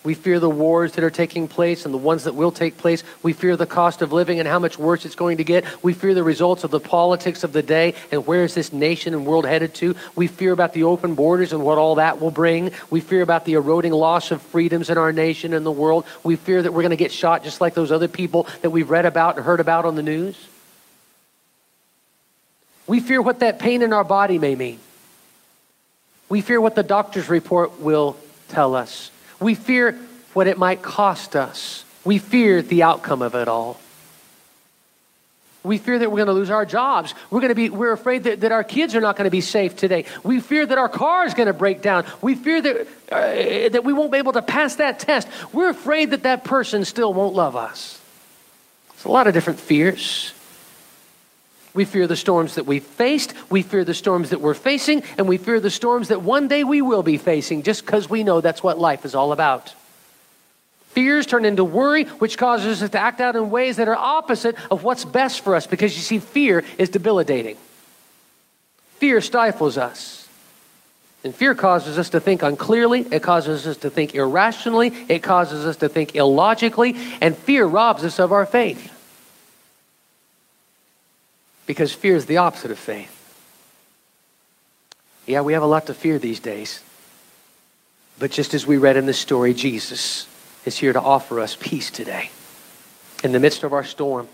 We 0.07 0.13
fear 0.13 0.39
the 0.39 0.49
wars 0.49 0.93
that 0.93 1.03
are 1.03 1.09
taking 1.09 1.49
place 1.49 1.83
and 1.83 1.93
the 1.93 1.97
ones 1.97 2.23
that 2.23 2.33
will 2.33 2.53
take 2.53 2.77
place. 2.77 3.03
We 3.23 3.33
fear 3.33 3.57
the 3.57 3.65
cost 3.65 4.01
of 4.01 4.13
living 4.13 4.39
and 4.39 4.47
how 4.47 4.57
much 4.57 4.79
worse 4.79 5.03
it's 5.03 5.15
going 5.15 5.35
to 5.35 5.43
get. 5.43 5.65
We 5.83 5.91
fear 5.91 6.13
the 6.13 6.23
results 6.23 6.63
of 6.63 6.71
the 6.71 6.79
politics 6.79 7.43
of 7.43 7.51
the 7.51 7.61
day 7.61 7.93
and 8.09 8.25
where 8.25 8.45
is 8.45 8.53
this 8.53 8.71
nation 8.71 9.13
and 9.13 9.25
world 9.25 9.45
headed 9.45 9.73
to. 9.73 9.97
We 10.15 10.27
fear 10.27 10.53
about 10.53 10.71
the 10.71 10.85
open 10.85 11.13
borders 11.15 11.51
and 11.51 11.61
what 11.61 11.77
all 11.77 11.95
that 11.95 12.21
will 12.21 12.31
bring. 12.31 12.71
We 12.89 13.01
fear 13.01 13.21
about 13.21 13.43
the 13.43 13.55
eroding 13.55 13.91
loss 13.91 14.31
of 14.31 14.41
freedoms 14.41 14.89
in 14.89 14.97
our 14.97 15.11
nation 15.11 15.53
and 15.53 15.65
the 15.65 15.73
world. 15.73 16.05
We 16.23 16.37
fear 16.37 16.61
that 16.61 16.71
we're 16.71 16.83
going 16.83 16.91
to 16.91 16.95
get 16.95 17.11
shot 17.11 17.43
just 17.43 17.59
like 17.59 17.73
those 17.73 17.91
other 17.91 18.07
people 18.07 18.47
that 18.61 18.69
we've 18.69 18.89
read 18.89 19.05
about 19.05 19.35
and 19.35 19.43
heard 19.43 19.59
about 19.59 19.83
on 19.83 19.95
the 19.95 20.03
news. 20.03 20.37
We 22.87 23.01
fear 23.01 23.21
what 23.21 23.39
that 23.39 23.59
pain 23.59 23.81
in 23.81 23.91
our 23.91 24.05
body 24.05 24.39
may 24.39 24.55
mean. 24.55 24.79
We 26.29 26.39
fear 26.39 26.61
what 26.61 26.75
the 26.75 26.83
doctor's 26.83 27.27
report 27.27 27.81
will 27.81 28.15
tell 28.47 28.73
us. 28.73 29.11
We 29.39 29.55
fear 29.55 29.93
what 30.33 30.47
it 30.47 30.57
might 30.57 30.81
cost 30.81 31.35
us. 31.35 31.83
We 32.03 32.17
fear 32.17 32.61
the 32.61 32.83
outcome 32.83 33.21
of 33.21 33.35
it 33.35 33.47
all. 33.47 33.79
We 35.63 35.77
fear 35.77 35.99
that 35.99 36.09
we're 36.09 36.17
going 36.17 36.27
to 36.27 36.33
lose 36.33 36.49
our 36.49 36.65
jobs. 36.65 37.13
We're 37.29 37.41
going 37.41 37.49
to 37.49 37.55
be, 37.55 37.69
we're 37.69 37.91
afraid 37.91 38.23
that, 38.23 38.41
that 38.41 38.53
our 38.53 38.63
kids 38.63 38.95
are 38.95 39.01
not 39.01 39.17
going 39.17 39.25
to 39.25 39.31
be 39.31 39.41
safe 39.41 39.75
today. 39.75 40.05
We 40.23 40.39
fear 40.39 40.65
that 40.65 40.77
our 40.77 40.87
car 40.87 41.25
is 41.25 41.33
going 41.33 41.47
to 41.47 41.53
break 41.53 41.81
down. 41.81 42.05
We 42.21 42.35
fear 42.35 42.61
that, 42.61 42.87
uh, 43.11 43.69
that 43.69 43.83
we 43.83 43.91
won't 43.91 44.11
be 44.11 44.17
able 44.17 44.33
to 44.33 44.41
pass 44.41 44.75
that 44.75 44.99
test. 44.99 45.27
We're 45.51 45.69
afraid 45.69 46.11
that 46.11 46.23
that 46.23 46.45
person 46.45 46.85
still 46.85 47.13
won't 47.13 47.35
love 47.35 47.57
us. 47.57 47.99
It's 48.93 49.03
a 49.03 49.09
lot 49.09 49.27
of 49.27 49.33
different 49.33 49.59
fears. 49.59 50.33
We 51.77 51.85
fear 51.85 52.07
the 52.07 52.15
storms 52.15 52.55
that 52.55 52.65
we 52.65 52.79
faced. 52.79 53.35
We 53.51 53.61
fear 53.61 53.85
the 53.85 53.93
storms 53.93 54.31
that 54.31 54.41
we're 54.41 54.55
facing. 54.55 55.03
And 55.19 55.27
we 55.27 55.37
fear 55.37 55.59
the 55.59 55.69
storms 55.69 56.07
that 56.07 56.23
one 56.23 56.47
day 56.47 56.63
we 56.63 56.81
will 56.81 57.03
be 57.03 57.19
facing 57.19 57.61
just 57.61 57.85
because 57.85 58.09
we 58.09 58.23
know 58.23 58.41
that's 58.41 58.63
what 58.63 58.79
life 58.79 59.05
is 59.05 59.13
all 59.13 59.31
about. 59.31 59.75
Fears 60.87 61.27
turn 61.27 61.45
into 61.45 61.63
worry, 61.63 62.05
which 62.05 62.35
causes 62.35 62.81
us 62.81 62.89
to 62.89 62.99
act 62.99 63.21
out 63.21 63.35
in 63.35 63.51
ways 63.51 63.75
that 63.77 63.87
are 63.87 63.95
opposite 63.95 64.55
of 64.71 64.83
what's 64.83 65.05
best 65.05 65.41
for 65.41 65.53
us 65.53 65.67
because 65.67 65.95
you 65.95 66.01
see, 66.01 66.17
fear 66.17 66.63
is 66.79 66.89
debilitating. 66.89 67.57
Fear 68.95 69.21
stifles 69.21 69.77
us. 69.77 70.27
And 71.23 71.35
fear 71.35 71.53
causes 71.53 71.99
us 71.99 72.09
to 72.09 72.19
think 72.19 72.41
unclearly. 72.41 73.01
It 73.11 73.21
causes 73.21 73.67
us 73.67 73.77
to 73.77 73.91
think 73.91 74.15
irrationally. 74.15 74.93
It 75.09 75.21
causes 75.21 75.63
us 75.63 75.77
to 75.77 75.89
think 75.89 76.15
illogically. 76.15 76.95
And 77.21 77.37
fear 77.37 77.67
robs 77.67 78.03
us 78.03 78.17
of 78.17 78.31
our 78.31 78.47
faith 78.47 78.96
because 81.67 81.93
fear 81.93 82.15
is 82.15 82.25
the 82.25 82.37
opposite 82.37 82.71
of 82.71 82.79
faith. 82.79 83.13
Yeah, 85.27 85.41
we 85.41 85.53
have 85.53 85.61
a 85.61 85.67
lot 85.67 85.85
to 85.87 85.93
fear 85.93 86.17
these 86.17 86.39
days. 86.39 86.81
But 88.17 88.31
just 88.31 88.55
as 88.55 88.65
we 88.65 88.77
read 88.77 88.97
in 88.97 89.05
the 89.05 89.13
story, 89.13 89.53
Jesus 89.53 90.27
is 90.65 90.77
here 90.77 90.93
to 90.93 91.01
offer 91.01 91.39
us 91.39 91.55
peace 91.59 91.91
today 91.91 92.31
in 93.23 93.31
the 93.33 93.39
midst 93.39 93.63
of 93.63 93.73
our 93.73 93.83
storm. 93.83 94.27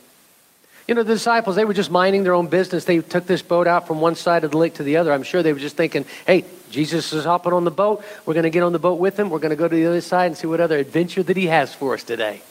You 0.87 0.95
know, 0.95 1.03
the 1.03 1.13
disciples, 1.13 1.55
they 1.55 1.65
were 1.65 1.73
just 1.73 1.91
minding 1.91 2.23
their 2.23 2.33
own 2.33 2.47
business. 2.47 2.85
They 2.85 2.99
took 2.99 3.25
this 3.25 3.41
boat 3.41 3.67
out 3.67 3.87
from 3.87 4.01
one 4.01 4.15
side 4.15 4.43
of 4.43 4.51
the 4.51 4.57
lake 4.57 4.75
to 4.75 4.83
the 4.83 4.97
other. 4.97 5.11
I'm 5.11 5.23
sure 5.23 5.41
they 5.41 5.53
were 5.53 5.59
just 5.59 5.77
thinking, 5.77 6.05
hey, 6.27 6.45
Jesus 6.69 7.11
is 7.13 7.23
hopping 7.23 7.53
on 7.53 7.63
the 7.63 7.71
boat. 7.71 8.03
We're 8.25 8.33
going 8.33 8.43
to 8.43 8.49
get 8.49 8.63
on 8.63 8.73
the 8.73 8.79
boat 8.79 8.99
with 8.99 9.17
him. 9.17 9.29
We're 9.29 9.39
going 9.39 9.51
to 9.51 9.55
go 9.55 9.67
to 9.67 9.75
the 9.75 9.85
other 9.85 10.01
side 10.01 10.27
and 10.27 10.37
see 10.37 10.47
what 10.47 10.59
other 10.59 10.77
adventure 10.77 11.23
that 11.23 11.37
he 11.37 11.47
has 11.47 11.73
for 11.73 11.93
us 11.93 12.03
today. 12.03 12.41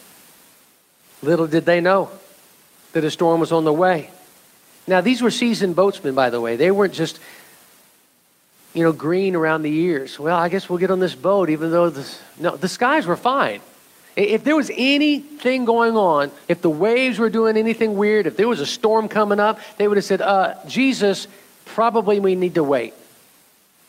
Little 1.23 1.47
did 1.47 1.67
they 1.67 1.81
know 1.81 2.11
that 2.93 3.05
a 3.05 3.11
storm 3.11 3.41
was 3.41 3.53
on 3.53 3.65
the 3.65 3.73
way. 3.73 4.11
Now, 4.87 5.01
these 5.01 5.23
were 5.23 5.31
seasoned 5.31 5.77
boatsmen, 5.77 6.15
by 6.15 6.31
the 6.31 6.41
way. 6.41 6.57
They 6.57 6.71
weren't 6.71 6.95
just, 6.95 7.21
you 8.75 8.83
know, 8.83 8.93
green 8.93 9.37
around 9.37 9.63
the 9.63 9.73
ears. 9.73 10.19
Well, 10.19 10.37
I 10.37 10.49
guess 10.49 10.69
we'll 10.69 10.79
get 10.79 10.91
on 10.91 10.99
this 10.99 11.15
boat, 11.15 11.51
even 11.51 11.71
though 11.71 11.91
the, 11.91 12.15
no, 12.39 12.57
the 12.57 12.69
skies 12.69 13.07
were 13.07 13.17
fine. 13.17 13.61
If 14.17 14.45
there 14.45 14.57
was 14.57 14.71
anything 14.75 15.65
going 15.65 15.97
on, 15.97 16.31
if 16.49 16.61
the 16.61 16.69
waves 16.69 17.19
were 17.19 17.31
doing 17.31 17.57
anything 17.57 17.97
weird, 17.97 18.27
if 18.27 18.37
there 18.37 18.49
was 18.49 18.61
a 18.61 18.67
storm 18.67 19.09
coming 19.09 19.41
up, 19.41 19.59
they 19.79 19.89
would 19.89 19.97
have 19.97 20.05
said, 20.05 20.21
uh, 20.21 20.57
Jesus, 20.67 21.29
probably 21.65 22.21
we 22.21 22.35
need 22.35 22.57
to 22.57 22.65
wait. 22.65 22.93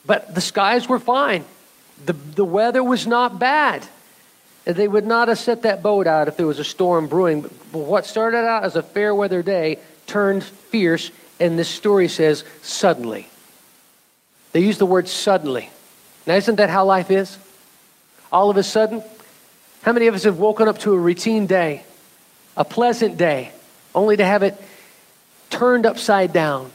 But 0.05 0.33
the 0.33 0.41
skies 0.41 0.87
were 0.87 0.99
fine. 0.99 1.43
The, 2.05 2.13
the 2.13 2.45
weather 2.45 2.83
was 2.83 3.05
not 3.05 3.39
bad. 3.39 3.85
They 4.65 4.87
would 4.87 5.05
not 5.05 5.27
have 5.27 5.39
set 5.39 5.63
that 5.63 5.83
boat 5.83 6.07
out 6.07 6.29
if 6.29 6.37
there 6.37 6.47
was 6.47 6.59
a 6.59 6.63
storm 6.63 7.07
brewing. 7.07 7.41
But 7.41 7.79
what 7.79 8.05
started 8.05 8.45
out 8.45 8.63
as 8.63 8.77
a 8.77 8.83
fair 8.83 9.13
weather 9.13 9.43
day 9.43 9.79
turned 10.07 10.43
fierce, 10.43 11.11
and 11.39 11.57
this 11.57 11.69
story 11.69 12.07
says 12.07 12.43
suddenly. 12.61 13.27
They 14.51 14.61
use 14.61 14.77
the 14.77 14.85
word 14.85 15.07
suddenly. 15.07 15.69
Now, 16.25 16.35
isn't 16.35 16.55
that 16.55 16.69
how 16.69 16.85
life 16.85 17.11
is? 17.11 17.37
All 18.31 18.49
of 18.49 18.57
a 18.57 18.63
sudden? 18.63 19.03
How 19.81 19.91
many 19.91 20.07
of 20.07 20.15
us 20.15 20.23
have 20.23 20.39
woken 20.39 20.67
up 20.67 20.79
to 20.79 20.93
a 20.93 20.97
routine 20.97 21.45
day, 21.45 21.83
a 22.55 22.63
pleasant 22.63 23.17
day, 23.17 23.51
only 23.93 24.15
to 24.15 24.23
have 24.23 24.43
it 24.43 24.55
turned 25.49 25.85
upside 25.85 26.31
down 26.31 26.71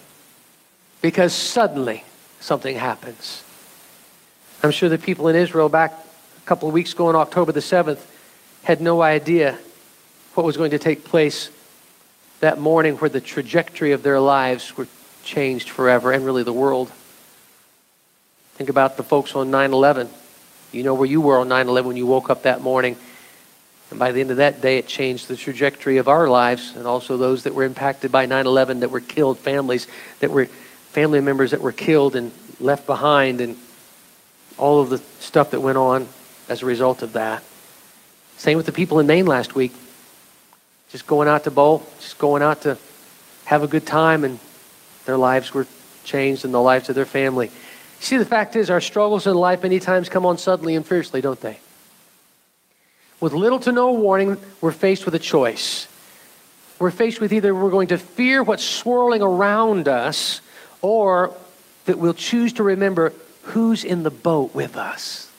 because 1.00 1.32
suddenly 1.32 2.04
something 2.40 2.76
happens? 2.76 3.42
I'm 4.62 4.72
sure 4.72 4.88
the 4.88 4.98
people 4.98 5.28
in 5.28 5.36
Israel 5.36 5.68
back 5.68 5.92
a 5.92 6.46
couple 6.46 6.68
of 6.68 6.74
weeks 6.74 6.92
ago 6.92 7.06
on 7.06 7.16
October 7.16 7.52
the 7.52 7.60
7th 7.60 8.00
had 8.64 8.80
no 8.80 9.00
idea 9.00 9.58
what 10.34 10.44
was 10.44 10.56
going 10.56 10.72
to 10.72 10.78
take 10.78 11.04
place 11.04 11.50
that 12.40 12.58
morning 12.58 12.96
where 12.96 13.10
the 13.10 13.20
trajectory 13.20 13.92
of 13.92 14.02
their 14.02 14.20
lives 14.20 14.76
were 14.76 14.86
changed 15.24 15.68
forever 15.70 16.12
and 16.12 16.24
really 16.24 16.42
the 16.42 16.52
world. 16.52 16.90
Think 18.54 18.70
about 18.70 18.96
the 18.96 19.02
folks 19.02 19.34
on 19.34 19.50
9 19.50 19.72
11. 19.72 20.08
You 20.72 20.82
know 20.82 20.94
where 20.94 21.08
you 21.08 21.20
were 21.20 21.38
on 21.38 21.48
9 21.48 21.68
11 21.68 21.88
when 21.88 21.96
you 21.96 22.06
woke 22.06 22.30
up 22.30 22.42
that 22.42 22.60
morning 22.60 22.96
And 23.90 23.98
by 23.98 24.12
the 24.12 24.20
end 24.20 24.30
of 24.30 24.36
that 24.36 24.60
day, 24.60 24.78
it 24.78 24.86
changed 24.86 25.28
the 25.28 25.36
trajectory 25.36 25.96
of 25.96 26.08
our 26.08 26.28
lives 26.28 26.76
and 26.76 26.86
also 26.86 27.16
those 27.16 27.44
that 27.44 27.54
were 27.54 27.64
impacted 27.64 28.12
by 28.12 28.26
9 28.26 28.46
11 28.46 28.80
that 28.80 28.90
were 28.90 29.00
killed, 29.00 29.38
families 29.38 29.86
that 30.20 30.30
were 30.30 30.46
family 30.92 31.20
members 31.20 31.52
that 31.52 31.60
were 31.60 31.72
killed 31.72 32.16
and 32.16 32.32
left 32.60 32.86
behind, 32.86 33.40
and 33.40 33.56
all 34.56 34.80
of 34.80 34.90
the 34.90 34.98
stuff 35.20 35.52
that 35.52 35.60
went 35.60 35.78
on 35.78 36.08
as 36.48 36.62
a 36.62 36.66
result 36.66 37.02
of 37.02 37.12
that. 37.12 37.42
Same 38.36 38.56
with 38.56 38.66
the 38.66 38.72
people 38.72 38.98
in 38.98 39.06
Maine 39.06 39.26
last 39.26 39.54
week. 39.54 39.72
Just 40.90 41.06
going 41.06 41.28
out 41.28 41.44
to 41.44 41.50
bowl, 41.50 41.86
just 42.00 42.18
going 42.18 42.42
out 42.42 42.62
to 42.62 42.78
have 43.44 43.62
a 43.62 43.66
good 43.66 43.86
time, 43.86 44.24
and 44.24 44.38
their 45.04 45.16
lives 45.16 45.52
were 45.52 45.66
changed 46.04 46.44
and 46.44 46.52
the 46.52 46.60
lives 46.60 46.88
of 46.88 46.94
their 46.94 47.04
family. 47.04 47.50
See, 48.00 48.16
the 48.16 48.24
fact 48.24 48.56
is, 48.56 48.70
our 48.70 48.80
struggles 48.80 49.26
in 49.26 49.34
life 49.34 49.62
many 49.62 49.80
times 49.80 50.08
come 50.08 50.24
on 50.24 50.38
suddenly 50.38 50.74
and 50.74 50.86
fiercely, 50.86 51.20
don't 51.20 51.40
they? 51.40 51.58
With 53.20 53.32
little 53.32 53.58
to 53.60 53.72
no 53.72 53.92
warning, 53.92 54.36
we're 54.60 54.72
faced 54.72 55.04
with 55.04 55.14
a 55.14 55.18
choice. 55.18 55.88
We're 56.78 56.92
faced 56.92 57.20
with 57.20 57.32
either 57.32 57.54
we're 57.54 57.70
going 57.70 57.88
to 57.88 57.98
fear 57.98 58.42
what's 58.42 58.62
swirling 58.62 59.22
around 59.22 59.88
us, 59.88 60.40
or 60.80 61.34
that 61.86 61.98
we'll 61.98 62.14
choose 62.14 62.52
to 62.54 62.62
remember 62.62 63.12
who's 63.42 63.82
in 63.84 64.04
the 64.04 64.10
boat 64.10 64.54
with 64.54 64.76
us. 64.76 65.30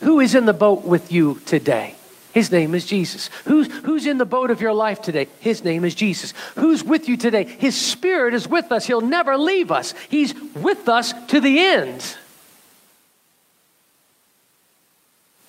Who 0.00 0.20
is 0.20 0.34
in 0.34 0.46
the 0.46 0.52
boat 0.52 0.84
with 0.84 1.10
you 1.10 1.40
today? 1.46 1.96
His 2.32 2.50
name 2.50 2.74
is 2.74 2.86
Jesus. 2.86 3.28
Who's, 3.44 3.70
who's 3.84 4.06
in 4.06 4.16
the 4.16 4.24
boat 4.24 4.50
of 4.50 4.60
your 4.60 4.72
life 4.72 5.02
today? 5.02 5.28
His 5.40 5.62
name 5.64 5.84
is 5.84 5.94
Jesus. 5.94 6.32
Who's 6.54 6.82
with 6.82 7.08
you 7.08 7.16
today? 7.18 7.44
His 7.44 7.78
Spirit 7.78 8.32
is 8.32 8.48
with 8.48 8.72
us. 8.72 8.86
He'll 8.86 9.02
never 9.02 9.36
leave 9.36 9.70
us. 9.70 9.94
He's 10.08 10.34
with 10.54 10.88
us 10.88 11.12
to 11.28 11.40
the 11.40 11.58
end. 11.58 12.16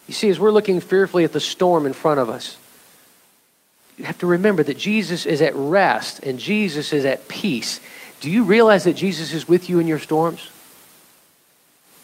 You 0.07 0.13
see, 0.13 0.29
as 0.29 0.39
we're 0.39 0.51
looking 0.51 0.81
fearfully 0.81 1.23
at 1.23 1.31
the 1.31 1.39
storm 1.39 1.85
in 1.85 1.93
front 1.93 2.19
of 2.19 2.29
us, 2.29 2.57
you 3.97 4.03
have 4.03 4.17
to 4.19 4.27
remember 4.27 4.63
that 4.63 4.77
Jesus 4.77 5.25
is 5.25 5.41
at 5.41 5.55
rest 5.55 6.19
and 6.19 6.37
Jesus 6.37 6.91
is 6.91 7.05
at 7.05 7.27
peace. 7.29 7.79
Do 8.19 8.29
you 8.29 8.43
realize 8.43 8.83
that 8.83 8.93
Jesus 8.93 9.33
is 9.33 9.47
with 9.47 9.69
you 9.69 9.79
in 9.79 9.87
your 9.87 9.99
storms? 9.99 10.49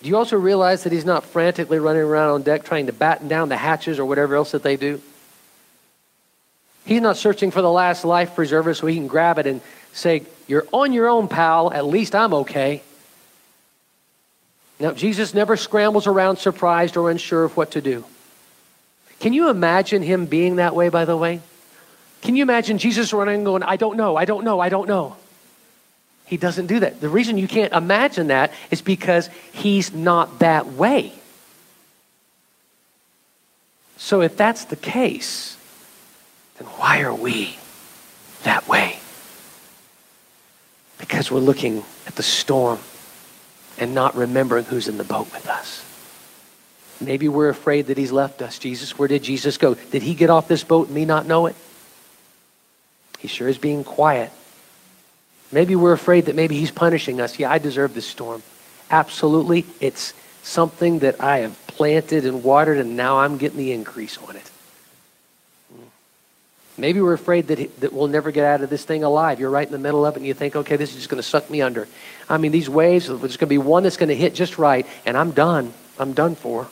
Do 0.01 0.09
you 0.09 0.17
also 0.17 0.37
realize 0.37 0.83
that 0.83 0.93
he's 0.93 1.05
not 1.05 1.25
frantically 1.25 1.79
running 1.79 2.03
around 2.03 2.29
on 2.29 2.41
deck 2.43 2.63
trying 2.63 2.85
to 2.85 2.93
batten 2.93 3.27
down 3.27 3.49
the 3.49 3.57
hatches 3.57 3.99
or 3.99 4.05
whatever 4.05 4.35
else 4.35 4.51
that 4.51 4.63
they 4.63 4.77
do? 4.77 5.01
He's 6.85 7.01
not 7.01 7.17
searching 7.17 7.51
for 7.51 7.61
the 7.61 7.71
last 7.71 8.05
life 8.05 8.33
preserver 8.33 8.73
so 8.73 8.87
he 8.87 8.95
can 8.95 9.07
grab 9.07 9.37
it 9.37 9.45
and 9.45 9.61
say, 9.93 10.23
You're 10.47 10.65
on 10.71 10.93
your 10.93 11.07
own, 11.07 11.27
pal. 11.27 11.71
At 11.71 11.85
least 11.85 12.15
I'm 12.15 12.33
okay. 12.33 12.81
Now, 14.79 14.93
Jesus 14.93 15.33
never 15.33 15.57
scrambles 15.57 16.07
around 16.07 16.37
surprised 16.37 16.95
or 16.95 17.11
unsure 17.11 17.43
of 17.43 17.57
what 17.57 17.71
to 17.71 17.81
do. 17.81 18.05
Can 19.19 19.33
you 19.33 19.49
imagine 19.49 20.01
him 20.01 20.25
being 20.25 20.55
that 20.55 20.73
way, 20.73 20.87
by 20.87 21.03
the 21.03 21.17
way? 21.17 21.41
Can 22.21 22.37
you 22.37 22.43
imagine 22.43 22.77
Jesus 22.77 23.11
running 23.11 23.35
and 23.35 23.45
going, 23.45 23.63
I 23.63 23.75
don't 23.75 23.97
know, 23.97 24.15
I 24.15 24.23
don't 24.23 24.45
know, 24.45 24.61
I 24.61 24.69
don't 24.69 24.87
know? 24.87 25.17
He 26.29 26.37
doesn't 26.37 26.67
do 26.67 26.79
that. 26.81 27.01
The 27.01 27.09
reason 27.09 27.39
you 27.39 27.47
can't 27.47 27.73
imagine 27.73 28.27
that 28.27 28.51
is 28.69 28.83
because 28.83 29.31
he's 29.51 29.91
not 29.91 30.39
that 30.39 30.67
way. 30.67 31.11
So 33.97 34.21
if 34.21 34.37
that's 34.37 34.65
the 34.65 34.75
case, 34.75 35.57
then 36.59 36.67
why 36.67 37.01
are 37.01 37.15
we 37.15 37.57
that 38.43 38.67
way? 38.67 38.99
Because 40.99 41.31
we're 41.31 41.39
looking 41.39 41.83
at 42.05 42.15
the 42.15 42.23
storm 42.23 42.77
and 43.79 43.95
not 43.95 44.15
remembering 44.15 44.65
who's 44.65 44.87
in 44.87 44.99
the 44.99 45.03
boat 45.03 45.33
with 45.33 45.47
us. 45.47 45.83
Maybe 47.01 47.27
we're 47.27 47.49
afraid 47.49 47.87
that 47.87 47.97
he's 47.97 48.11
left 48.11 48.43
us. 48.43 48.59
Jesus, 48.59 48.99
where 48.99 49.07
did 49.07 49.23
Jesus 49.23 49.57
go? 49.57 49.73
Did 49.73 50.03
he 50.03 50.13
get 50.13 50.29
off 50.29 50.47
this 50.47 50.63
boat 50.63 50.87
and 50.87 50.95
me 50.95 51.05
not 51.05 51.25
know 51.25 51.47
it? 51.47 51.55
He 53.17 53.27
sure 53.27 53.47
is 53.47 53.57
being 53.57 53.83
quiet. 53.83 54.31
Maybe 55.51 55.75
we're 55.75 55.93
afraid 55.93 56.25
that 56.25 56.35
maybe 56.35 56.57
he's 56.57 56.71
punishing 56.71 57.19
us. 57.19 57.39
Yeah, 57.39 57.51
I 57.51 57.57
deserve 57.57 57.93
this 57.93 58.05
storm. 58.05 58.43
Absolutely. 58.91 59.65
It's 59.79 60.13
something 60.43 60.99
that 60.99 61.21
I 61.21 61.39
have 61.39 61.67
planted 61.67 62.25
and 62.25 62.43
watered, 62.43 62.77
and 62.77 62.95
now 62.95 63.19
I'm 63.19 63.37
getting 63.37 63.57
the 63.57 63.71
increase 63.71 64.17
on 64.17 64.35
it. 64.35 64.51
Maybe 66.77 67.01
we're 67.01 67.13
afraid 67.13 67.47
that, 67.47 67.81
that 67.81 67.91
we'll 67.91 68.07
never 68.07 68.31
get 68.31 68.45
out 68.45 68.61
of 68.61 68.69
this 68.69 68.85
thing 68.85 69.03
alive. 69.03 69.39
You're 69.39 69.49
right 69.49 69.65
in 69.65 69.73
the 69.73 69.79
middle 69.79 70.05
of 70.05 70.15
it, 70.15 70.19
and 70.19 70.25
you 70.25 70.33
think, 70.33 70.55
okay, 70.55 70.77
this 70.77 70.91
is 70.91 70.97
just 70.97 71.09
going 71.09 71.21
to 71.21 71.27
suck 71.27 71.49
me 71.49 71.61
under. 71.61 71.87
I 72.29 72.37
mean, 72.37 72.51
these 72.51 72.69
waves, 72.69 73.07
there's 73.07 73.19
going 73.19 73.29
to 73.31 73.45
be 73.47 73.57
one 73.57 73.83
that's 73.83 73.97
going 73.97 74.09
to 74.09 74.15
hit 74.15 74.33
just 74.33 74.57
right, 74.57 74.87
and 75.05 75.17
I'm 75.17 75.31
done. 75.31 75.73
I'm 75.97 76.13
done 76.13 76.35
for. 76.35 76.69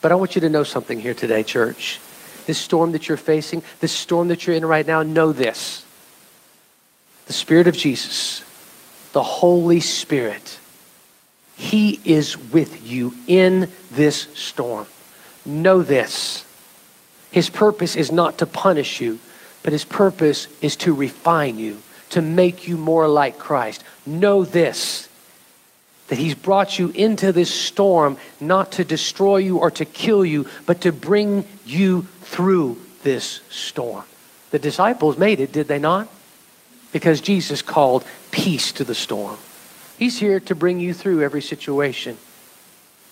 But 0.00 0.12
I 0.12 0.16
want 0.16 0.34
you 0.34 0.40
to 0.40 0.48
know 0.48 0.64
something 0.64 0.98
here 0.98 1.14
today, 1.14 1.44
church. 1.44 2.00
This 2.46 2.58
storm 2.58 2.92
that 2.92 3.08
you're 3.08 3.16
facing, 3.16 3.62
this 3.80 3.92
storm 3.92 4.28
that 4.28 4.46
you're 4.46 4.56
in 4.56 4.64
right 4.64 4.86
now, 4.86 5.02
know 5.02 5.32
this 5.32 5.85
the 7.26 7.32
Spirit 7.32 7.66
of 7.66 7.76
Jesus, 7.76 8.42
the 9.12 9.22
Holy 9.22 9.80
Spirit, 9.80 10.58
He 11.56 12.00
is 12.04 12.38
with 12.38 12.86
you 12.86 13.14
in 13.26 13.70
this 13.90 14.28
storm. 14.34 14.86
Know 15.44 15.82
this. 15.82 16.44
His 17.30 17.50
purpose 17.50 17.96
is 17.96 18.10
not 18.10 18.38
to 18.38 18.46
punish 18.46 19.00
you, 19.00 19.18
but 19.62 19.72
His 19.72 19.84
purpose 19.84 20.48
is 20.60 20.76
to 20.76 20.94
refine 20.94 21.58
you, 21.58 21.82
to 22.10 22.22
make 22.22 22.68
you 22.68 22.76
more 22.76 23.08
like 23.08 23.38
Christ. 23.38 23.82
Know 24.06 24.44
this 24.44 25.08
that 26.08 26.18
He's 26.18 26.34
brought 26.36 26.78
you 26.78 26.90
into 26.90 27.32
this 27.32 27.52
storm 27.52 28.16
not 28.40 28.72
to 28.72 28.84
destroy 28.84 29.38
you 29.38 29.58
or 29.58 29.70
to 29.72 29.84
kill 29.84 30.24
you, 30.24 30.46
but 30.64 30.82
to 30.82 30.92
bring 30.92 31.44
you 31.64 32.02
through 32.20 32.78
this 33.02 33.40
storm. 33.50 34.04
The 34.50 34.58
disciples 34.60 35.18
made 35.18 35.40
it, 35.40 35.50
did 35.50 35.66
they 35.66 35.80
not? 35.80 36.08
Because 36.96 37.20
Jesus 37.20 37.60
called 37.60 38.06
peace 38.30 38.72
to 38.72 38.82
the 38.82 38.94
storm. 38.94 39.36
He's 39.98 40.18
here 40.18 40.40
to 40.40 40.54
bring 40.54 40.80
you 40.80 40.94
through 40.94 41.22
every 41.22 41.42
situation. 41.42 42.16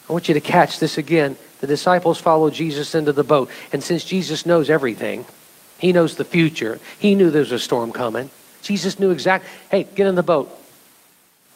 I 0.09 0.13
want 0.15 0.27
you 0.27 0.33
to 0.33 0.41
catch 0.41 0.79
this 0.79 0.97
again. 0.97 1.37
The 1.61 1.67
disciples 1.67 2.19
followed 2.19 2.55
Jesus 2.55 2.95
into 2.95 3.13
the 3.13 3.23
boat, 3.23 3.51
and 3.75 3.85
since 3.85 4.03
Jesus 4.03 4.47
knows 4.47 4.71
everything, 4.71 5.27
he 5.77 5.93
knows 5.93 6.17
the 6.17 6.25
future. 6.25 6.81
He 6.99 7.15
knew 7.15 7.31
there 7.31 7.41
was 7.41 7.53
a 7.53 7.59
storm 7.59 7.93
coming. 7.93 8.31
Jesus 8.63 8.99
knew 8.99 9.11
exactly, 9.11 9.51
Hey, 9.71 9.87
get 9.95 10.07
in 10.07 10.15
the 10.15 10.23
boat. 10.23 10.51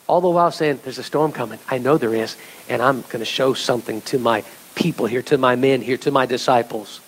All 0.07 0.21
the 0.21 0.29
while 0.29 0.51
saying, 0.51 0.81
"There's 0.85 0.99
a 0.99 1.03
storm 1.03 1.33
coming. 1.33 1.59
I 1.67 1.79
know 1.79 1.97
there 1.97 2.15
is, 2.15 2.37
and 2.69 2.83
I'm 2.83 3.01
going 3.09 3.21
to 3.21 3.25
show 3.25 3.55
something 3.55 4.03
to 4.03 4.19
my 4.19 4.45
people 4.75 5.07
here, 5.07 5.23
to 5.23 5.39
my 5.39 5.57
men 5.57 5.81
here, 5.81 5.97
to 5.97 6.11
my 6.11 6.27
disciples." 6.27 7.01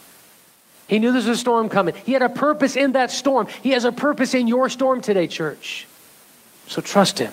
He 0.90 0.98
knew 0.98 1.12
there 1.12 1.18
was 1.18 1.28
a 1.28 1.36
storm 1.36 1.68
coming. 1.68 1.94
He 2.04 2.14
had 2.14 2.22
a 2.22 2.28
purpose 2.28 2.74
in 2.74 2.92
that 2.92 3.12
storm. 3.12 3.46
He 3.62 3.70
has 3.70 3.84
a 3.84 3.92
purpose 3.92 4.34
in 4.34 4.48
your 4.48 4.68
storm 4.68 5.00
today, 5.00 5.28
church. 5.28 5.86
So 6.66 6.82
trust 6.82 7.20
Him. 7.20 7.32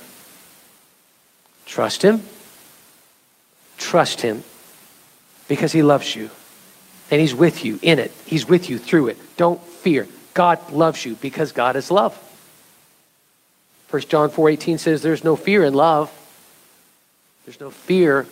Trust 1.66 2.04
Him. 2.04 2.22
Trust 3.80 4.22
Him 4.22 4.44
because 5.48 5.72
He 5.72 5.82
loves 5.82 6.16
you 6.16 6.30
and 7.10 7.20
He's 7.20 7.34
with 7.34 7.66
you 7.66 7.80
in 7.82 7.98
it. 7.98 8.12
He's 8.28 8.48
with 8.48 8.70
you 8.70 8.78
through 8.78 9.08
it. 9.08 9.18
Don't 9.38 9.60
fear. 9.60 10.08
God 10.36 10.72
loves 10.72 11.04
you 11.04 11.16
because 11.16 11.52
God 11.52 11.76
is 11.76 11.90
love. 11.90 12.16
1 13.90 14.04
John 14.04 14.30
4:18 14.30 14.78
says 14.78 15.02
there's 15.02 15.24
no 15.24 15.36
fear 15.36 15.64
in 15.64 15.74
love. 15.74 16.12
There's 17.46 17.60
no 17.60 17.72
fear 17.72 18.28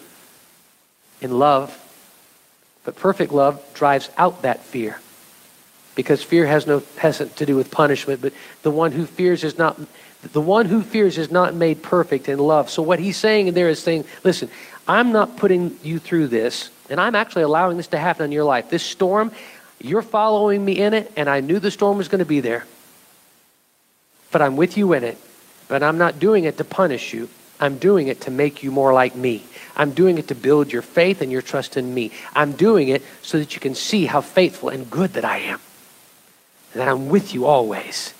in 1.20 1.40
love. 1.40 1.76
But 2.84 2.96
perfect 2.96 3.34
love 3.34 3.60
drives 3.74 4.12
out 4.20 4.44
that 4.44 4.64
fear 4.64 5.00
because 5.96 6.22
fear 6.22 6.46
has 6.46 6.68
no 6.68 6.84
has 6.98 7.18
to 7.18 7.46
do 7.46 7.56
with 7.56 7.72
punishment 7.72 8.22
but 8.22 8.34
the 8.62 8.72
one 8.72 8.92
who 8.92 9.06
fears 9.06 9.44
is 9.44 9.58
not 9.58 9.80
the 10.34 10.42
one 10.42 10.66
who 10.66 10.82
fears 10.82 11.18
is 11.18 11.32
not 11.32 11.54
made 11.54 11.84
perfect 11.84 12.28
in 12.30 12.40
love. 12.40 12.70
So 12.70 12.82
what 12.82 13.00
he's 13.00 13.18
saying 13.18 13.48
in 13.48 13.54
there 13.54 13.70
is 13.70 13.82
saying 13.82 14.06
listen 14.24 14.50
i'm 14.88 15.12
not 15.12 15.38
putting 15.38 15.78
you 15.82 15.98
through 15.98 16.28
this 16.28 16.70
and 16.90 17.00
i'm 17.00 17.16
actually 17.16 17.44
allowing 17.44 17.78
this 17.78 17.88
to 17.88 17.98
happen 17.98 18.26
in 18.26 18.32
your 18.32 18.44
life. 18.44 18.70
This 18.70 18.84
storm 18.84 19.32
you're 19.80 20.02
following 20.02 20.64
me 20.64 20.74
in 20.74 20.94
it 20.94 21.12
and 21.16 21.30
i 21.30 21.40
knew 21.40 21.60
the 21.60 21.72
storm 21.72 21.98
was 21.98 22.08
going 22.08 22.20
to 22.20 22.26
be 22.26 22.42
there 22.42 22.66
but 24.32 24.42
i'm 24.42 24.56
with 24.56 24.78
you 24.78 24.94
in 24.94 25.04
it 25.04 25.18
but 25.68 25.82
i'm 25.82 25.98
not 25.98 26.20
doing 26.20 26.44
it 26.44 26.58
to 26.58 26.64
punish 26.64 27.14
you. 27.14 27.30
I'm 27.58 27.78
doing 27.78 28.08
it 28.08 28.22
to 28.22 28.32
make 28.32 28.64
you 28.64 28.72
more 28.72 28.92
like 28.92 29.16
me. 29.16 29.42
I'm 29.78 29.92
doing 29.92 30.18
it 30.18 30.28
to 30.28 30.36
build 30.36 30.74
your 30.74 30.82
faith 30.82 31.22
and 31.22 31.32
your 31.32 31.42
trust 31.42 31.78
in 31.78 31.94
me. 31.94 32.12
I'm 32.34 32.52
doing 32.52 32.90
it 32.90 33.02
so 33.22 33.40
that 33.40 33.54
you 33.54 33.62
can 33.62 33.76
see 33.76 34.06
how 34.06 34.20
faithful 34.20 34.68
and 34.68 34.92
good 34.92 35.14
that 35.14 35.24
I 35.24 35.38
am 35.38 35.62
that 36.76 36.88
I'm 36.88 37.10
with 37.10 37.34
you 37.34 37.46
always. 37.46 38.14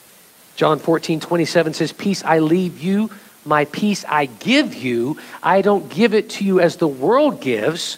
John 0.56 0.80
14, 0.80 1.20
27 1.20 1.74
says, 1.74 1.92
Peace 1.92 2.24
I 2.24 2.40
leave 2.40 2.82
you, 2.82 3.12
my 3.46 3.66
peace 3.66 4.04
I 4.08 4.26
give 4.26 4.74
you. 4.74 5.18
I 5.44 5.62
don't 5.62 5.90
give 5.90 6.14
it 6.14 6.32
to 6.32 6.46
you 6.46 6.60
as 6.60 6.78
the 6.78 6.88
world 6.88 7.42
gives. 7.42 7.98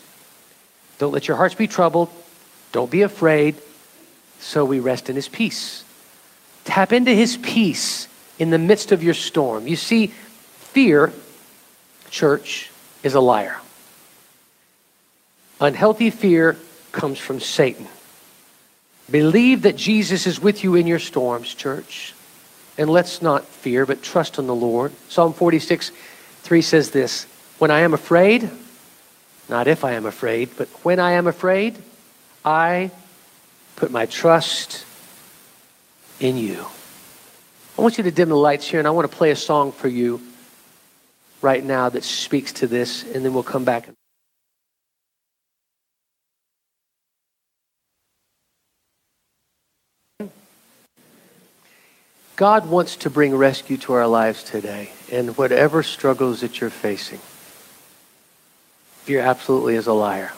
Don't 0.97 1.13
let 1.13 1.27
your 1.27 1.37
hearts 1.37 1.55
be 1.55 1.67
troubled. 1.67 2.09
Don't 2.71 2.91
be 2.91 3.03
afraid. 3.03 3.55
So 4.39 4.65
we 4.65 4.79
rest 4.79 5.09
in 5.09 5.15
his 5.15 5.29
peace. 5.29 5.83
Tap 6.65 6.91
into 6.91 7.11
his 7.11 7.37
peace 7.37 8.07
in 8.39 8.49
the 8.49 8.57
midst 8.57 8.91
of 8.91 9.03
your 9.03 9.13
storm. 9.13 9.67
You 9.67 9.75
see, 9.75 10.07
fear, 10.07 11.13
church, 12.09 12.69
is 13.03 13.13
a 13.13 13.21
liar. 13.21 13.57
Unhealthy 15.61 16.09
fear 16.09 16.57
comes 16.91 17.17
from 17.19 17.39
Satan. 17.39 17.87
Believe 19.09 19.61
that 19.61 19.75
Jesus 19.75 20.27
is 20.27 20.39
with 20.39 20.63
you 20.63 20.75
in 20.75 20.85
your 20.87 20.99
storms, 20.99 21.53
church. 21.53 22.13
And 22.77 22.89
let's 22.89 23.21
not 23.21 23.45
fear, 23.45 23.85
but 23.85 24.03
trust 24.03 24.37
in 24.37 24.47
the 24.47 24.55
Lord. 24.55 24.91
Psalm 25.09 25.33
46, 25.33 25.91
3 26.43 26.61
says 26.61 26.91
this 26.91 27.25
When 27.57 27.71
I 27.71 27.79
am 27.81 27.93
afraid, 27.93 28.49
not 29.49 29.67
if 29.67 29.85
I 29.85 29.93
am 29.93 30.05
afraid, 30.05 30.49
but 30.57 30.67
when 30.83 30.99
I 30.99 31.13
am 31.13 31.27
afraid, 31.27 31.77
I 32.43 32.91
put 33.77 33.91
my 33.91 34.05
trust 34.05 34.85
in 36.19 36.37
you. 36.37 36.65
I 37.77 37.81
want 37.81 37.97
you 37.97 38.03
to 38.03 38.11
dim 38.11 38.29
the 38.29 38.35
lights 38.35 38.67
here, 38.67 38.79
and 38.79 38.87
I 38.87 38.91
want 38.91 39.09
to 39.09 39.17
play 39.17 39.31
a 39.31 39.35
song 39.35 39.71
for 39.71 39.87
you 39.87 40.21
right 41.41 41.63
now 41.63 41.89
that 41.89 42.03
speaks 42.03 42.51
to 42.53 42.67
this, 42.67 43.03
and 43.03 43.23
then 43.23 43.33
we'll 43.33 43.43
come 43.43 43.63
back. 43.63 43.87
God 52.37 52.69
wants 52.69 52.97
to 52.97 53.09
bring 53.09 53.35
rescue 53.35 53.77
to 53.77 53.93
our 53.93 54.07
lives 54.07 54.43
today, 54.43 54.91
and 55.11 55.35
whatever 55.37 55.81
struggles 55.81 56.41
that 56.41 56.61
you're 56.61 56.69
facing, 56.69 57.19
you're 59.07 59.23
absolutely 59.23 59.75
as 59.75 59.87
a 59.87 59.93
liar. 59.93 60.31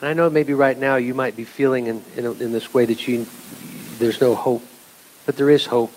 And 0.00 0.08
I 0.08 0.14
know 0.14 0.30
maybe 0.30 0.54
right 0.54 0.78
now 0.78 0.96
you 0.96 1.12
might 1.12 1.36
be 1.36 1.44
feeling 1.44 1.86
in, 1.86 2.02
in, 2.16 2.24
in 2.24 2.52
this 2.52 2.72
way 2.72 2.86
that 2.86 3.06
you, 3.06 3.26
there's 3.98 4.22
no 4.22 4.34
hope, 4.34 4.64
but 5.26 5.36
there 5.36 5.50
is 5.50 5.66
hope. 5.66 5.92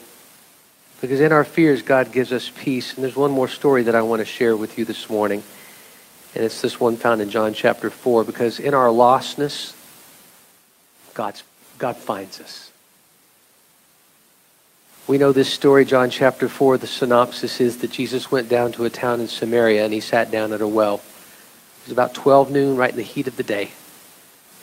Because 0.99 1.21
in 1.21 1.31
our 1.31 1.45
fears, 1.45 1.81
God 1.81 2.11
gives 2.11 2.33
us 2.33 2.51
peace. 2.57 2.95
And 2.95 3.03
there's 3.03 3.15
one 3.15 3.31
more 3.31 3.47
story 3.47 3.83
that 3.83 3.95
I 3.95 4.01
want 4.01 4.19
to 4.19 4.25
share 4.25 4.57
with 4.57 4.77
you 4.77 4.85
this 4.85 5.09
morning. 5.09 5.43
And 6.33 6.43
it's 6.43 6.61
this 6.61 6.79
one 6.79 6.97
found 6.97 7.21
in 7.21 7.29
John 7.29 7.53
chapter 7.53 7.89
4. 7.89 8.23
Because 8.23 8.59
in 8.59 8.73
our 8.73 8.87
lostness, 8.87 9.75
God's, 11.13 11.43
God 11.77 11.97
finds 11.97 12.41
us. 12.41 12.66
We 15.07 15.17
know 15.17 15.31
this 15.31 15.51
story, 15.51 15.85
John 15.85 16.09
chapter 16.09 16.49
4. 16.49 16.77
The 16.77 16.87
synopsis 16.87 17.61
is 17.61 17.77
that 17.77 17.91
Jesus 17.91 18.29
went 18.29 18.49
down 18.49 18.73
to 18.73 18.85
a 18.85 18.89
town 18.89 19.21
in 19.21 19.27
Samaria 19.27 19.85
and 19.85 19.93
he 19.93 20.01
sat 20.01 20.31
down 20.31 20.51
at 20.53 20.61
a 20.61 20.67
well. 20.67 20.95
It 20.95 21.85
was 21.85 21.93
about 21.93 22.13
12 22.13 22.51
noon, 22.51 22.75
right 22.75 22.91
in 22.91 22.97
the 22.97 23.03
heat 23.03 23.27
of 23.27 23.37
the 23.37 23.43
day. 23.43 23.71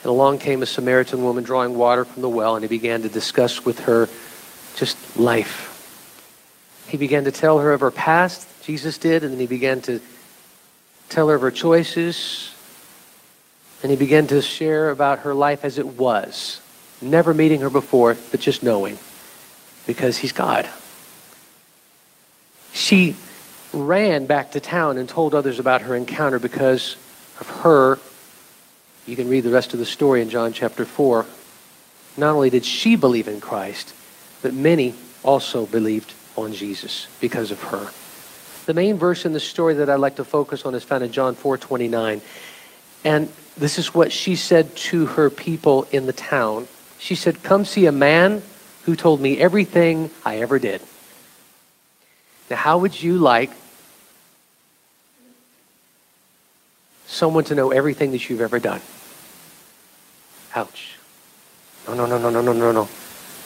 And 0.03 0.09
along 0.09 0.37
came 0.37 0.61
a 0.61 0.67
Samaritan 0.67 1.23
woman 1.23 1.43
drawing 1.43 1.75
water 1.75 2.05
from 2.05 2.21
the 2.21 2.29
well, 2.29 2.55
and 2.55 2.63
he 2.63 2.69
began 2.69 3.01
to 3.01 3.09
discuss 3.09 3.65
with 3.65 3.79
her 3.81 4.07
just 4.75 5.17
life 5.17 5.75
he 6.87 6.97
began 6.97 7.23
to 7.23 7.31
tell 7.31 7.59
her 7.59 7.73
of 7.73 7.81
her 7.81 7.91
past, 7.91 8.47
Jesus 8.63 8.97
did, 8.97 9.23
and 9.23 9.33
then 9.33 9.39
he 9.39 9.47
began 9.47 9.81
to 9.81 9.99
tell 11.09 11.29
her 11.29 11.35
of 11.35 11.41
her 11.41 11.51
choices. 11.51 12.51
And 13.81 13.91
he 13.91 13.97
began 13.97 14.27
to 14.27 14.41
share 14.41 14.89
about 14.89 15.19
her 15.19 15.33
life 15.33 15.65
as 15.65 15.77
it 15.77 15.85
was, 15.85 16.61
never 17.01 17.33
meeting 17.33 17.61
her 17.61 17.69
before, 17.69 18.15
but 18.31 18.39
just 18.39 18.63
knowing, 18.63 18.97
because 19.85 20.17
he's 20.17 20.31
God. 20.31 20.69
She 22.73 23.15
ran 23.73 24.25
back 24.25 24.51
to 24.51 24.59
town 24.59 24.97
and 24.97 25.07
told 25.07 25.35
others 25.35 25.59
about 25.59 25.81
her 25.81 25.95
encounter 25.95 26.39
because 26.39 26.95
of 27.39 27.49
her. 27.61 27.99
You 29.05 29.15
can 29.15 29.29
read 29.29 29.41
the 29.41 29.51
rest 29.51 29.73
of 29.73 29.79
the 29.79 29.85
story 29.85 30.21
in 30.21 30.29
John 30.29 30.53
chapter 30.53 30.85
4. 30.85 31.25
Not 32.17 32.33
only 32.33 32.49
did 32.49 32.65
she 32.65 32.95
believe 32.95 33.27
in 33.27 33.41
Christ, 33.41 33.93
but 34.41 34.53
many 34.53 34.93
also 35.23 35.65
believed 35.65 36.13
on 36.37 36.53
Jesus 36.53 37.07
because 37.19 37.51
of 37.51 37.61
her. 37.63 37.89
The 38.65 38.73
main 38.73 38.97
verse 38.97 39.25
in 39.25 39.33
the 39.33 39.39
story 39.39 39.75
that 39.75 39.89
I'd 39.89 39.99
like 39.99 40.15
to 40.15 40.23
focus 40.23 40.65
on 40.65 40.73
is 40.73 40.83
found 40.83 41.03
in 41.03 41.11
John 41.11 41.35
4:29. 41.35 42.21
And 43.03 43.31
this 43.57 43.77
is 43.77 43.93
what 43.93 44.11
she 44.11 44.35
said 44.35 44.75
to 44.75 45.05
her 45.05 45.29
people 45.29 45.87
in 45.91 46.07
the 46.07 46.13
town. 46.13 46.67
She 46.97 47.15
said, 47.15 47.43
"Come 47.43 47.65
see 47.65 47.85
a 47.85 47.91
man 47.91 48.41
who 48.85 48.95
told 48.95 49.21
me 49.21 49.37
everything 49.37 50.11
I 50.25 50.37
ever 50.37 50.59
did." 50.59 50.81
Now, 52.49 52.57
how 52.57 52.77
would 52.77 53.01
you 53.01 53.17
like 53.17 53.51
someone 57.07 57.43
to 57.45 57.55
know 57.55 57.71
everything 57.71 58.11
that 58.11 58.29
you've 58.29 58.41
ever 58.41 58.59
done? 58.59 58.81
Ouch. 60.55 60.97
No, 61.87 61.93
no, 61.93 62.05
no, 62.05 62.17
no, 62.17 62.29
no, 62.29 62.41
no, 62.41 62.53
no, 62.53 62.71
no. 62.71 62.89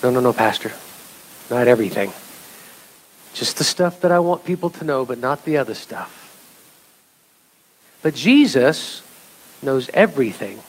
No, 0.04 0.10
no, 0.10 0.20
no, 0.20 0.34
Pastor. 0.34 0.72
Not 1.50 1.68
everything. 1.68 2.14
Just 3.34 3.58
the 3.58 3.64
stuff 3.64 4.02
that 4.02 4.12
I 4.12 4.20
want 4.20 4.46
people 4.46 4.70
to 4.72 4.84
know, 4.84 5.06
but 5.06 5.18
not 5.18 5.46
the 5.46 5.58
other 5.58 5.76
stuff. 5.76 6.16
But 8.02 8.16
Jesus 8.16 9.02
knows 9.62 9.90
everything 9.94 10.62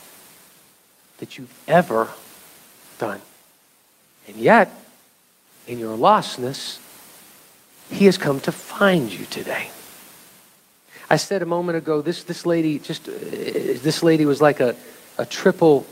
that 1.19 1.39
you've 1.39 1.55
ever 1.69 2.09
done. 2.99 3.21
And 4.29 4.37
yet, 4.37 4.71
in 5.67 5.79
your 5.79 5.97
lostness, 5.97 6.79
he 7.91 8.07
has 8.07 8.19
come 8.19 8.41
to 8.41 8.53
find 8.53 9.13
you 9.13 9.27
today. 9.27 9.71
I 11.09 11.17
said 11.17 11.43
a 11.43 11.47
moment 11.47 11.77
ago, 11.77 12.03
this, 12.03 12.23
this 12.23 12.47
lady 12.47 12.79
just, 12.79 13.09
uh, 13.09 13.13
this 13.13 14.03
lady 14.03 14.25
was 14.25 14.41
like 14.41 14.61
a, 14.61 14.77
a 15.19 15.27
triple, 15.27 15.85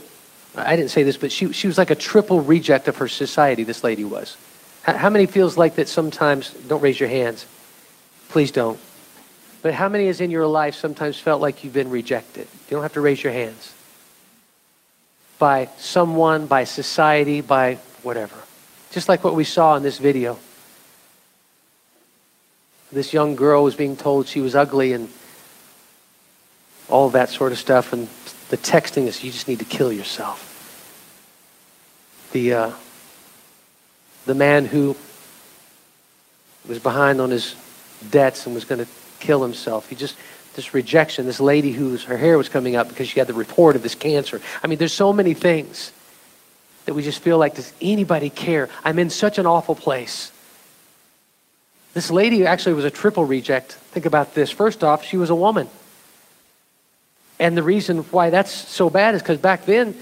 I 0.55 0.77
didn't 0.77 0.91
say 0.91 1.03
this, 1.03 1.17
but 1.17 1.31
she, 1.31 1.51
she 1.51 1.67
was 1.67 1.77
like 1.77 1.91
a 1.91 1.95
triple 1.95 2.39
reject 2.39 2.87
of 2.87 2.97
her 2.97 3.09
society, 3.09 3.63
this 3.63 3.83
lady 3.83 4.05
was. 4.05 4.37
How 4.83 5.09
many 5.09 5.25
feels 5.25 5.57
like 5.57 5.75
that 5.75 5.89
sometimes? 5.89 6.51
Don't 6.51 6.81
raise 6.81 6.99
your 6.99 7.09
hands. 7.09 7.45
Please 8.29 8.51
don't. 8.51 8.79
But 9.61 9.73
how 9.73 9.89
many 9.89 10.07
is 10.07 10.21
in 10.21 10.31
your 10.31 10.47
life 10.47 10.75
sometimes 10.75 11.19
felt 11.19 11.41
like 11.41 11.63
you've 11.63 11.73
been 11.73 11.89
rejected? 11.89 12.47
You 12.69 12.77
don't 12.77 12.81
have 12.81 12.93
to 12.93 13.01
raise 13.01 13.21
your 13.21 13.33
hands. 13.33 13.73
By 15.37 15.67
someone, 15.77 16.47
by 16.47 16.63
society, 16.63 17.41
by 17.41 17.77
whatever. 18.03 18.35
Just 18.91 19.07
like 19.07 19.23
what 19.23 19.35
we 19.35 19.43
saw 19.43 19.75
in 19.75 19.83
this 19.83 19.97
video. 19.97 20.39
This 22.91 23.13
young 23.13 23.35
girl 23.35 23.63
was 23.63 23.75
being 23.75 23.95
told 23.95 24.27
she 24.27 24.41
was 24.41 24.55
ugly 24.55 24.93
and 24.93 25.09
all 26.89 27.09
that 27.11 27.29
sort 27.29 27.51
of 27.51 27.59
stuff. 27.59 27.93
And 27.93 28.07
the 28.49 28.57
texting 28.57 29.05
is, 29.05 29.23
you 29.23 29.31
just 29.31 29.47
need 29.47 29.59
to 29.59 29.65
kill 29.65 29.93
yourself. 29.93 30.45
The, 32.31 32.53
uh, 32.53 32.71
the 34.25 34.35
man 34.35 34.65
who 34.65 34.95
was 36.67 36.79
behind 36.79 37.21
on 37.21 37.29
his 37.29 37.55
debts 38.09 38.45
and 38.45 38.55
was 38.55 38.65
going 38.65 38.83
to 38.83 38.91
kill 39.19 39.43
himself. 39.43 39.89
He 39.89 39.95
just 39.95 40.15
this 40.55 40.73
rejection. 40.73 41.25
This 41.25 41.39
lady 41.39 41.71
whose 41.71 42.03
her 42.03 42.17
hair 42.17 42.37
was 42.37 42.49
coming 42.49 42.75
up 42.75 42.89
because 42.89 43.07
she 43.07 43.19
had 43.19 43.27
the 43.27 43.33
report 43.33 43.75
of 43.75 43.83
this 43.83 43.95
cancer. 43.95 44.41
I 44.63 44.67
mean, 44.67 44.77
there's 44.77 44.93
so 44.93 45.13
many 45.13 45.33
things 45.33 45.93
that 46.89 46.95
we 46.95 47.03
just 47.03 47.19
feel 47.19 47.37
like 47.37 47.53
does 47.53 47.71
anybody 47.79 48.31
care? 48.31 48.67
I'm 48.83 48.97
in 48.97 49.11
such 49.11 49.37
an 49.37 49.45
awful 49.45 49.75
place. 49.75 50.31
This 51.93 52.09
lady 52.09 52.47
actually 52.47 52.73
was 52.73 52.83
a 52.83 52.89
triple 52.89 53.25
reject. 53.25 53.73
Think 53.73 54.07
about 54.07 54.33
this. 54.33 54.49
First 54.49 54.83
off, 54.83 55.05
she 55.05 55.15
was 55.15 55.29
a 55.29 55.35
woman. 55.35 55.69
And 57.37 57.55
the 57.55 57.61
reason 57.61 57.99
why 58.09 58.31
that's 58.31 58.51
so 58.51 58.89
bad 58.89 59.13
is 59.13 59.21
because 59.21 59.37
back 59.37 59.65
then, 59.65 59.95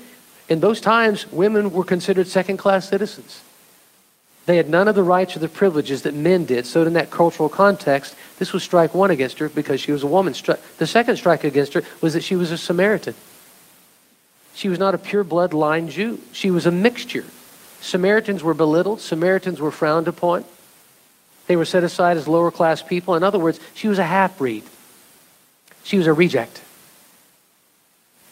in 0.48 0.62
those 0.62 0.80
times, 0.80 1.30
women 1.30 1.74
were 1.74 1.84
considered 1.84 2.26
second 2.26 2.56
class 2.56 2.88
citizens. 2.88 3.44
They 4.46 4.56
had 4.56 4.70
none 4.70 4.88
of 4.88 4.96
the 4.96 5.04
rights 5.04 5.36
or 5.36 5.40
the 5.40 5.50
privileges 5.50 6.04
that 6.04 6.14
men 6.14 6.46
did. 6.46 6.66
So, 6.66 6.84
in 6.84 6.94
that 6.94 7.12
cultural 7.12 7.50
context, 7.50 8.16
this 8.40 8.54
was 8.54 8.64
strike 8.64 8.94
one 8.94 9.12
against 9.12 9.40
her 9.40 9.50
because 9.50 9.82
she 9.82 9.92
was 9.92 10.04
a 10.04 10.08
woman. 10.08 10.34
The 10.78 10.88
second 10.88 11.18
strike 11.18 11.44
against 11.44 11.74
her 11.74 11.84
was 12.00 12.14
that 12.14 12.24
she 12.24 12.38
was 12.38 12.50
a 12.52 12.58
Samaritan. 12.58 13.14
She 14.58 14.70
was 14.70 14.80
not 14.80 14.96
a 14.96 14.98
pure 14.98 15.24
blood 15.24 15.54
line 15.54 15.88
Jew, 15.88 16.20
she 16.32 16.50
was 16.50 16.66
a 16.66 16.72
mixture. 16.72 17.26
Samaritans 17.80 18.44
were 18.44 18.56
belittled, 18.56 19.02
Samaritans 19.02 19.62
were 19.62 19.70
frowned 19.70 20.08
upon. 20.08 20.46
They 21.46 21.56
were 21.56 21.64
set 21.64 21.84
aside 21.84 22.18
as 22.18 22.28
lower 22.28 22.50
class 22.50 22.82
people. 22.82 23.14
In 23.14 23.22
other 23.22 23.38
words, 23.38 23.60
she 23.76 23.88
was 23.88 24.00
a 24.00 24.04
half 24.04 24.36
breed, 24.36 24.64
she 25.84 26.00
was 26.00 26.08
a 26.08 26.14
reject. 26.14 26.60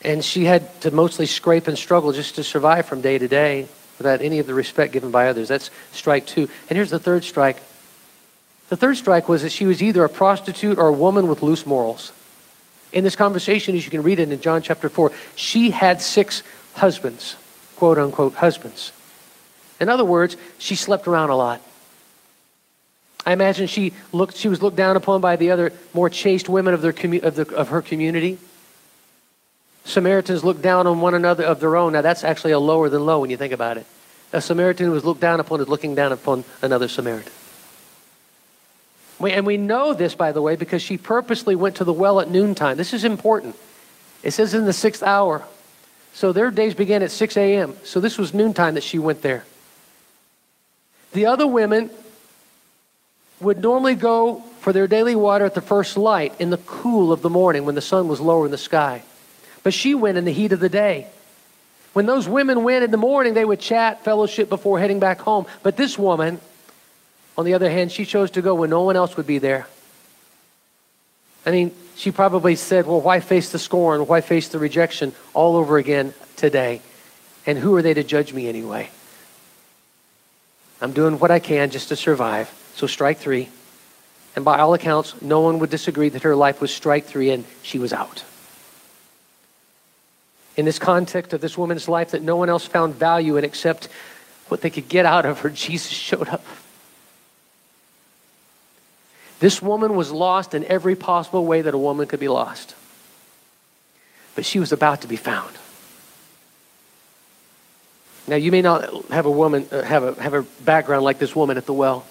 And 0.01 0.25
she 0.25 0.45
had 0.45 0.81
to 0.81 0.89
mostly 0.89 1.27
scrape 1.27 1.67
and 1.67 1.77
struggle 1.77 2.11
just 2.11 2.33
to 2.35 2.43
survive 2.43 2.87
from 2.87 3.01
day 3.01 3.19
to 3.19 3.27
day 3.27 3.67
without 3.99 4.21
any 4.21 4.39
of 4.39 4.47
the 4.47 4.55
respect 4.55 4.93
given 4.93 5.11
by 5.11 5.27
others. 5.27 5.47
That's 5.47 5.69
strike 5.91 6.25
two. 6.25 6.49
And 6.69 6.75
here's 6.75 6.89
the 6.89 6.97
third 6.97 7.23
strike. 7.23 7.61
The 8.69 8.77
third 8.77 8.97
strike 8.97 9.29
was 9.29 9.43
that 9.43 9.51
she 9.51 9.67
was 9.67 9.83
either 9.83 10.03
a 10.03 10.09
prostitute 10.09 10.79
or 10.79 10.87
a 10.87 10.93
woman 10.93 11.27
with 11.27 11.43
loose 11.43 11.67
morals. 11.67 12.11
In 12.95 13.03
this 13.03 13.17
conversation, 13.17 13.75
as 13.75 13.83
you 13.83 13.91
can 13.91 14.03
read 14.03 14.19
it 14.19 14.31
in 14.31 14.39
John 14.39 14.61
chapter 14.61 14.87
4, 14.87 15.11
she 15.35 15.69
had 15.69 16.01
six 16.01 16.43
husbands, 16.73 17.35
quote 17.75 17.97
unquote 17.97 18.35
husbands. 18.35 18.93
In 19.81 19.89
other 19.89 20.05
words, 20.05 20.37
she 20.57 20.75
slept 20.75 21.05
around 21.05 21.29
a 21.29 21.35
lot. 21.35 21.61
I 23.25 23.33
imagine 23.33 23.67
she 23.67 23.91
looked 24.13 24.37
she 24.37 24.47
was 24.47 24.61
looked 24.61 24.77
down 24.77 24.95
upon 24.95 25.19
by 25.19 25.35
the 25.35 25.51
other 25.51 25.73
more 25.93 26.09
chaste 26.09 26.47
women 26.47 26.73
of, 26.73 26.81
their 26.81 26.93
commu- 26.93 27.21
of, 27.21 27.35
the, 27.35 27.53
of 27.53 27.67
her 27.69 27.81
community. 27.81 28.37
Samaritans 29.83 30.45
looked 30.45 30.61
down 30.61 30.87
on 30.87 31.01
one 31.01 31.13
another 31.13 31.43
of 31.43 31.59
their 31.59 31.75
own. 31.75 31.93
Now, 31.93 32.01
that's 32.01 32.23
actually 32.23 32.51
a 32.51 32.59
lower 32.59 32.87
than 32.87 33.05
low 33.05 33.19
when 33.19 33.29
you 33.29 33.37
think 33.37 33.51
about 33.51 33.77
it. 33.77 33.85
A 34.31 34.39
Samaritan 34.39 34.89
was 34.89 35.03
looked 35.03 35.21
down 35.21 35.41
upon 35.41 35.59
is 35.59 35.67
looking 35.67 35.95
down 35.95 36.13
upon 36.13 36.45
another 36.61 36.87
Samaritan. 36.87 37.31
We, 39.19 39.31
and 39.31 39.45
we 39.45 39.57
know 39.57 39.93
this, 39.93 40.15
by 40.15 40.31
the 40.31 40.41
way, 40.41 40.55
because 40.55 40.81
she 40.81 40.97
purposely 40.97 41.55
went 41.55 41.77
to 41.77 41.83
the 41.83 41.93
well 41.93 42.19
at 42.19 42.29
noontime. 42.29 42.77
This 42.77 42.93
is 42.93 43.03
important. 43.03 43.55
It 44.23 44.31
says 44.31 44.53
in 44.53 44.65
the 44.65 44.73
sixth 44.73 45.03
hour. 45.03 45.43
So 46.13 46.31
their 46.31 46.49
days 46.49 46.73
began 46.73 47.03
at 47.03 47.11
6 47.11 47.35
a.m. 47.37 47.75
So 47.83 47.99
this 47.99 48.17
was 48.17 48.33
noontime 48.33 48.75
that 48.75 48.83
she 48.83 48.99
went 48.99 49.21
there. 49.21 49.45
The 51.11 51.25
other 51.25 51.45
women 51.45 51.89
would 53.39 53.61
normally 53.61 53.95
go 53.95 54.43
for 54.61 54.71
their 54.73 54.87
daily 54.87 55.15
water 55.15 55.45
at 55.45 55.53
the 55.53 55.61
first 55.61 55.97
light 55.97 56.33
in 56.39 56.49
the 56.49 56.57
cool 56.57 57.11
of 57.11 57.21
the 57.21 57.29
morning 57.29 57.65
when 57.65 57.75
the 57.75 57.81
sun 57.81 58.07
was 58.07 58.19
lower 58.19 58.45
in 58.45 58.51
the 58.51 58.57
sky. 58.57 59.03
But 59.63 59.73
she 59.73 59.93
went 59.93 60.17
in 60.17 60.25
the 60.25 60.31
heat 60.31 60.51
of 60.51 60.59
the 60.59 60.69
day. 60.69 61.07
When 61.93 62.05
those 62.05 62.27
women 62.27 62.63
went 62.63 62.83
in 62.83 62.91
the 62.91 62.97
morning, 62.97 63.33
they 63.33 63.45
would 63.45 63.59
chat, 63.59 64.03
fellowship 64.03 64.49
before 64.49 64.79
heading 64.79 64.99
back 64.99 65.19
home. 65.19 65.45
But 65.63 65.77
this 65.77 65.97
woman, 65.97 66.39
on 67.37 67.45
the 67.45 67.53
other 67.53 67.69
hand, 67.69 67.91
she 67.91 68.05
chose 68.05 68.31
to 68.31 68.41
go 68.41 68.55
when 68.55 68.69
no 68.69 68.83
one 68.83 68.95
else 68.95 69.17
would 69.17 69.27
be 69.27 69.39
there. 69.39 69.67
I 71.45 71.51
mean, 71.51 71.71
she 71.95 72.11
probably 72.11 72.55
said, 72.55 72.87
Well, 72.87 73.01
why 73.01 73.19
face 73.19 73.51
the 73.51 73.59
scorn? 73.59 74.07
Why 74.07 74.21
face 74.21 74.47
the 74.47 74.59
rejection 74.59 75.13
all 75.33 75.55
over 75.55 75.77
again 75.77 76.13
today? 76.35 76.81
And 77.45 77.57
who 77.57 77.75
are 77.75 77.81
they 77.81 77.93
to 77.93 78.03
judge 78.03 78.33
me 78.33 78.47
anyway? 78.47 78.89
I'm 80.81 80.93
doing 80.93 81.19
what 81.19 81.31
I 81.31 81.39
can 81.39 81.69
just 81.69 81.89
to 81.89 81.95
survive. 81.95 82.51
So, 82.75 82.87
strike 82.87 83.19
three. 83.19 83.49
And 84.35 84.43
by 84.43 84.59
all 84.59 84.73
accounts, 84.73 85.21
no 85.21 85.41
one 85.41 85.59
would 85.59 85.69
disagree 85.69 86.09
that 86.09 86.23
her 86.23 86.35
life 86.35 86.59
was 86.59 86.71
strike 86.71 87.05
three 87.05 87.29
and 87.29 87.45
she 87.63 87.79
was 87.79 87.93
out. 87.93 88.23
In 90.57 90.65
this 90.65 90.79
context 90.79 91.31
of 91.33 91.41
this 91.41 91.57
woman's 91.57 91.87
life 91.87 92.11
that 92.11 92.21
no 92.21 92.35
one 92.35 92.49
else 92.49 92.65
found 92.65 92.95
value 92.95 93.37
in 93.37 93.43
except 93.43 93.87
what 94.47 94.61
they 94.61 94.69
could 94.69 94.89
get 94.89 95.05
out 95.05 95.25
of 95.25 95.39
her, 95.39 95.49
Jesus 95.51 95.91
showed 95.91 96.27
up. 96.27 96.43
This 99.39 99.61
woman 99.61 99.95
was 99.95 100.11
lost 100.11 100.53
in 100.53 100.63
every 100.65 100.95
possible 100.95 101.45
way 101.45 101.61
that 101.61 101.73
a 101.73 101.77
woman 101.77 102.07
could 102.07 102.19
be 102.19 102.27
lost. 102.27 102.75
But 104.35 104.45
she 104.45 104.59
was 104.59 104.71
about 104.71 105.01
to 105.01 105.07
be 105.07 105.15
found. 105.15 105.55
Now, 108.27 108.37
you 108.37 108.51
may 108.51 108.61
not 108.61 109.05
have 109.09 109.25
a 109.25 109.31
woman 109.31 109.67
uh, 109.71 109.83
have 109.83 110.03
a 110.03 110.21
have 110.21 110.33
a 110.33 110.41
background 110.63 111.03
like 111.03 111.19
this 111.19 111.35
woman 111.35 111.57
at 111.57 111.65
the 111.65 111.73
well. 111.73 112.05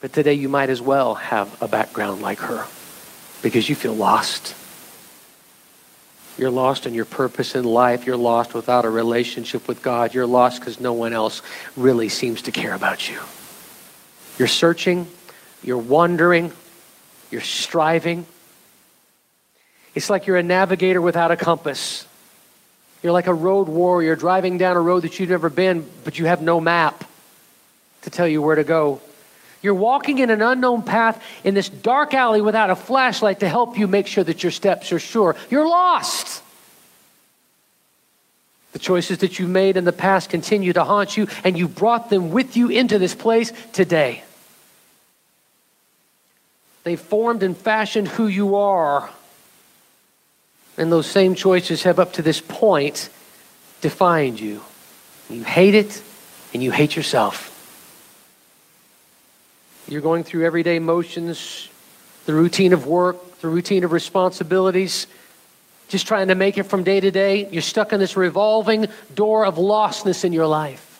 But 0.00 0.12
today 0.12 0.34
you 0.34 0.48
might 0.48 0.70
as 0.70 0.80
well 0.80 1.14
have 1.14 1.60
a 1.62 1.68
background 1.68 2.22
like 2.22 2.38
her 2.38 2.66
because 3.42 3.68
you 3.68 3.74
feel 3.74 3.94
lost. 3.94 4.56
You're 6.38 6.50
lost 6.50 6.86
in 6.86 6.94
your 6.94 7.04
purpose 7.04 7.54
in 7.54 7.64
life. 7.64 8.06
You're 8.06 8.16
lost 8.16 8.54
without 8.54 8.84
a 8.84 8.90
relationship 8.90 9.68
with 9.68 9.82
God. 9.82 10.14
You're 10.14 10.26
lost 10.26 10.60
because 10.60 10.80
no 10.80 10.92
one 10.92 11.12
else 11.12 11.42
really 11.76 12.08
seems 12.08 12.42
to 12.42 12.52
care 12.52 12.74
about 12.74 13.08
you. 13.08 13.20
You're 14.38 14.48
searching, 14.48 15.06
you're 15.62 15.78
wandering, 15.78 16.52
you're 17.30 17.40
striving. 17.40 18.26
It's 19.94 20.10
like 20.10 20.26
you're 20.26 20.36
a 20.36 20.42
navigator 20.42 21.00
without 21.00 21.30
a 21.30 21.36
compass. 21.36 22.06
You're 23.02 23.12
like 23.12 23.26
a 23.26 23.34
road 23.34 23.68
warrior 23.68 24.16
driving 24.16 24.58
down 24.58 24.76
a 24.76 24.80
road 24.80 25.00
that 25.00 25.18
you've 25.18 25.30
never 25.30 25.50
been, 25.50 25.88
but 26.04 26.18
you 26.18 26.26
have 26.26 26.40
no 26.40 26.60
map 26.60 27.04
to 28.02 28.10
tell 28.10 28.28
you 28.28 28.40
where 28.40 28.56
to 28.56 28.64
go. 28.64 29.00
You're 29.60 29.74
walking 29.74 30.18
in 30.18 30.30
an 30.30 30.42
unknown 30.42 30.82
path 30.82 31.22
in 31.44 31.54
this 31.54 31.68
dark 31.68 32.14
alley 32.14 32.40
without 32.40 32.70
a 32.70 32.76
flashlight 32.76 33.40
to 33.40 33.48
help 33.48 33.78
you 33.78 33.86
make 33.86 34.08
sure 34.08 34.24
that 34.24 34.42
your 34.42 34.50
steps 34.50 34.92
are 34.92 34.98
sure. 34.98 35.36
You're 35.50 35.68
lost. 35.68 36.42
The 38.72 38.78
choices 38.78 39.18
that 39.18 39.38
you 39.38 39.46
made 39.46 39.76
in 39.76 39.84
the 39.84 39.92
past 39.92 40.30
continue 40.30 40.72
to 40.72 40.82
haunt 40.82 41.16
you, 41.16 41.28
and 41.44 41.56
you 41.56 41.68
brought 41.68 42.10
them 42.10 42.30
with 42.30 42.56
you 42.56 42.70
into 42.70 42.98
this 42.98 43.14
place 43.14 43.52
today. 43.72 44.24
They 46.84 46.96
formed 46.96 47.42
and 47.42 47.56
fashioned 47.56 48.08
who 48.08 48.26
you 48.26 48.56
are. 48.56 49.10
And 50.76 50.90
those 50.90 51.06
same 51.06 51.34
choices 51.34 51.82
have, 51.82 51.98
up 51.98 52.14
to 52.14 52.22
this 52.22 52.40
point, 52.40 53.08
defined 53.80 54.40
you. 54.40 54.62
You 55.30 55.44
hate 55.44 55.74
it, 55.74 56.02
and 56.52 56.62
you 56.62 56.70
hate 56.70 56.96
yourself. 56.96 57.50
You're 59.88 60.00
going 60.00 60.24
through 60.24 60.44
everyday 60.44 60.78
motions, 60.78 61.68
the 62.26 62.34
routine 62.34 62.72
of 62.72 62.86
work, 62.86 63.40
the 63.40 63.48
routine 63.48 63.84
of 63.84 63.92
responsibilities, 63.92 65.06
just 65.88 66.06
trying 66.06 66.28
to 66.28 66.34
make 66.34 66.56
it 66.56 66.62
from 66.64 66.84
day 66.84 67.00
to 67.00 67.10
day. 67.10 67.48
You're 67.50 67.62
stuck 67.62 67.92
in 67.92 68.00
this 68.00 68.16
revolving 68.16 68.86
door 69.14 69.44
of 69.44 69.56
lostness 69.56 70.24
in 70.24 70.32
your 70.32 70.46
life. 70.46 70.91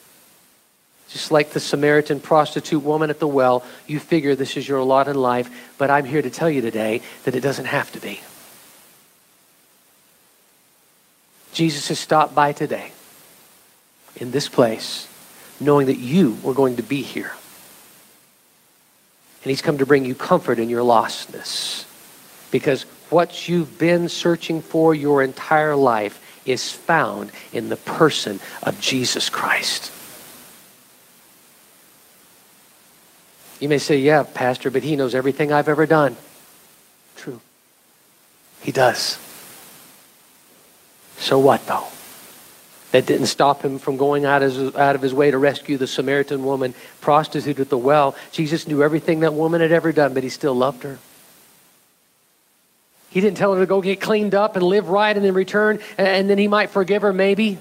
Just 1.13 1.31
like 1.31 1.51
the 1.51 1.61
Samaritan 1.61 2.21
prostitute 2.21 2.83
woman 2.83 3.11
at 3.11 3.19
the 3.19 3.27
well, 3.27 3.65
you 3.87 4.01
figure 4.01 4.35
this 4.35 4.57
is 4.57 4.67
your 4.67 4.83
lot 4.83 5.09
in 5.09 5.17
life, 5.17 5.51
but 5.77 5.91
I'm 5.91 6.07
here 6.07 6.23
to 6.23 6.31
tell 6.31 6.49
you 6.49 6.63
today 6.63 7.03
that 7.25 7.35
it 7.35 7.41
doesn't 7.41 7.67
have 7.67 7.93
to 7.93 8.01
be. 8.01 8.21
Jesus 11.53 11.89
has 11.89 11.99
stopped 11.99 12.35
by 12.35 12.53
today 12.53 12.93
in 14.17 14.31
this 14.31 14.49
place, 14.49 15.07
knowing 15.61 15.87
that 15.89 15.99
you 15.99 16.39
were 16.43 16.55
going 16.55 16.77
to 16.77 16.83
be 16.83 17.03
here. 17.03 17.33
And 19.45 19.51
he's 19.51 19.61
come 19.61 19.77
to 19.79 19.87
bring 19.87 20.07
you 20.07 20.15
comfort 20.15 20.59
in 20.59 20.71
your 20.71 20.83
lostness. 20.83 21.85
Because 22.51 22.85
what 23.11 23.49
you've 23.49 23.79
been 23.79 24.09
searching 24.09 24.63
for 24.63 24.95
your 24.95 25.23
entire 25.23 25.77
life 25.77 26.21
is 26.47 26.73
found 26.73 27.33
in 27.53 27.69
the 27.69 27.77
person 27.77 28.41
of 28.63 28.81
Jesus 28.81 29.29
Christ. 29.29 29.93
You 33.63 33.69
may 33.69 33.79
say, 33.79 33.99
yeah, 33.99 34.25
Pastor, 34.25 34.73
but 34.73 34.83
he 34.83 34.97
knows 34.97 35.15
everything 35.15 35.53
I've 35.53 35.69
ever 35.69 35.87
done. 35.87 36.17
True. 37.15 37.41
He 38.61 38.73
does. 38.73 39.21
So 41.19 41.39
what, 41.39 41.65
though? 41.67 41.87
That 42.91 43.07
didn't 43.07 43.27
stop 43.27 43.63
him 43.63 43.79
from 43.79 43.99
going 43.99 44.25
out, 44.25 44.43
his, 44.43 44.75
out 44.75 44.97
of 44.97 45.01
his 45.01 45.15
way 45.15 45.31
to 45.31 45.39
rescue 45.39 45.79
the 45.79 45.87
Samaritan 45.87 46.45
woman 46.45 46.75
prostitute 47.01 47.61
at 47.61 47.69
the 47.69 47.79
well. 47.79 48.17
Jesus 48.33 48.67
knew 48.67 48.83
everything 48.83 49.21
that 49.21 49.33
woman 49.33 49.61
had 49.61 49.71
ever 49.71 49.93
done, 49.93 50.13
but 50.13 50.25
he 50.25 50.29
still 50.29 50.55
loved 50.55 50.83
her. 50.83 50.99
He 53.11 53.21
didn't 53.21 53.37
tell 53.37 53.55
her 53.55 53.61
to 53.61 53.67
go 53.67 53.81
get 53.81 54.01
cleaned 54.01 54.35
up 54.35 54.57
and 54.57 54.65
live 54.65 54.89
right 54.89 55.17
and 55.17 55.25
then 55.25 55.35
return, 55.35 55.79
and 55.99 56.29
then 56.29 56.37
he 56.37 56.49
might 56.49 56.71
forgive 56.71 57.03
her, 57.03 57.13
maybe. 57.13 57.59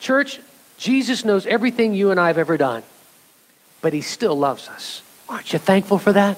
Church, 0.00 0.40
Jesus 0.82 1.24
knows 1.24 1.46
everything 1.46 1.94
you 1.94 2.10
and 2.10 2.18
I 2.18 2.26
have 2.26 2.38
ever 2.38 2.56
done, 2.56 2.82
but 3.82 3.92
he 3.92 4.00
still 4.00 4.34
loves 4.34 4.68
us. 4.68 5.00
Aren't 5.28 5.52
you 5.52 5.60
thankful 5.60 5.96
for 5.96 6.12
that? 6.12 6.36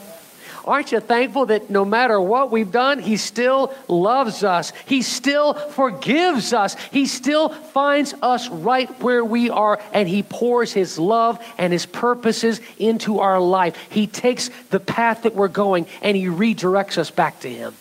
Aren't 0.66 0.92
you 0.92 1.00
thankful 1.00 1.46
that 1.46 1.70
no 1.70 1.86
matter 1.86 2.20
what 2.20 2.50
we've 2.50 2.70
done, 2.70 2.98
He 2.98 3.16
still 3.16 3.74
loves 3.88 4.44
us? 4.44 4.72
He 4.86 5.00
still 5.00 5.54
forgives 5.54 6.52
us. 6.52 6.74
He 6.90 7.06
still 7.06 7.48
finds 7.48 8.14
us 8.20 8.48
right 8.48 8.88
where 9.02 9.24
we 9.24 9.50
are, 9.50 9.80
and 9.92 10.08
He 10.08 10.22
pours 10.22 10.72
His 10.72 10.98
love 10.98 11.42
and 11.58 11.72
His 11.72 11.86
purposes 11.86 12.60
into 12.78 13.20
our 13.20 13.40
life. 13.40 13.76
He 13.90 14.06
takes 14.06 14.48
the 14.70 14.80
path 14.80 15.22
that 15.22 15.34
we're 15.34 15.48
going 15.48 15.86
and 16.00 16.16
He 16.16 16.26
redirects 16.26 16.96
us 16.96 17.10
back 17.10 17.40
to 17.40 17.50
Him. 17.50 17.74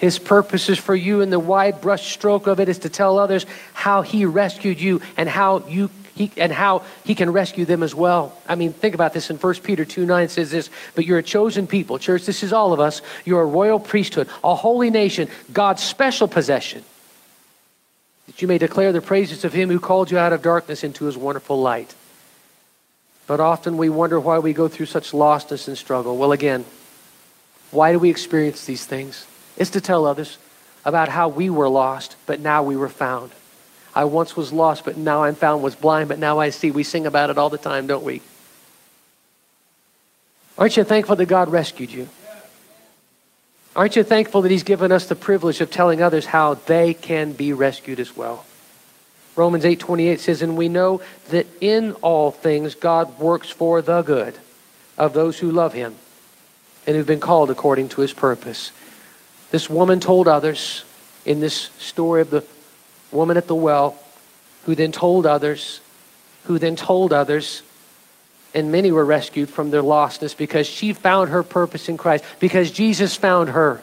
His 0.00 0.18
purposes 0.18 0.78
for 0.78 0.94
you 0.94 1.20
and 1.20 1.30
the 1.30 1.38
wide 1.38 1.80
brush 1.80 2.10
stroke 2.12 2.46
of 2.46 2.58
it 2.58 2.68
is 2.68 2.78
to 2.80 2.88
tell 2.88 3.18
others 3.18 3.46
how 3.74 4.02
He 4.02 4.24
rescued 4.24 4.80
you 4.80 5.02
and 5.16 5.28
how 5.28 5.66
you 5.68 5.90
he, 6.20 6.30
and 6.36 6.52
how 6.52 6.82
he 7.04 7.14
can 7.14 7.30
rescue 7.32 7.64
them 7.64 7.82
as 7.82 7.94
well. 7.94 8.36
I 8.46 8.54
mean, 8.54 8.72
think 8.72 8.94
about 8.94 9.14
this 9.14 9.30
in 9.30 9.36
1 9.36 9.54
Peter 9.56 9.84
2 9.84 10.04
9 10.04 10.28
says 10.28 10.50
this, 10.50 10.68
but 10.94 11.06
you're 11.06 11.18
a 11.18 11.22
chosen 11.22 11.66
people. 11.66 11.98
Church, 11.98 12.26
this 12.26 12.42
is 12.42 12.52
all 12.52 12.72
of 12.72 12.80
us. 12.80 13.00
You're 13.24 13.40
a 13.40 13.46
royal 13.46 13.80
priesthood, 13.80 14.28
a 14.44 14.54
holy 14.54 14.90
nation, 14.90 15.28
God's 15.52 15.82
special 15.82 16.28
possession, 16.28 16.84
that 18.26 18.42
you 18.42 18.48
may 18.48 18.58
declare 18.58 18.92
the 18.92 19.00
praises 19.00 19.44
of 19.44 19.52
him 19.52 19.70
who 19.70 19.80
called 19.80 20.10
you 20.10 20.18
out 20.18 20.32
of 20.32 20.42
darkness 20.42 20.84
into 20.84 21.06
his 21.06 21.16
wonderful 21.16 21.60
light. 21.60 21.94
But 23.26 23.40
often 23.40 23.76
we 23.76 23.88
wonder 23.88 24.20
why 24.20 24.40
we 24.40 24.52
go 24.52 24.68
through 24.68 24.86
such 24.86 25.12
lostness 25.12 25.68
and 25.68 25.78
struggle. 25.78 26.16
Well, 26.18 26.32
again, 26.32 26.64
why 27.70 27.92
do 27.92 27.98
we 27.98 28.10
experience 28.10 28.66
these 28.66 28.84
things? 28.84 29.26
It's 29.60 29.70
to 29.70 29.80
tell 29.82 30.06
others 30.06 30.38
about 30.86 31.10
how 31.10 31.28
we 31.28 31.50
were 31.50 31.68
lost, 31.68 32.16
but 32.24 32.40
now 32.40 32.62
we 32.62 32.78
were 32.78 32.88
found. 32.88 33.30
I 33.94 34.04
once 34.04 34.34
was 34.34 34.54
lost, 34.54 34.86
but 34.86 34.96
now 34.96 35.24
I'm 35.24 35.34
found, 35.34 35.62
was 35.62 35.74
blind, 35.74 36.08
but 36.08 36.18
now 36.18 36.38
I 36.38 36.48
see. 36.48 36.70
We 36.70 36.82
sing 36.82 37.04
about 37.04 37.28
it 37.28 37.36
all 37.36 37.50
the 37.50 37.58
time, 37.58 37.86
don't 37.86 38.02
we? 38.02 38.22
Aren't 40.56 40.78
you 40.78 40.84
thankful 40.84 41.14
that 41.16 41.26
God 41.26 41.50
rescued 41.50 41.90
you? 41.90 42.08
Aren't 43.76 43.96
you 43.96 44.02
thankful 44.02 44.40
that 44.42 44.50
He's 44.50 44.62
given 44.62 44.90
us 44.90 45.04
the 45.04 45.14
privilege 45.14 45.60
of 45.60 45.70
telling 45.70 46.00
others 46.00 46.24
how 46.24 46.54
they 46.54 46.94
can 46.94 47.32
be 47.32 47.52
rescued 47.52 48.00
as 48.00 48.16
well? 48.16 48.46
Romans 49.36 49.66
8:28 49.66 50.20
says, 50.20 50.40
"And 50.40 50.56
we 50.56 50.70
know 50.70 51.02
that 51.28 51.46
in 51.60 51.92
all 52.00 52.30
things 52.30 52.74
God 52.74 53.18
works 53.18 53.50
for 53.50 53.82
the 53.82 54.00
good 54.00 54.38
of 54.96 55.12
those 55.12 55.40
who 55.40 55.50
love 55.50 55.74
Him 55.74 55.96
and 56.86 56.96
who've 56.96 57.06
been 57.06 57.20
called 57.20 57.50
according 57.50 57.90
to 57.90 58.00
His 58.00 58.14
purpose." 58.14 58.72
This 59.50 59.68
woman 59.68 60.00
told 60.00 60.28
others 60.28 60.84
in 61.24 61.40
this 61.40 61.70
story 61.78 62.20
of 62.20 62.30
the 62.30 62.44
woman 63.12 63.36
at 63.36 63.46
the 63.46 63.54
well, 63.54 63.98
who 64.64 64.74
then 64.74 64.92
told 64.92 65.26
others, 65.26 65.80
who 66.44 66.58
then 66.58 66.76
told 66.76 67.12
others, 67.12 67.62
and 68.54 68.72
many 68.72 68.90
were 68.92 69.04
rescued 69.04 69.48
from 69.48 69.70
their 69.70 69.82
lostness 69.82 70.36
because 70.36 70.66
she 70.66 70.92
found 70.92 71.30
her 71.30 71.42
purpose 71.42 71.88
in 71.88 71.96
Christ, 71.96 72.24
because 72.38 72.70
Jesus 72.70 73.16
found 73.16 73.50
her. 73.50 73.80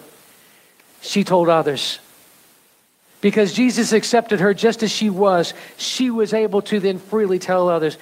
she 1.02 1.24
told 1.24 1.48
others. 1.48 2.00
Because 3.22 3.54
Jesus 3.54 3.94
accepted 3.94 4.40
her 4.40 4.54
just 4.54 4.84
as 4.84 4.92
she 4.92 5.10
was, 5.10 5.54
she 5.78 6.10
was 6.10 6.34
able 6.34 6.62
to 6.64 6.80
then 6.80 7.00
freely 7.00 7.40
tell 7.40 7.70
others. 7.70 7.98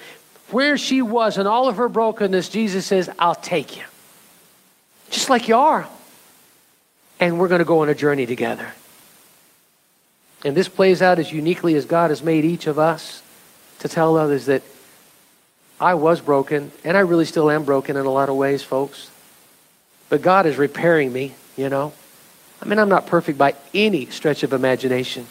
Where 0.50 0.78
she 0.78 1.02
was 1.02 1.38
and 1.38 1.48
all 1.48 1.68
of 1.68 1.76
her 1.76 1.88
brokenness, 1.88 2.48
Jesus 2.48 2.86
says, 2.86 3.10
I'll 3.18 3.34
take 3.34 3.76
you. 3.76 3.82
Just 5.10 5.30
like 5.30 5.48
you 5.48 5.56
are. 5.56 5.88
And 7.18 7.38
we're 7.38 7.48
going 7.48 7.60
to 7.60 7.64
go 7.64 7.80
on 7.80 7.88
a 7.88 7.94
journey 7.94 8.26
together. 8.26 8.72
And 10.44 10.56
this 10.56 10.68
plays 10.68 11.02
out 11.02 11.18
as 11.18 11.32
uniquely 11.32 11.74
as 11.74 11.86
God 11.86 12.10
has 12.10 12.22
made 12.22 12.44
each 12.44 12.66
of 12.66 12.78
us 12.78 13.22
to 13.80 13.88
tell 13.88 14.16
others 14.16 14.46
that 14.46 14.62
I 15.80 15.94
was 15.94 16.20
broken, 16.20 16.72
and 16.84 16.96
I 16.96 17.00
really 17.00 17.24
still 17.24 17.50
am 17.50 17.64
broken 17.64 17.96
in 17.96 18.06
a 18.06 18.10
lot 18.10 18.28
of 18.28 18.36
ways, 18.36 18.62
folks. 18.62 19.10
But 20.08 20.22
God 20.22 20.46
is 20.46 20.56
repairing 20.56 21.12
me, 21.12 21.34
you 21.56 21.68
know. 21.68 21.92
I 22.62 22.66
mean, 22.66 22.78
I'm 22.78 22.88
not 22.88 23.06
perfect 23.06 23.36
by 23.36 23.54
any 23.74 24.06
stretch 24.06 24.42
of 24.42 24.52
imagination. 24.52 25.26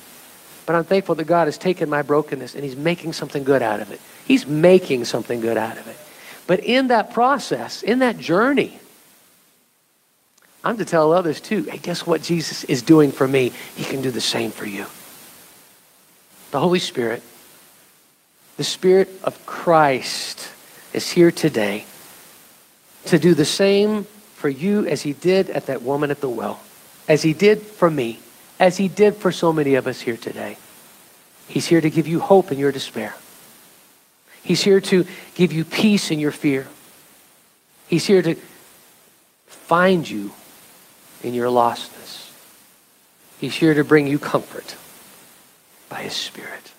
But 0.66 0.76
I'm 0.76 0.84
thankful 0.84 1.16
that 1.16 1.26
God 1.26 1.48
has 1.48 1.58
taken 1.58 1.90
my 1.90 2.02
brokenness 2.02 2.56
and 2.56 2.64
He's 2.64 2.76
making 2.76 3.14
something 3.14 3.44
good 3.44 3.62
out 3.62 3.80
of 3.80 3.92
it. 3.92 4.02
He's 4.26 4.46
making 4.46 5.06
something 5.06 5.40
good 5.40 5.58
out 5.58 5.78
of 5.78 5.88
it. 5.88 5.98
But 6.48 6.60
in 6.60 6.88
that 6.88 7.14
process, 7.14 7.82
in 7.82 8.00
that 8.00 8.18
journey, 8.18 8.80
I'm 10.66 10.78
to 10.78 10.86
tell 10.86 11.14
others 11.14 11.40
too 11.40 11.64
hey, 11.64 11.78
guess 11.78 12.06
what 12.06 12.22
Jesus 12.22 12.64
is 12.66 12.82
doing 12.82 13.12
for 13.12 13.28
me? 13.28 13.54
He 13.76 13.86
can 13.86 14.02
do 14.02 14.12
the 14.12 14.22
same 14.22 14.52
for 14.52 14.66
you. 14.66 14.86
The 16.52 16.60
Holy 16.60 16.80
Spirit, 16.80 17.24
the 18.58 18.64
Spirit 18.64 19.10
of 19.24 19.46
Christ, 19.46 20.50
is 20.92 21.10
here 21.12 21.32
today 21.32 21.86
to 23.06 23.20
do 23.20 23.34
the 23.34 23.46
same 23.46 24.06
for 24.34 24.50
you 24.50 24.86
as 24.88 25.04
He 25.04 25.14
did 25.14 25.50
at 25.50 25.68
that 25.68 25.82
woman 25.82 26.12
at 26.12 26.20
the 26.20 26.30
well 26.30 26.60
as 27.08 27.22
he 27.22 27.34
did 27.34 27.62
for 27.62 27.90
me, 27.90 28.20
as 28.60 28.78
he 28.78 28.88
did 28.88 29.16
for 29.16 29.32
so 29.32 29.54
many 29.54 29.76
of 29.76 29.88
us 29.88 30.02
here 30.02 30.18
today. 30.18 30.58
He's 31.48 31.68
here 31.68 31.82
to 31.82 31.90
give 31.90 32.08
you 32.08 32.20
hope 32.20 32.52
in 32.52 32.58
your 32.58 32.72
despair. 32.72 33.16
He's 34.44 34.64
here 34.64 34.82
to 34.82 35.06
give 35.36 35.54
you 35.54 35.66
peace 35.66 36.12
in 36.12 36.20
your 36.20 36.32
fear. 36.32 36.68
He's 37.88 38.06
here 38.06 38.22
to 38.22 38.36
find 39.48 40.10
you 40.10 40.32
in 41.26 41.34
your 41.34 41.48
lostness. 41.48 42.30
He's 43.40 43.56
here 43.56 43.74
to 43.74 43.84
bring 43.84 44.06
you 44.06 44.20
comfort 44.20 44.76
by 45.90 46.04
his 46.04 46.14
Spirit. 46.14 46.72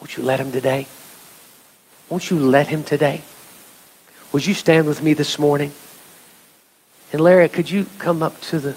Won't 0.00 0.16
you 0.16 0.24
let 0.24 0.40
him 0.40 0.50
today? 0.50 0.88
Won't 2.08 2.28
you 2.28 2.38
let 2.38 2.66
him 2.66 2.82
today? 2.82 3.22
Would 4.32 4.44
you 4.44 4.54
stand 4.54 4.88
with 4.88 5.00
me 5.00 5.14
this 5.14 5.38
morning? 5.38 5.72
And 7.12 7.20
Larry, 7.20 7.48
could 7.48 7.70
you 7.70 7.86
come 7.98 8.22
up 8.22 8.40
to 8.42 8.58
the 8.58 8.76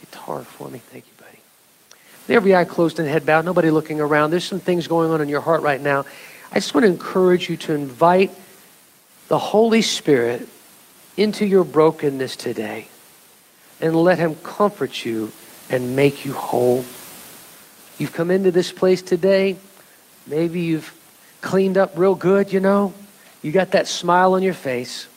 guitar 0.00 0.42
for 0.42 0.68
me. 0.68 0.78
Thank 0.78 1.04
you, 1.06 1.12
buddy. 1.24 2.34
every 2.34 2.54
eye 2.54 2.64
closed 2.64 2.98
and 2.98 3.08
head 3.08 3.24
bowed, 3.24 3.44
nobody 3.44 3.70
looking 3.70 4.00
around. 4.00 4.30
There's 4.30 4.44
some 4.44 4.60
things 4.60 4.86
going 4.88 5.10
on 5.10 5.20
in 5.20 5.28
your 5.28 5.40
heart 5.40 5.62
right 5.62 5.80
now. 5.80 6.04
I 6.50 6.56
just 6.56 6.74
want 6.74 6.84
to 6.84 6.90
encourage 6.90 7.48
you 7.48 7.56
to 7.58 7.72
invite 7.72 8.32
the 9.28 9.38
Holy 9.38 9.80
Spirit 9.80 10.48
into 11.16 11.46
your 11.46 11.64
brokenness 11.64 12.36
today 12.36 12.88
and 13.82 13.94
let 13.94 14.18
Him 14.18 14.36
comfort 14.36 15.04
you 15.04 15.32
and 15.68 15.94
make 15.94 16.24
you 16.24 16.32
whole. 16.32 16.84
You've 17.98 18.12
come 18.14 18.30
into 18.30 18.50
this 18.50 18.72
place 18.72 19.02
today. 19.02 19.56
Maybe 20.26 20.60
you've 20.60 20.94
cleaned 21.42 21.76
up 21.76 21.92
real 21.96 22.14
good, 22.14 22.52
you 22.52 22.60
know. 22.60 22.94
You 23.42 23.52
got 23.52 23.72
that 23.72 23.88
smile 23.88 24.34
on 24.34 24.42
your 24.42 24.54
face. 24.54 25.08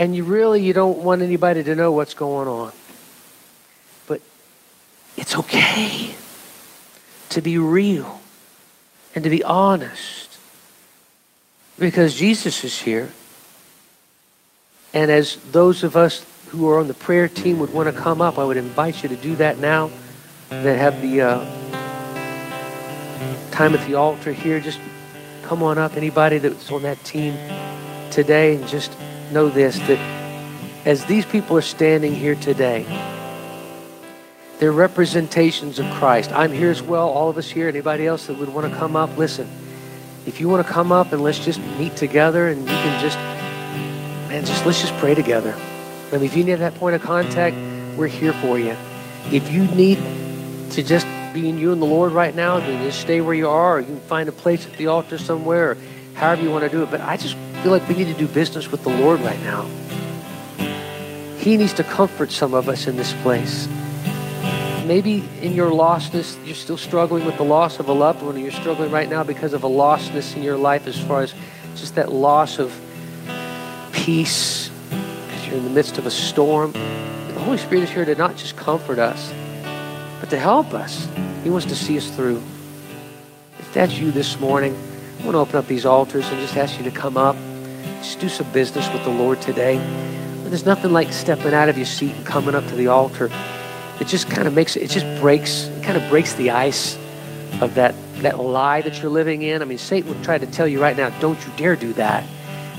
and 0.00 0.16
you 0.16 0.24
really 0.24 0.62
you 0.62 0.72
don't 0.72 0.98
want 1.00 1.20
anybody 1.20 1.62
to 1.62 1.74
know 1.76 1.92
what's 1.92 2.14
going 2.14 2.48
on. 2.48 2.72
But 4.08 4.22
it's 5.16 5.36
okay 5.36 6.14
to 7.28 7.42
be 7.42 7.58
real 7.58 8.20
and 9.14 9.22
to 9.22 9.30
be 9.30 9.44
honest 9.44 10.38
because 11.78 12.14
Jesus 12.14 12.64
is 12.64 12.80
here. 12.80 13.10
And 14.92 15.10
as 15.10 15.36
those 15.52 15.84
of 15.84 15.96
us 15.96 16.24
who 16.48 16.68
are 16.68 16.78
on 16.80 16.88
the 16.88 16.94
prayer 16.94 17.28
team 17.28 17.58
would 17.60 17.72
want 17.72 17.94
to 17.94 18.00
come 18.00 18.20
up, 18.20 18.38
I 18.38 18.44
would 18.44 18.56
invite 18.56 19.02
you 19.02 19.08
to 19.08 19.16
do 19.16 19.36
that 19.36 19.58
now. 19.58 19.90
That 20.48 20.78
have 20.78 21.00
the 21.00 21.20
uh, 21.20 21.44
time 23.52 23.74
at 23.74 23.86
the 23.86 23.94
altar 23.94 24.32
here. 24.32 24.58
Just 24.58 24.80
come 25.42 25.62
on 25.62 25.78
up. 25.78 25.96
Anybody 25.96 26.38
that's 26.38 26.70
on 26.72 26.82
that 26.82 27.02
team 27.04 27.34
today, 28.10 28.56
and 28.56 28.66
just 28.66 28.92
know 29.30 29.48
this 29.48 29.78
that 29.80 29.98
as 30.84 31.04
these 31.04 31.24
people 31.26 31.56
are 31.56 31.62
standing 31.62 32.14
here 32.14 32.34
today, 32.34 32.84
they're 34.58 34.72
representations 34.72 35.78
of 35.78 35.90
Christ. 35.92 36.32
I'm 36.32 36.52
here 36.52 36.70
as 36.70 36.82
well, 36.82 37.08
all 37.08 37.30
of 37.30 37.38
us 37.38 37.48
here. 37.48 37.68
Anybody 37.68 38.06
else 38.06 38.26
that 38.26 38.38
would 38.38 38.48
want 38.48 38.70
to 38.70 38.78
come 38.78 38.96
up, 38.96 39.16
listen. 39.16 39.48
If 40.26 40.38
you 40.40 40.48
want 40.48 40.66
to 40.66 40.72
come 40.72 40.92
up 40.92 41.12
and 41.12 41.22
let's 41.22 41.38
just 41.38 41.60
meet 41.78 41.96
together 41.96 42.48
and 42.48 42.60
you 42.60 42.66
can 42.66 43.00
just, 43.00 43.18
man, 44.30 44.44
just 44.44 44.64
let's 44.64 44.80
just 44.80 44.94
pray 44.98 45.12
together. 45.12 45.56
Mean, 46.12 46.22
if 46.22 46.36
you 46.36 46.44
need 46.44 46.54
that 46.54 46.76
point 46.76 46.94
of 46.94 47.02
contact, 47.02 47.56
we're 47.96 48.06
here 48.06 48.32
for 48.34 48.60
you. 48.60 48.76
If 49.32 49.50
you 49.50 49.64
need 49.74 49.98
to 50.70 50.84
just 50.84 51.04
be 51.34 51.48
in 51.48 51.58
you 51.58 51.72
and 51.72 51.82
the 51.82 51.86
Lord 51.86 52.12
right 52.12 52.32
now, 52.32 52.60
then 52.60 52.80
just 52.84 53.00
stay 53.00 53.20
where 53.20 53.34
you 53.34 53.48
are, 53.48 53.78
or 53.78 53.80
you 53.80 53.86
can 53.86 54.00
find 54.00 54.28
a 54.28 54.32
place 54.32 54.64
at 54.66 54.72
the 54.74 54.86
altar 54.86 55.18
somewhere, 55.18 55.72
or 55.72 55.76
however 56.14 56.42
you 56.42 56.50
want 56.50 56.62
to 56.62 56.70
do 56.70 56.84
it. 56.84 56.92
But 56.92 57.00
I 57.00 57.16
just 57.16 57.34
feel 57.64 57.72
like 57.72 57.88
we 57.88 57.96
need 57.96 58.06
to 58.06 58.14
do 58.14 58.28
business 58.28 58.70
with 58.70 58.84
the 58.84 58.90
Lord 58.90 59.20
right 59.20 59.40
now. 59.40 59.62
He 61.38 61.56
needs 61.56 61.72
to 61.74 61.84
comfort 61.84 62.30
some 62.30 62.54
of 62.54 62.68
us 62.68 62.86
in 62.86 62.96
this 62.96 63.12
place. 63.22 63.68
Maybe 64.86 65.28
in 65.42 65.54
your 65.54 65.72
lostness, 65.72 66.38
you're 66.46 66.54
still 66.54 66.76
struggling 66.76 67.24
with 67.24 67.36
the 67.36 67.44
loss 67.44 67.80
of 67.80 67.88
a 67.88 67.92
loved 67.92 68.22
one, 68.22 68.36
or 68.36 68.38
you're 68.38 68.52
struggling 68.52 68.92
right 68.92 69.08
now 69.08 69.24
because 69.24 69.54
of 69.54 69.64
a 69.64 69.68
lostness 69.68 70.36
in 70.36 70.44
your 70.44 70.56
life 70.56 70.86
as 70.86 71.00
far 71.00 71.22
as 71.22 71.34
just 71.74 71.96
that 71.96 72.12
loss 72.12 72.60
of 72.60 72.72
peace 74.00 74.70
because 74.88 75.46
you're 75.46 75.56
in 75.58 75.64
the 75.64 75.70
midst 75.70 75.98
of 75.98 76.06
a 76.06 76.10
storm. 76.10 76.72
The 76.72 77.40
Holy 77.40 77.58
Spirit 77.58 77.84
is 77.84 77.90
here 77.90 78.06
to 78.06 78.14
not 78.14 78.34
just 78.34 78.56
comfort 78.56 78.98
us, 78.98 79.32
but 80.20 80.30
to 80.30 80.38
help 80.38 80.72
us. 80.72 81.06
He 81.44 81.50
wants 81.50 81.66
to 81.66 81.76
see 81.76 81.98
us 81.98 82.10
through. 82.10 82.42
If 83.58 83.72
that's 83.74 83.98
you 83.98 84.10
this 84.10 84.40
morning, 84.40 84.74
I 85.20 85.24
want 85.24 85.34
to 85.34 85.38
open 85.38 85.56
up 85.56 85.66
these 85.66 85.84
altars 85.84 86.26
and 86.30 86.40
just 86.40 86.56
ask 86.56 86.78
you 86.78 86.84
to 86.84 86.90
come 86.90 87.18
up. 87.18 87.36
Just 87.98 88.20
do 88.20 88.30
some 88.30 88.50
business 88.52 88.90
with 88.90 89.04
the 89.04 89.10
Lord 89.10 89.42
today. 89.42 89.76
There's 90.44 90.66
nothing 90.66 90.92
like 90.92 91.12
stepping 91.12 91.52
out 91.52 91.68
of 91.68 91.76
your 91.76 91.86
seat 91.86 92.14
and 92.14 92.26
coming 92.26 92.54
up 92.54 92.66
to 92.68 92.74
the 92.74 92.88
altar. 92.88 93.30
It 94.00 94.06
just 94.06 94.30
kind 94.30 94.48
of 94.48 94.54
makes 94.54 94.76
it 94.76 94.82
it 94.82 94.90
just 94.90 95.06
breaks 95.20 95.64
it 95.64 95.84
kind 95.84 95.98
of 95.98 96.08
breaks 96.08 96.32
the 96.34 96.50
ice 96.50 96.96
of 97.60 97.74
that 97.74 97.94
that 98.22 98.38
lie 98.38 98.80
that 98.80 99.00
you're 99.02 99.10
living 99.10 99.42
in. 99.42 99.60
I 99.60 99.66
mean, 99.66 99.78
Satan 99.78 100.08
would 100.08 100.24
try 100.24 100.38
to 100.38 100.46
tell 100.46 100.66
you 100.66 100.80
right 100.80 100.96
now, 100.96 101.10
don't 101.20 101.38
you 101.46 101.52
dare 101.56 101.76
do 101.76 101.92
that. 101.92 102.24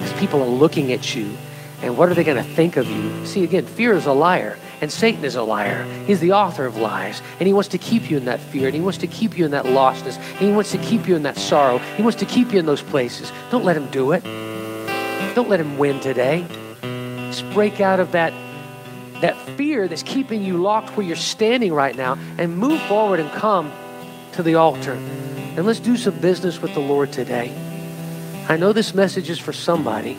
Because 0.01 0.19
people 0.19 0.41
are 0.41 0.49
looking 0.49 0.91
at 0.91 1.15
you. 1.15 1.37
And 1.81 1.97
what 1.97 2.09
are 2.09 2.13
they 2.13 2.23
going 2.23 2.43
to 2.43 2.55
think 2.55 2.77
of 2.77 2.87
you? 2.87 3.25
See, 3.25 3.43
again, 3.43 3.65
fear 3.65 3.93
is 3.93 4.05
a 4.05 4.13
liar, 4.13 4.57
and 4.81 4.91
Satan 4.91 5.25
is 5.25 5.35
a 5.35 5.41
liar. 5.41 5.83
He's 6.05 6.19
the 6.19 6.33
author 6.33 6.65
of 6.65 6.77
lies, 6.77 7.21
and 7.39 7.47
he 7.47 7.53
wants 7.53 7.69
to 7.69 7.79
keep 7.79 8.09
you 8.09 8.17
in 8.17 8.25
that 8.25 8.39
fear, 8.39 8.67
and 8.67 8.75
he 8.75 8.81
wants 8.81 8.99
to 8.99 9.07
keep 9.07 9.35
you 9.35 9.45
in 9.45 9.51
that 9.51 9.65
lostness, 9.65 10.17
and 10.17 10.39
he 10.39 10.51
wants 10.51 10.71
to 10.71 10.77
keep 10.77 11.07
you 11.07 11.15
in 11.15 11.23
that 11.23 11.37
sorrow. 11.37 11.79
He 11.79 12.03
wants 12.03 12.19
to 12.19 12.25
keep 12.25 12.53
you 12.53 12.59
in 12.59 12.67
those 12.67 12.83
places. 12.83 13.31
Don't 13.49 13.65
let 13.65 13.75
him 13.75 13.89
do 13.89 14.11
it. 14.11 14.23
Don't 15.33 15.49
let 15.49 15.59
him 15.59 15.79
win 15.79 15.99
today. 16.01 16.45
Just 17.31 17.49
break 17.51 17.79
out 17.81 17.99
of 17.99 18.11
that, 18.11 18.31
that 19.21 19.35
fear 19.57 19.87
that's 19.87 20.03
keeping 20.03 20.43
you 20.43 20.57
locked 20.57 20.95
where 20.95 21.05
you're 21.05 21.15
standing 21.15 21.73
right 21.73 21.95
now 21.95 22.17
and 22.37 22.57
move 22.57 22.81
forward 22.83 23.19
and 23.19 23.31
come 23.31 23.71
to 24.33 24.43
the 24.43 24.55
altar. 24.55 24.93
And 24.93 25.65
let's 25.65 25.79
do 25.79 25.97
some 25.97 26.19
business 26.19 26.61
with 26.61 26.73
the 26.73 26.79
Lord 26.79 27.11
today. 27.11 27.70
I 28.51 28.57
know 28.57 28.73
this 28.73 28.93
message 28.93 29.29
is 29.29 29.39
for 29.39 29.53
somebody. 29.53 30.17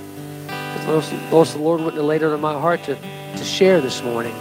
Most, 0.87 1.11
the 1.53 1.59
Lord 1.59 1.81
wouldn't 1.81 1.97
have 1.97 2.07
laid 2.07 2.23
it 2.23 2.33
on 2.33 2.41
my 2.41 2.55
heart 2.55 2.83
to, 2.85 2.95
to 2.97 3.45
share 3.45 3.83
this 3.83 4.03
morning. 4.03 4.35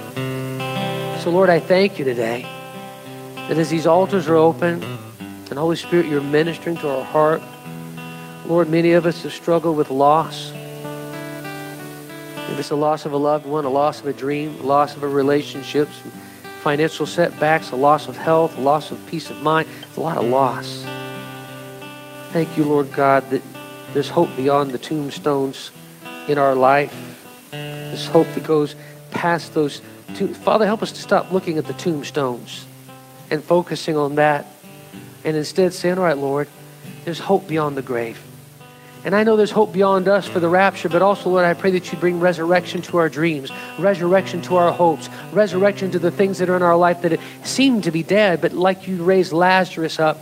So, 1.19 1.29
Lord, 1.29 1.49
I 1.49 1.59
thank 1.59 1.99
you 1.99 2.05
today 2.05 2.43
that 3.35 3.57
as 3.57 3.69
these 3.69 3.85
altars 3.85 4.29
are 4.29 4.37
open 4.37 4.81
and 5.49 5.59
Holy 5.59 5.75
Spirit, 5.75 6.05
you're 6.05 6.21
ministering 6.21 6.77
to 6.77 6.89
our 6.89 7.03
heart. 7.03 7.41
Lord, 8.45 8.69
many 8.69 8.93
of 8.93 9.05
us 9.05 9.23
have 9.23 9.33
struggled 9.33 9.75
with 9.75 9.89
loss. 9.89 10.53
If 12.49 12.59
it's 12.59 12.71
a 12.71 12.77
loss 12.77 13.05
of 13.05 13.11
a 13.11 13.17
loved 13.17 13.45
one, 13.45 13.65
a 13.65 13.69
loss 13.69 13.99
of 13.99 14.07
a 14.07 14.13
dream, 14.13 14.57
a 14.61 14.63
loss 14.63 14.95
of 14.95 15.03
a 15.03 15.07
relationship, 15.09 15.89
financial 16.61 17.05
setbacks, 17.05 17.71
a 17.71 17.75
loss 17.75 18.07
of 18.07 18.15
health, 18.15 18.57
a 18.57 18.61
loss 18.61 18.89
of 18.89 19.05
peace 19.07 19.29
of 19.29 19.41
mind, 19.41 19.67
it's 19.81 19.97
a 19.97 19.99
lot 19.99 20.17
of 20.17 20.23
loss. 20.23 20.85
Thank 22.31 22.55
you, 22.55 22.63
Lord 22.63 22.89
God, 22.93 23.29
that 23.31 23.41
there's 23.93 24.09
hope 24.09 24.29
beyond 24.35 24.71
the 24.71 24.77
tombstones 24.77 25.71
in 26.27 26.37
our 26.37 26.55
life. 26.55 26.95
This 27.51 28.07
hope 28.07 28.27
that 28.35 28.43
goes 28.43 28.75
past 29.11 29.53
those. 29.53 29.81
To- 30.15 30.33
Father, 30.33 30.65
help 30.65 30.81
us 30.81 30.91
to 30.93 31.01
stop 31.01 31.31
looking 31.31 31.57
at 31.57 31.65
the 31.65 31.73
tombstones 31.73 32.65
and 33.29 33.43
focusing 33.43 33.97
on 33.97 34.15
that 34.15 34.45
and 35.23 35.35
instead 35.37 35.73
saying, 35.73 35.97
All 35.97 36.03
right, 36.03 36.17
Lord, 36.17 36.47
there's 37.05 37.19
hope 37.19 37.47
beyond 37.47 37.77
the 37.77 37.81
grave. 37.81 38.21
And 39.03 39.15
I 39.15 39.23
know 39.23 39.35
there's 39.35 39.51
hope 39.51 39.73
beyond 39.73 40.07
us 40.07 40.27
for 40.27 40.39
the 40.39 40.47
rapture, 40.47 40.87
but 40.87 41.01
also, 41.01 41.31
Lord, 41.31 41.43
I 41.43 41.55
pray 41.55 41.71
that 41.71 41.91
you 41.91 41.97
bring 41.97 42.19
resurrection 42.19 42.83
to 42.83 42.97
our 42.97 43.09
dreams, 43.09 43.51
resurrection 43.79 44.43
to 44.43 44.57
our 44.57 44.71
hopes, 44.71 45.09
resurrection 45.33 45.89
to 45.91 45.99
the 45.99 46.11
things 46.11 46.37
that 46.37 46.49
are 46.49 46.55
in 46.55 46.61
our 46.61 46.77
life 46.77 47.01
that 47.01 47.19
seem 47.43 47.81
to 47.81 47.91
be 47.91 48.03
dead, 48.03 48.41
but 48.41 48.53
like 48.53 48.87
you 48.87 49.03
raised 49.03 49.33
Lazarus 49.33 49.99
up 49.99 50.19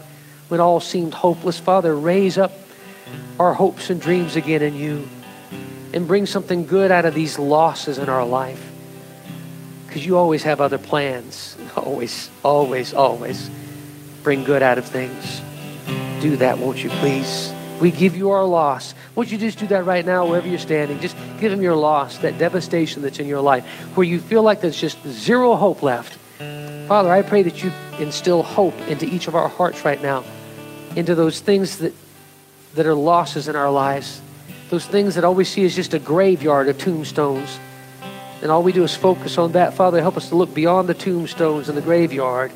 when 0.47 0.61
all 0.61 0.79
seemed 0.79 1.13
hopeless. 1.13 1.59
Father, 1.59 1.93
raise 1.93 2.37
up 2.37 2.53
our 3.39 3.53
hopes 3.53 3.89
and 3.89 4.01
dreams 4.01 4.35
again 4.35 4.61
in 4.61 4.75
you 4.75 5.07
and 5.93 6.07
bring 6.07 6.25
something 6.25 6.65
good 6.65 6.91
out 6.91 7.05
of 7.05 7.13
these 7.13 7.39
losses 7.39 7.97
in 7.97 8.09
our 8.09 8.25
life. 8.25 8.63
Because 9.87 10.05
you 10.05 10.17
always 10.17 10.43
have 10.43 10.61
other 10.61 10.77
plans. 10.77 11.57
Always, 11.75 12.29
always, 12.43 12.93
always 12.93 13.49
bring 14.21 14.43
good 14.43 14.61
out 14.61 14.77
of 14.77 14.85
things. 14.85 15.41
Do 16.21 16.35
that, 16.37 16.57
won't 16.57 16.83
you, 16.83 16.89
please? 16.89 17.53
We 17.79 17.91
give 17.91 18.17
you 18.17 18.31
our 18.31 18.43
loss. 18.43 18.93
Won't 19.15 19.31
you 19.31 19.37
just 19.37 19.59
do 19.59 19.67
that 19.67 19.85
right 19.85 20.05
now, 20.05 20.25
wherever 20.25 20.47
you're 20.47 20.59
standing? 20.59 20.99
Just 20.99 21.15
give 21.39 21.53
him 21.53 21.61
your 21.61 21.75
loss, 21.75 22.17
that 22.17 22.37
devastation 22.37 23.01
that's 23.01 23.19
in 23.19 23.27
your 23.27 23.39
life, 23.39 23.65
where 23.95 24.05
you 24.05 24.19
feel 24.19 24.43
like 24.43 24.59
there's 24.59 24.79
just 24.79 24.97
zero 25.07 25.55
hope 25.55 25.81
left. 25.81 26.17
Father, 26.87 27.11
I 27.11 27.21
pray 27.21 27.43
that 27.43 27.63
you 27.63 27.71
instill 27.99 28.43
hope 28.43 28.77
into 28.87 29.05
each 29.05 29.27
of 29.27 29.35
our 29.35 29.47
hearts 29.47 29.85
right 29.85 30.01
now, 30.01 30.25
into 30.95 31.15
those 31.15 31.39
things 31.39 31.77
that, 31.77 31.93
that 32.75 32.85
are 32.85 32.93
losses 32.93 33.47
in 33.47 33.55
our 33.55 33.71
lives, 33.71 34.21
those 34.69 34.85
things 34.85 35.15
that 35.15 35.23
all 35.23 35.35
we 35.35 35.43
see 35.43 35.63
is 35.63 35.75
just 35.75 35.93
a 35.93 35.99
graveyard 35.99 36.67
of 36.67 36.77
tombstones. 36.77 37.59
And 38.41 38.51
all 38.51 38.63
we 38.63 38.71
do 38.71 38.83
is 38.83 38.95
focus 38.95 39.37
on 39.37 39.51
that. 39.53 39.73
Father, 39.73 40.01
help 40.01 40.15
us 40.15 40.29
to 40.29 40.35
look 40.35 40.53
beyond 40.53 40.87
the 40.87 40.93
tombstones 40.93 41.67
and 41.67 41.77
the 41.77 41.81
graveyard 41.81 42.51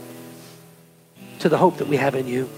to 1.39 1.49
the 1.49 1.57
hope 1.57 1.77
that 1.77 1.87
we 1.87 1.97
have 1.97 2.15
in 2.15 2.27
you. 2.27 2.49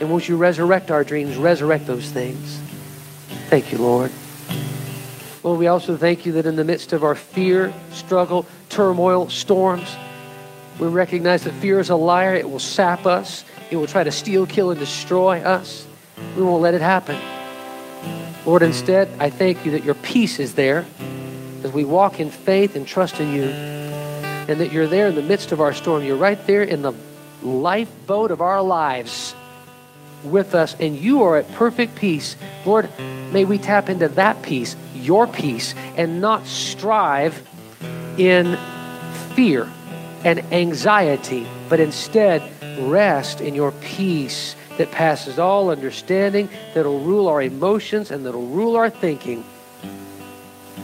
And 0.00 0.10
won't 0.10 0.28
you 0.28 0.36
resurrect 0.36 0.90
our 0.90 1.02
dreams, 1.02 1.36
resurrect 1.36 1.86
those 1.86 2.10
things? 2.10 2.60
Thank 3.48 3.72
you, 3.72 3.78
Lord. 3.78 4.12
Lord, 5.42 5.58
we 5.58 5.66
also 5.66 5.96
thank 5.96 6.26
you 6.26 6.32
that 6.32 6.44
in 6.44 6.56
the 6.56 6.64
midst 6.64 6.92
of 6.92 7.04
our 7.04 7.14
fear, 7.14 7.72
struggle, 7.90 8.44
turmoil, 8.68 9.30
storms, 9.30 9.96
we 10.78 10.88
recognize 10.88 11.44
that 11.44 11.54
fear 11.54 11.80
is 11.80 11.90
a 11.90 11.96
liar. 11.96 12.34
It 12.34 12.48
will 12.48 12.58
sap 12.58 13.06
us, 13.06 13.44
it 13.70 13.76
will 13.76 13.86
try 13.86 14.04
to 14.04 14.12
steal, 14.12 14.46
kill, 14.46 14.70
and 14.70 14.78
destroy 14.78 15.40
us. 15.40 15.87
We 16.36 16.42
won't 16.42 16.62
let 16.62 16.74
it 16.74 16.80
happen. 16.80 17.18
Lord, 18.46 18.62
instead, 18.62 19.08
I 19.18 19.30
thank 19.30 19.64
you 19.66 19.72
that 19.72 19.84
your 19.84 19.94
peace 19.94 20.38
is 20.38 20.54
there 20.54 20.86
as 21.64 21.72
we 21.72 21.84
walk 21.84 22.20
in 22.20 22.30
faith 22.30 22.76
and 22.76 22.86
trust 22.86 23.20
in 23.20 23.32
you, 23.32 23.44
and 23.44 24.60
that 24.60 24.72
you're 24.72 24.86
there 24.86 25.08
in 25.08 25.14
the 25.14 25.22
midst 25.22 25.52
of 25.52 25.60
our 25.60 25.74
storm. 25.74 26.02
You're 26.04 26.16
right 26.16 26.46
there 26.46 26.62
in 26.62 26.82
the 26.82 26.92
lifeboat 27.42 28.30
of 28.30 28.40
our 28.40 28.62
lives 28.62 29.34
with 30.24 30.54
us, 30.54 30.74
and 30.80 30.96
you 30.96 31.22
are 31.22 31.36
at 31.36 31.52
perfect 31.52 31.96
peace. 31.96 32.36
Lord, 32.64 32.88
may 33.32 33.44
we 33.44 33.58
tap 33.58 33.88
into 33.88 34.08
that 34.08 34.42
peace, 34.42 34.76
your 34.94 35.26
peace, 35.26 35.74
and 35.96 36.20
not 36.20 36.46
strive 36.46 37.46
in 38.16 38.56
fear 39.34 39.70
and 40.24 40.40
anxiety, 40.52 41.46
but 41.68 41.80
instead 41.80 42.42
rest 42.80 43.40
in 43.40 43.54
your 43.54 43.72
peace 43.72 44.56
that 44.78 44.90
passes 44.90 45.38
all 45.38 45.70
understanding, 45.70 46.48
that'll 46.74 47.00
rule 47.00 47.28
our 47.28 47.42
emotions 47.42 48.10
and 48.10 48.24
that'll 48.24 48.46
rule 48.46 48.76
our 48.76 48.90
thinking. 48.90 49.44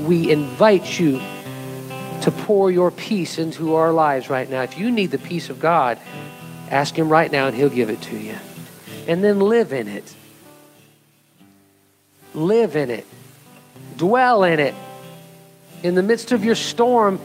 We 0.01 0.30
invite 0.30 0.99
you 0.99 1.20
to 2.22 2.30
pour 2.30 2.70
your 2.70 2.90
peace 2.90 3.38
into 3.38 3.74
our 3.74 3.92
lives 3.92 4.28
right 4.28 4.49
now. 4.49 4.62
If 4.62 4.78
you 4.78 4.90
need 4.90 5.11
the 5.11 5.18
peace 5.18 5.51
of 5.51 5.61
God, 5.61 5.99
ask 6.70 6.99
Him 6.99 7.09
right 7.09 7.30
now 7.30 7.47
and 7.47 7.57
He'll 7.57 7.70
give 7.70 7.90
it 7.90 8.03
to 8.03 8.16
you 8.16 8.36
and 9.07 9.22
then 9.22 9.40
live 9.40 9.72
in 9.72 9.88
it. 9.88 10.14
Live 12.34 12.76
in 12.76 12.90
it. 12.90 13.07
Dwell 13.97 14.45
in 14.45 14.59
it. 14.59 14.74
In 15.82 15.95
the 15.95 16.03
midst 16.03 16.32
of 16.32 16.45
your 16.45 16.55
storm, 16.55 17.20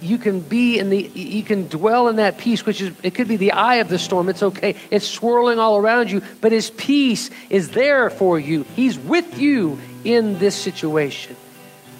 you 0.00 0.18
can 0.18 0.40
be 0.40 0.78
in 0.78 0.90
the 0.90 1.02
you 1.14 1.42
can 1.42 1.68
dwell 1.68 2.08
in 2.08 2.16
that 2.16 2.38
peace 2.38 2.64
which 2.64 2.80
is 2.80 2.92
it 3.02 3.14
could 3.14 3.28
be 3.28 3.36
the 3.36 3.52
eye 3.52 3.76
of 3.76 3.88
the 3.88 3.98
storm. 3.98 4.28
It's 4.28 4.42
okay. 4.42 4.76
It's 4.90 5.06
swirling 5.06 5.58
all 5.58 5.76
around 5.76 6.10
you 6.10 6.22
but 6.40 6.52
his 6.52 6.70
peace 6.70 7.30
is 7.50 7.70
there 7.70 8.10
for 8.10 8.38
you. 8.38 8.64
He's 8.76 8.98
with 8.98 9.38
you 9.38 9.78
in 10.04 10.38
this 10.38 10.54
situation 10.54 11.36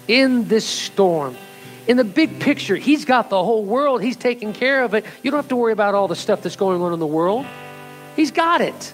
in 0.07 0.49
this 0.49 0.65
storm. 0.65 1.37
In 1.87 1.97
the 1.97 2.05
big 2.05 2.41
picture 2.41 2.77
he's 2.77 3.05
got 3.05 3.31
the 3.31 3.43
whole 3.43 3.65
world. 3.65 4.03
He's 4.03 4.17
taking 4.17 4.53
care 4.53 4.85
of 4.85 4.95
it. 4.95 5.05
You 5.23 5.31
don't 5.31 5.39
have 5.39 5.49
to 5.49 5.57
worry 5.57 5.73
about 5.73 5.95
all 5.95 6.09
the 6.09 6.17
stuff 6.17 6.43
that's 6.43 6.57
going 6.57 6.83
on 6.83 6.93
in 6.93 7.01
the 7.01 7.07
world. 7.07 7.47
He's 8.17 8.31
got 8.31 8.61
it. 8.61 8.93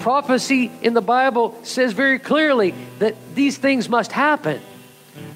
Prophecy 0.00 0.70
in 0.82 0.94
the 0.94 1.00
Bible 1.00 1.58
says 1.62 1.92
very 1.92 2.18
clearly 2.18 2.74
that 2.98 3.16
these 3.34 3.56
things 3.56 3.88
must 3.88 4.12
happen. 4.12 4.60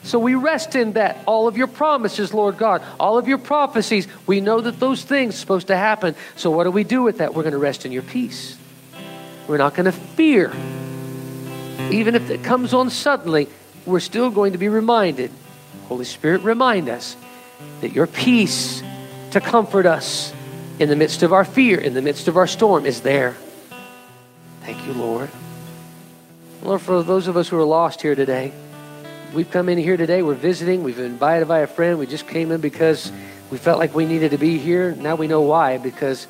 So 0.03 0.19
we 0.19 0.35
rest 0.35 0.75
in 0.75 0.93
that. 0.93 1.19
All 1.27 1.49
of 1.49 1.57
your 1.57 1.67
promises, 1.67 2.33
Lord 2.33 2.57
God, 2.57 2.83
all 2.99 3.19
of 3.19 3.29
your 3.29 3.39
prophecies, 3.39 4.09
we 4.27 4.41
know 4.41 4.61
that 4.61 4.81
those 4.81 5.03
things 5.03 5.35
are 5.35 5.39
supposed 5.39 5.67
to 5.67 5.77
happen. 5.77 6.15
So 6.37 6.51
what 6.51 6.65
do 6.65 6.71
we 6.71 6.85
do 6.85 7.03
with 7.03 7.19
that? 7.19 7.35
We're 7.35 7.43
going 7.43 7.53
to 7.53 7.59
rest 7.59 7.85
in 7.85 7.93
your 7.93 8.03
peace. 8.03 8.57
We're 9.47 9.59
not 9.59 9.75
going 9.75 9.87
to 9.87 9.93
fear. 9.93 10.53
Even 11.91 12.15
if 12.15 12.31
it 12.31 12.43
comes 12.43 12.75
on 12.75 12.91
suddenly, 12.91 13.49
we're 13.87 14.01
still 14.01 14.31
going 14.31 14.53
to 14.53 14.59
be 14.59 14.69
reminded. 14.69 15.31
Holy 15.89 16.05
Spirit, 16.05 16.43
remind 16.43 16.89
us 16.89 17.17
that 17.81 17.93
your 17.93 18.07
peace 18.07 18.83
to 19.31 19.41
comfort 19.41 19.87
us 19.87 20.33
in 20.79 20.89
the 20.89 20.97
midst 20.97 21.23
of 21.23 21.33
our 21.33 21.45
fear, 21.45 21.79
in 21.79 21.95
the 21.95 22.03
midst 22.03 22.29
of 22.29 22.37
our 22.37 22.47
storm, 22.47 22.87
is 22.87 23.01
there. 23.01 23.37
Thank 24.63 24.87
you, 24.87 24.93
Lord. 24.93 25.31
Lord, 26.63 26.83
for 26.83 27.03
those 27.03 27.27
of 27.27 27.37
us 27.37 27.49
who 27.49 27.59
are 27.59 27.65
lost 27.65 28.03
here 28.03 28.15
today, 28.15 28.53
we've 29.33 29.51
come 29.51 29.69
in 29.69 29.79
here 29.79 29.97
today. 29.97 30.23
We're 30.23 30.35
visiting. 30.35 30.83
We've 30.83 30.97
been 30.97 31.07
invited 31.07 31.49
by 31.49 31.61
a 31.61 31.67
friend. 31.67 31.99
We 31.99 32.07
just 32.07 32.27
came 32.27 32.51
in 32.53 32.61
because 32.61 33.13
we 33.51 33.59
felt 33.59 33.79
like 33.79 33.95
we 33.95 34.07
needed 34.07 34.31
to 34.31 34.39
be 34.39 34.59
here. 34.59 34.95
Now 34.95 35.17
we 35.17 35.27
know 35.27 35.43
why, 35.43 35.79
because 35.79 36.27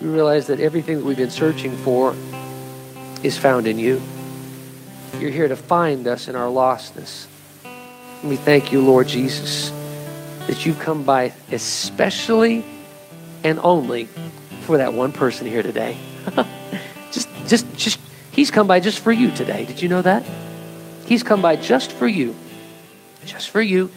we 0.00 0.08
realize 0.08 0.46
that 0.48 0.60
everything 0.60 0.98
that 0.98 1.04
we've 1.04 1.16
been 1.16 1.30
searching 1.30 1.76
for 1.78 2.14
is 3.22 3.36
found 3.36 3.66
in 3.66 3.78
you. 3.78 4.00
You're 5.18 5.30
here 5.30 5.48
to 5.48 5.56
find 5.56 6.06
us 6.06 6.28
in 6.28 6.36
our 6.36 6.48
lostness. 6.48 7.26
And 8.22 8.30
we 8.30 8.36
thank 8.36 8.72
you, 8.72 8.80
Lord 8.80 9.08
Jesus, 9.08 9.70
that 10.46 10.64
you've 10.64 10.78
come 10.78 11.04
by 11.04 11.32
especially 11.52 12.64
and 13.44 13.58
only 13.60 14.06
for 14.62 14.78
that 14.78 14.92
one 14.92 15.12
person 15.12 15.46
here 15.46 15.62
today. 15.62 15.96
Just, 17.12 17.28
just, 17.44 17.76
just, 17.76 17.98
he's 18.30 18.52
come 18.52 18.68
by 18.68 18.78
just 18.78 19.00
for 19.00 19.10
you 19.10 19.32
today. 19.32 19.64
Did 19.64 19.82
you 19.82 19.88
know 19.88 20.00
that? 20.00 20.24
He's 21.10 21.24
come 21.24 21.42
by 21.42 21.56
just 21.56 21.90
for 21.90 22.06
you. 22.06 22.36
Just 23.26 23.50
for 23.50 23.60
you 23.60 23.90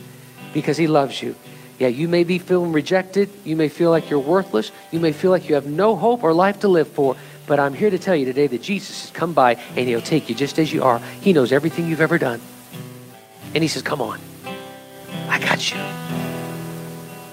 because 0.51 0.77
he 0.77 0.87
loves 0.87 1.21
you. 1.21 1.35
Yeah, 1.77 1.89
you 1.89 2.07
may 2.07 2.23
be 2.23 2.39
feeling 2.39 2.71
rejected. 2.71 3.29
You 3.43 3.55
may 3.55 3.69
feel 3.69 3.91
like 3.91 4.09
you're 4.09 4.17
worthless. 4.17 4.71
You 4.89 4.99
may 4.99 5.11
feel 5.11 5.29
like 5.29 5.47
you 5.47 5.53
have 5.53 5.67
no 5.67 5.95
hope 5.95 6.23
or 6.23 6.33
life 6.33 6.61
to 6.61 6.67
live 6.67 6.87
for. 6.87 7.15
But 7.45 7.59
I'm 7.59 7.75
here 7.75 7.91
to 7.91 7.99
tell 7.99 8.15
you 8.15 8.25
today 8.25 8.47
that 8.47 8.63
Jesus 8.63 9.01
has 9.01 9.11
come 9.11 9.33
by 9.33 9.57
and 9.75 9.87
he'll 9.87 10.01
take 10.01 10.27
you 10.27 10.33
just 10.33 10.57
as 10.57 10.73
you 10.73 10.81
are. 10.81 10.97
He 11.21 11.33
knows 11.33 11.51
everything 11.51 11.87
you've 11.87 12.01
ever 12.01 12.17
done. 12.17 12.41
And 13.53 13.63
he 13.63 13.67
says, 13.67 13.83
Come 13.83 14.01
on. 14.01 14.19
I 15.29 15.37
got 15.37 15.71
you. 15.71 15.77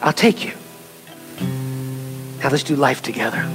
I'll 0.02 0.12
take 0.12 0.44
you. 0.44 0.52
Now 2.42 2.50
let's 2.50 2.64
do 2.64 2.76
life 2.76 3.00
together 3.00 3.48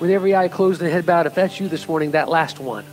with 0.00 0.10
every 0.10 0.34
eye 0.34 0.48
closed 0.48 0.80
and 0.80 0.90
head 0.90 1.04
bowed, 1.04 1.26
if 1.26 1.34
that's 1.34 1.60
you 1.60 1.68
this 1.68 1.86
morning, 1.86 2.12
that 2.12 2.30
last 2.30 2.58
one, 2.58 2.86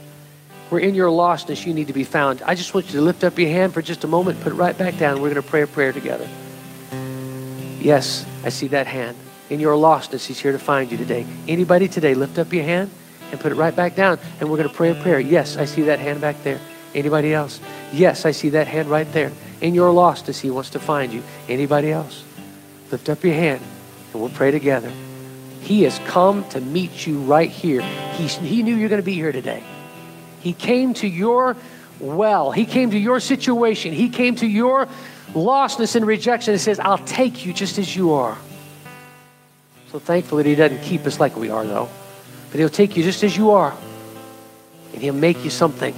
where 0.70 0.82
in 0.82 0.95
your 0.95 1.09
lostness 1.09 1.65
you 1.65 1.74
need 1.74 1.88
to 1.88 1.93
be 1.93 2.03
found, 2.03 2.41
I 2.43 2.55
just 2.55 2.74
want 2.74 2.88
you 2.88 2.93
to 2.93 3.01
lift 3.01 3.24
up 3.24 3.38
your 3.38 3.49
hand 3.49 3.74
for 3.74 3.82
just 3.82 4.03
a 4.03 4.07
moment, 4.07 4.39
put 4.41 4.53
it 4.53 4.55
right 4.55 4.78
back 4.78 4.97
down. 4.97 5.22
We're 5.22 5.30
going 5.30 5.41
to 5.41 5.49
pray 5.49 5.63
a 5.63 5.67
prayer 5.67 5.91
together. 5.91 6.28
Yes, 7.80 8.26
I 8.43 8.49
see 8.49 8.67
that 8.67 8.88
hand. 8.88 9.17
In 9.49 9.59
your 9.59 9.76
lostness, 9.76 10.26
He's 10.26 10.39
here 10.39 10.51
to 10.51 10.59
find 10.59 10.91
you 10.91 10.97
today. 10.97 11.26
Anybody 11.47 11.88
today, 11.88 12.13
lift 12.13 12.38
up 12.38 12.53
your 12.53 12.63
hand 12.63 12.91
and 13.32 13.39
put 13.39 13.51
it 13.51 13.55
right 13.55 13.76
back 13.76 13.95
down, 13.95 14.20
and 14.39 14.49
we're 14.49 14.57
going 14.57 14.70
to 14.70 14.76
pray 14.76 14.91
a 14.91 14.95
prayer. 14.95 15.20
Yes, 15.20 15.57
I 15.57 15.65
see 15.65 15.84
that 15.84 15.99
hand 15.99 16.22
back 16.22 16.43
there. 16.43 16.59
Anybody 16.93 17.34
else? 17.34 17.59
Yes, 17.91 18.26
I 18.26 18.32
see 18.32 18.49
that 18.49 18.67
hand 18.67 18.89
right 18.89 19.11
there. 19.11 19.32
In 19.61 19.74
your 19.74 19.93
lostness, 19.93 20.39
He 20.39 20.51
wants 20.51 20.70
to 20.72 20.80
find 20.80 21.11
you. 21.11 21.24
Anybody 21.47 21.91
else? 21.91 22.24
Lift 22.91 23.09
up 23.09 23.24
your 23.24 23.34
hand, 23.34 23.61
and 24.13 24.22
we'll 24.22 24.32
pray 24.32 24.51
together. 24.51 24.91
He 25.61 25.84
has 25.84 25.99
come 25.99 26.47
to 26.49 26.61
meet 26.61 27.07
you 27.07 27.20
right 27.22 27.49
here. 27.49 27.82
He, 27.82 28.28
he 28.28 28.63
knew 28.63 28.76
you're 28.76 28.89
going 28.89 29.01
to 29.01 29.05
be 29.05 29.13
here 29.13 29.32
today. 29.32 29.63
He 30.39 30.53
came 30.53 30.93
to 30.95 31.07
your 31.07 31.55
well. 31.99 32.51
He 32.51 32.65
came 32.65 32.91
to 32.91 32.97
your 32.97 33.19
situation. 33.19 33.93
He 33.93 34.09
came 34.09 34.35
to 34.35 34.47
your 34.47 34.87
lostness 35.33 35.95
and 35.95 36.05
rejection 36.05 36.53
and 36.53 36.61
says, 36.61 36.79
I'll 36.79 36.97
take 36.99 37.45
you 37.45 37.53
just 37.53 37.77
as 37.77 37.95
you 37.95 38.13
are. 38.13 38.37
So 39.91 39.99
thankful 39.99 40.37
that 40.37 40.45
He 40.45 40.55
doesn't 40.55 40.81
keep 40.81 41.05
us 41.05 41.19
like 41.19 41.35
we 41.35 41.49
are, 41.49 41.65
though. 41.65 41.89
But 42.51 42.59
He'll 42.59 42.69
take 42.69 42.95
you 42.95 43.03
just 43.03 43.23
as 43.23 43.35
you 43.35 43.51
are. 43.51 43.75
And 44.93 45.01
He'll 45.01 45.13
make 45.13 45.43
you 45.43 45.49
something 45.49 45.95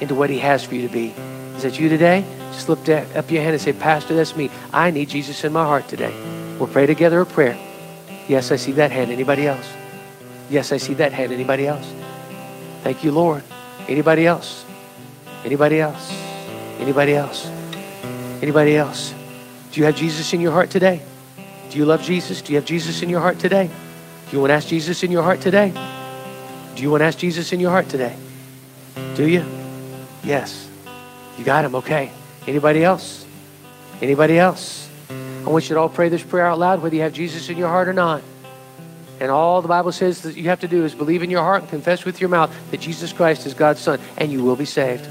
into 0.00 0.14
what 0.14 0.30
He 0.30 0.38
has 0.38 0.64
for 0.64 0.74
you 0.74 0.86
to 0.86 0.92
be. 0.92 1.14
Is 1.56 1.62
that 1.62 1.78
you 1.78 1.88
today? 1.88 2.24
Just 2.52 2.68
lift 2.68 2.88
up 2.88 3.30
your 3.30 3.42
hand 3.42 3.54
and 3.54 3.60
say, 3.60 3.72
Pastor, 3.72 4.14
that's 4.14 4.36
me. 4.36 4.50
I 4.72 4.90
need 4.90 5.08
Jesus 5.08 5.44
in 5.44 5.52
my 5.52 5.64
heart 5.64 5.88
today. 5.88 6.14
We'll 6.58 6.68
pray 6.68 6.86
together 6.86 7.20
a 7.20 7.26
prayer. 7.26 7.58
Yes, 8.28 8.50
I 8.50 8.56
see 8.56 8.72
that 8.72 8.90
hand. 8.90 9.10
Anybody 9.10 9.46
else? 9.46 9.68
Yes, 10.48 10.72
I 10.72 10.76
see 10.76 10.94
that 10.94 11.12
hand. 11.12 11.32
Anybody 11.32 11.66
else? 11.66 11.92
Thank 12.82 13.02
you, 13.02 13.12
Lord. 13.12 13.42
Anybody 13.88 14.26
else? 14.26 14.64
Anybody 15.44 15.80
else? 15.80 16.12
Anybody 16.78 17.14
else? 17.14 17.46
Anybody 18.42 18.76
else? 18.76 19.14
Do 19.72 19.80
you 19.80 19.86
have 19.86 19.96
Jesus 19.96 20.32
in 20.32 20.40
your 20.40 20.52
heart 20.52 20.70
today? 20.70 21.02
Do 21.70 21.78
you 21.78 21.84
love 21.84 22.02
Jesus? 22.02 22.40
Do 22.40 22.52
you 22.52 22.56
have 22.58 22.64
Jesus 22.64 23.02
in 23.02 23.08
your 23.08 23.20
heart 23.20 23.38
today? 23.38 23.68
Do 24.30 24.36
you 24.36 24.40
want 24.40 24.50
to 24.50 24.54
ask 24.54 24.68
Jesus 24.68 25.02
in 25.02 25.10
your 25.10 25.22
heart 25.22 25.40
today? 25.40 25.72
Do 26.74 26.82
you 26.82 26.90
want 26.90 27.02
to 27.02 27.04
ask 27.06 27.18
Jesus 27.18 27.52
in 27.52 27.60
your 27.60 27.70
heart 27.70 27.88
today? 27.88 28.16
Do 29.14 29.28
you? 29.28 29.44
Yes. 30.22 30.68
You 31.36 31.44
got 31.44 31.64
him. 31.64 31.74
Okay. 31.74 32.10
Anybody 32.46 32.84
else? 32.84 33.26
Anybody 34.00 34.38
else? 34.38 34.88
I 35.10 35.48
want 35.48 35.68
you 35.68 35.74
to 35.74 35.80
all 35.80 35.88
pray 35.88 36.08
this 36.08 36.22
prayer 36.22 36.46
out 36.46 36.58
loud, 36.58 36.82
whether 36.82 36.94
you 36.94 37.02
have 37.02 37.12
Jesus 37.12 37.48
in 37.48 37.58
your 37.58 37.68
heart 37.68 37.88
or 37.88 37.92
not. 37.92 38.22
And 39.20 39.30
all 39.30 39.62
the 39.62 39.68
Bible 39.68 39.92
says 39.92 40.22
that 40.22 40.36
you 40.36 40.48
have 40.48 40.60
to 40.60 40.68
do 40.68 40.84
is 40.84 40.94
believe 40.94 41.22
in 41.22 41.30
your 41.30 41.42
heart 41.42 41.62
and 41.62 41.70
confess 41.70 42.04
with 42.04 42.20
your 42.20 42.28
mouth 42.28 42.52
that 42.70 42.80
Jesus 42.80 43.12
Christ 43.12 43.46
is 43.46 43.54
God's 43.54 43.80
Son, 43.80 44.00
and 44.16 44.30
you 44.32 44.42
will 44.42 44.56
be 44.56 44.64
saved. 44.64 45.08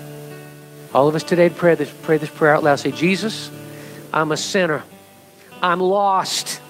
All 0.93 1.07
of 1.07 1.15
us 1.15 1.23
today 1.23 1.49
pray 1.49 1.75
this, 1.75 1.91
pray 2.03 2.17
this 2.17 2.29
prayer 2.29 2.55
out 2.55 2.63
loud. 2.63 2.75
Say, 2.79 2.91
Jesus, 2.91 3.49
I'm 4.13 4.31
a 4.31 4.37
sinner. 4.37 4.83
I'm 5.61 5.79
lost. 5.79 6.61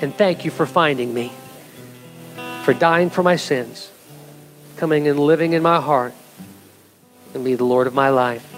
And 0.00 0.14
thank 0.14 0.44
you 0.44 0.50
for 0.50 0.66
finding 0.66 1.12
me, 1.12 1.32
for 2.62 2.72
dying 2.72 3.10
for 3.10 3.22
my 3.22 3.36
sins, 3.36 3.90
coming 4.76 5.06
and 5.06 5.18
living 5.18 5.52
in 5.52 5.62
my 5.62 5.80
heart, 5.80 6.14
and 7.34 7.44
be 7.44 7.54
the 7.54 7.64
Lord 7.64 7.86
of 7.86 7.94
my 7.94 8.10
life. 8.10 8.48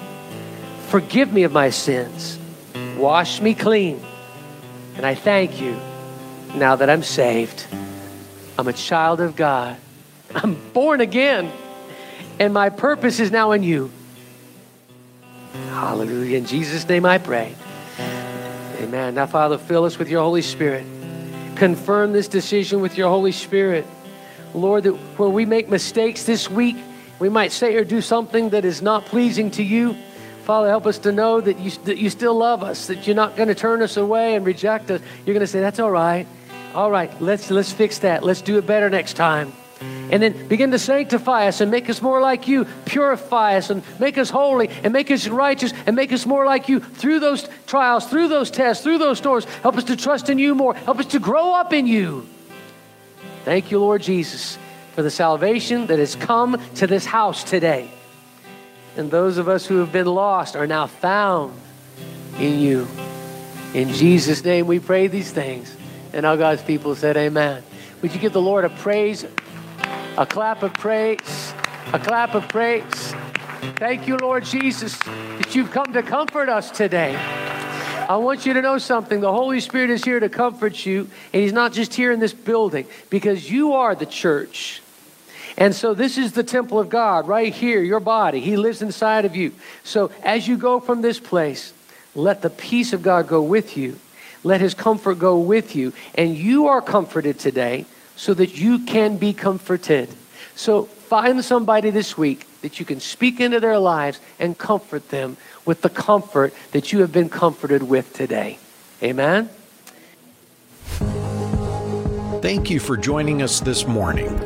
Forgive 0.89 1.33
me 1.33 1.43
of 1.43 1.53
my 1.53 1.71
sins. 1.71 2.39
Wash 2.97 3.41
me 3.41 3.55
clean. 3.55 4.01
And 4.97 5.05
I 5.05 5.15
thank 5.15 5.61
you 5.61 5.77
now 6.55 6.77
that 6.77 6.89
I'm 6.89 7.03
saved. 7.03 7.67
I'm 8.59 8.69
a 8.69 8.73
child 8.73 9.21
of 9.21 9.37
God. 9.37 9.77
I'm 10.35 10.55
born 10.73 11.01
again. 11.01 11.51
And 12.39 12.53
my 12.53 12.71
purpose 12.71 13.21
is 13.21 13.31
now 13.31 13.53
in 13.53 13.63
you. 13.63 13.91
Hallelujah. 15.69 16.39
In 16.39 16.47
Jesus' 16.47 16.89
name 16.89 17.05
I 17.07 17.19
pray. 17.19 17.55
Amen. 18.81 19.15
Now, 19.15 19.27
Father, 19.27 19.59
fill 19.59 19.85
us 19.85 19.99
with 19.99 20.09
your 20.09 20.23
Holy 20.23 20.43
Spirit. 20.43 20.85
Confirm 21.57 22.13
this 22.13 22.29
decision 22.29 22.81
with 22.81 22.99
your 22.99 23.09
Holy 23.09 23.33
Spirit. 23.33 23.87
Lord, 24.53 24.85
that 24.85 24.93
where 24.93 25.29
we 25.29 25.47
make 25.47 25.69
mistakes 25.69 26.25
this 26.25 26.51
week, 26.51 26.77
we 27.19 27.29
might 27.29 27.53
say 27.53 27.75
or 27.77 27.85
do 27.85 28.01
something 28.01 28.51
that 28.51 28.65
is 28.65 28.83
not 28.83 29.05
pleasing 29.07 29.51
to 29.53 29.63
you. 29.63 29.97
Father, 30.45 30.69
help 30.69 30.87
us 30.87 30.99
to 30.99 31.13
know 31.13 31.41
that 31.41 31.59
you, 31.59 31.71
that 31.85 31.99
you 31.99 32.11
still 32.11 32.35
love 32.35 32.63
us, 32.63 32.89
that 32.89 33.07
you're 33.07 33.17
not 33.17 33.37
going 33.37 33.49
to 33.49 33.55
turn 33.55 33.81
us 33.83 33.97
away 33.97 34.35
and 34.35 34.45
reject 34.45 34.91
us. 34.91 35.01
You're 35.25 35.35
going 35.35 35.41
to 35.41 35.47
say, 35.47 35.61
that's 35.61 35.79
all 35.79 35.91
right. 35.91 36.27
All 36.75 36.91
right, 36.91 37.11
let's, 37.21 37.51
let's 37.51 37.73
fix 37.73 38.01
that. 38.01 38.25
Let's 38.25 38.43
do 38.43 38.59
it 38.59 38.67
better 38.67 38.91
next 38.91 39.15
time. 39.15 39.53
And 40.11 40.23
then 40.23 40.49
begin 40.49 40.71
to 40.73 40.79
sanctify 40.79 41.47
us 41.47 41.61
and 41.61 41.71
make 41.71 41.89
us 41.89 42.03
more 42.03 42.21
like 42.21 42.49
you. 42.49 42.67
Purify 42.85 43.57
us 43.57 43.71
and 43.71 43.83
make 44.01 44.19
us 44.19 44.31
holy 44.31 44.69
and 44.83 44.93
make 44.93 45.11
us 45.11 45.29
righteous 45.29 45.73
and 45.87 45.95
make 45.95 46.13
us 46.13 46.27
more 46.27 46.45
like 46.45 46.69
you 46.69 46.81
through 46.81 47.21
those 47.21 47.49
trials, 47.67 48.07
through 48.07 48.29
those 48.29 48.51
tests, 48.51 48.83
through 48.83 48.99
those 48.99 49.19
storms. 49.19 49.45
Help 49.63 49.77
us 49.77 49.85
to 49.85 49.97
trust 49.97 50.31
in 50.31 50.39
you 50.39 50.55
more. 50.55 50.75
Help 50.75 50.99
us 50.99 51.07
to 51.07 51.19
grow 51.19 51.55
up 51.55 51.73
in 51.73 51.87
you. 51.87 52.27
Thank 53.45 53.71
you, 53.71 53.79
Lord 53.79 54.03
Jesus, 54.03 54.59
for 54.95 55.03
the 55.03 55.11
salvation 55.11 55.87
that 55.87 55.99
has 55.99 56.17
come 56.17 56.61
to 56.77 56.87
this 56.87 57.05
house 57.05 57.45
today. 57.45 57.91
And 58.97 59.11
those 59.11 59.39
of 59.39 59.49
us 59.49 59.67
who 59.67 59.79
have 59.79 59.93
been 59.93 60.07
lost 60.07 60.57
are 60.57 60.67
now 60.67 60.87
found 60.87 61.59
in 62.39 62.59
you. 62.59 62.87
In 63.75 63.91
Jesus' 63.91 64.45
name 64.45 64.67
we 64.67 64.79
pray 64.79 65.09
these 65.09 65.31
things. 65.31 65.77
And 66.15 66.25
all 66.25 66.37
God's 66.37 66.63
people 66.63 66.95
said, 66.95 67.17
Amen. 67.17 67.65
Would 68.01 68.15
you 68.15 68.21
give 68.21 68.33
the 68.33 68.41
Lord 68.41 68.65
a 68.65 68.69
praise, 68.69 69.27
a 70.17 70.25
clap 70.25 70.63
of 70.63 70.73
praise, 70.75 71.53
a 71.93 71.99
clap 71.99 72.37
of 72.37 72.49
praise? 72.49 72.85
Thank 73.77 74.07
you, 74.07 74.17
Lord 74.17 74.45
Jesus, 74.45 74.97
that 74.99 75.57
you've 75.57 75.73
come 75.73 75.93
to 75.93 76.05
comfort 76.05 76.49
us 76.49 76.71
today. 76.71 77.17
I 77.17 78.17
want 78.19 78.47
you 78.47 78.53
to 78.53 78.63
know 78.63 78.79
something. 78.79 79.21
The 79.21 79.33
Holy 79.33 79.59
Spirit 79.59 79.91
is 79.91 80.05
here 80.05 80.21
to 80.21 80.29
comfort 80.29 80.87
you, 80.87 81.09
and 81.33 81.43
He's 81.43 81.53
not 81.53 81.73
just 81.73 81.95
here 81.95 82.13
in 82.13 82.21
this 82.21 82.33
building 82.33 82.87
because 83.11 83.51
you 83.51 83.73
are 83.73 83.97
the 83.97 84.07
church. 84.07 84.83
And 85.57 85.75
so 85.75 85.95
this 85.95 86.17
is 86.17 86.31
the 86.31 86.45
temple 86.45 86.79
of 86.79 86.89
God 86.89 87.27
right 87.27 87.53
here, 87.53 87.83
your 87.83 88.01
body. 88.01 88.39
He 88.39 88.57
lives 88.57 88.83
inside 88.83 89.25
of 89.25 89.35
you. 89.35 89.53
So 89.83 90.13
as 90.23 90.47
you 90.47 90.59
go 90.59 90.79
from 90.79 91.03
this 91.03 91.19
place, 91.19 91.73
let 92.15 92.41
the 92.41 92.51
peace 92.51 92.93
of 92.93 93.03
God 93.03 93.27
go 93.27 93.43
with 93.43 93.77
you. 93.77 93.99
Let 94.45 94.61
his 94.61 94.75
comfort 94.75 95.19
go 95.19 95.39
with 95.39 95.75
you. 95.75 95.93
And 96.15 96.37
you 96.37 96.69
are 96.69 96.81
comforted 96.81 97.39
today 97.39 97.87
so 98.17 98.35
that 98.35 98.57
you 98.57 98.79
can 98.81 99.17
be 99.17 99.33
comforted. 99.33 100.09
So 100.55 100.85
find 100.85 101.45
somebody 101.45 101.91
this 101.91 102.17
week 102.17 102.47
that 102.63 102.79
you 102.79 102.87
can 102.87 103.01
speak 103.01 103.41
into 103.41 103.61
their 103.61 103.79
lives 103.79 104.21
and 104.39 104.57
comfort 104.57 105.09
them 105.09 105.37
with 105.65 105.83
the 105.83 105.91
comfort 105.91 106.55
that 106.73 106.93
you 106.93 107.01
have 107.01 107.13
been 107.13 107.29
comforted 107.29 107.83
with 107.83 108.13
today. 108.13 108.59
Amen. 109.03 109.51
Thank 112.41 112.71
you 112.71 112.79
for 112.79 112.97
joining 112.97 113.43
us 113.43 113.61
this 113.61 113.87
morning. 113.87 114.39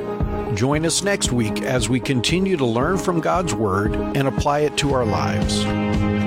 Join 0.54 0.86
us 0.86 1.02
next 1.02 1.32
week 1.32 1.62
as 1.62 1.88
we 1.88 2.00
continue 2.00 2.56
to 2.56 2.66
learn 2.66 2.96
from 2.96 3.20
God's 3.20 3.54
Word 3.54 3.94
and 3.94 4.26
apply 4.28 4.60
it 4.60 4.76
to 4.78 4.94
our 4.94 5.04
lives. 5.04 6.17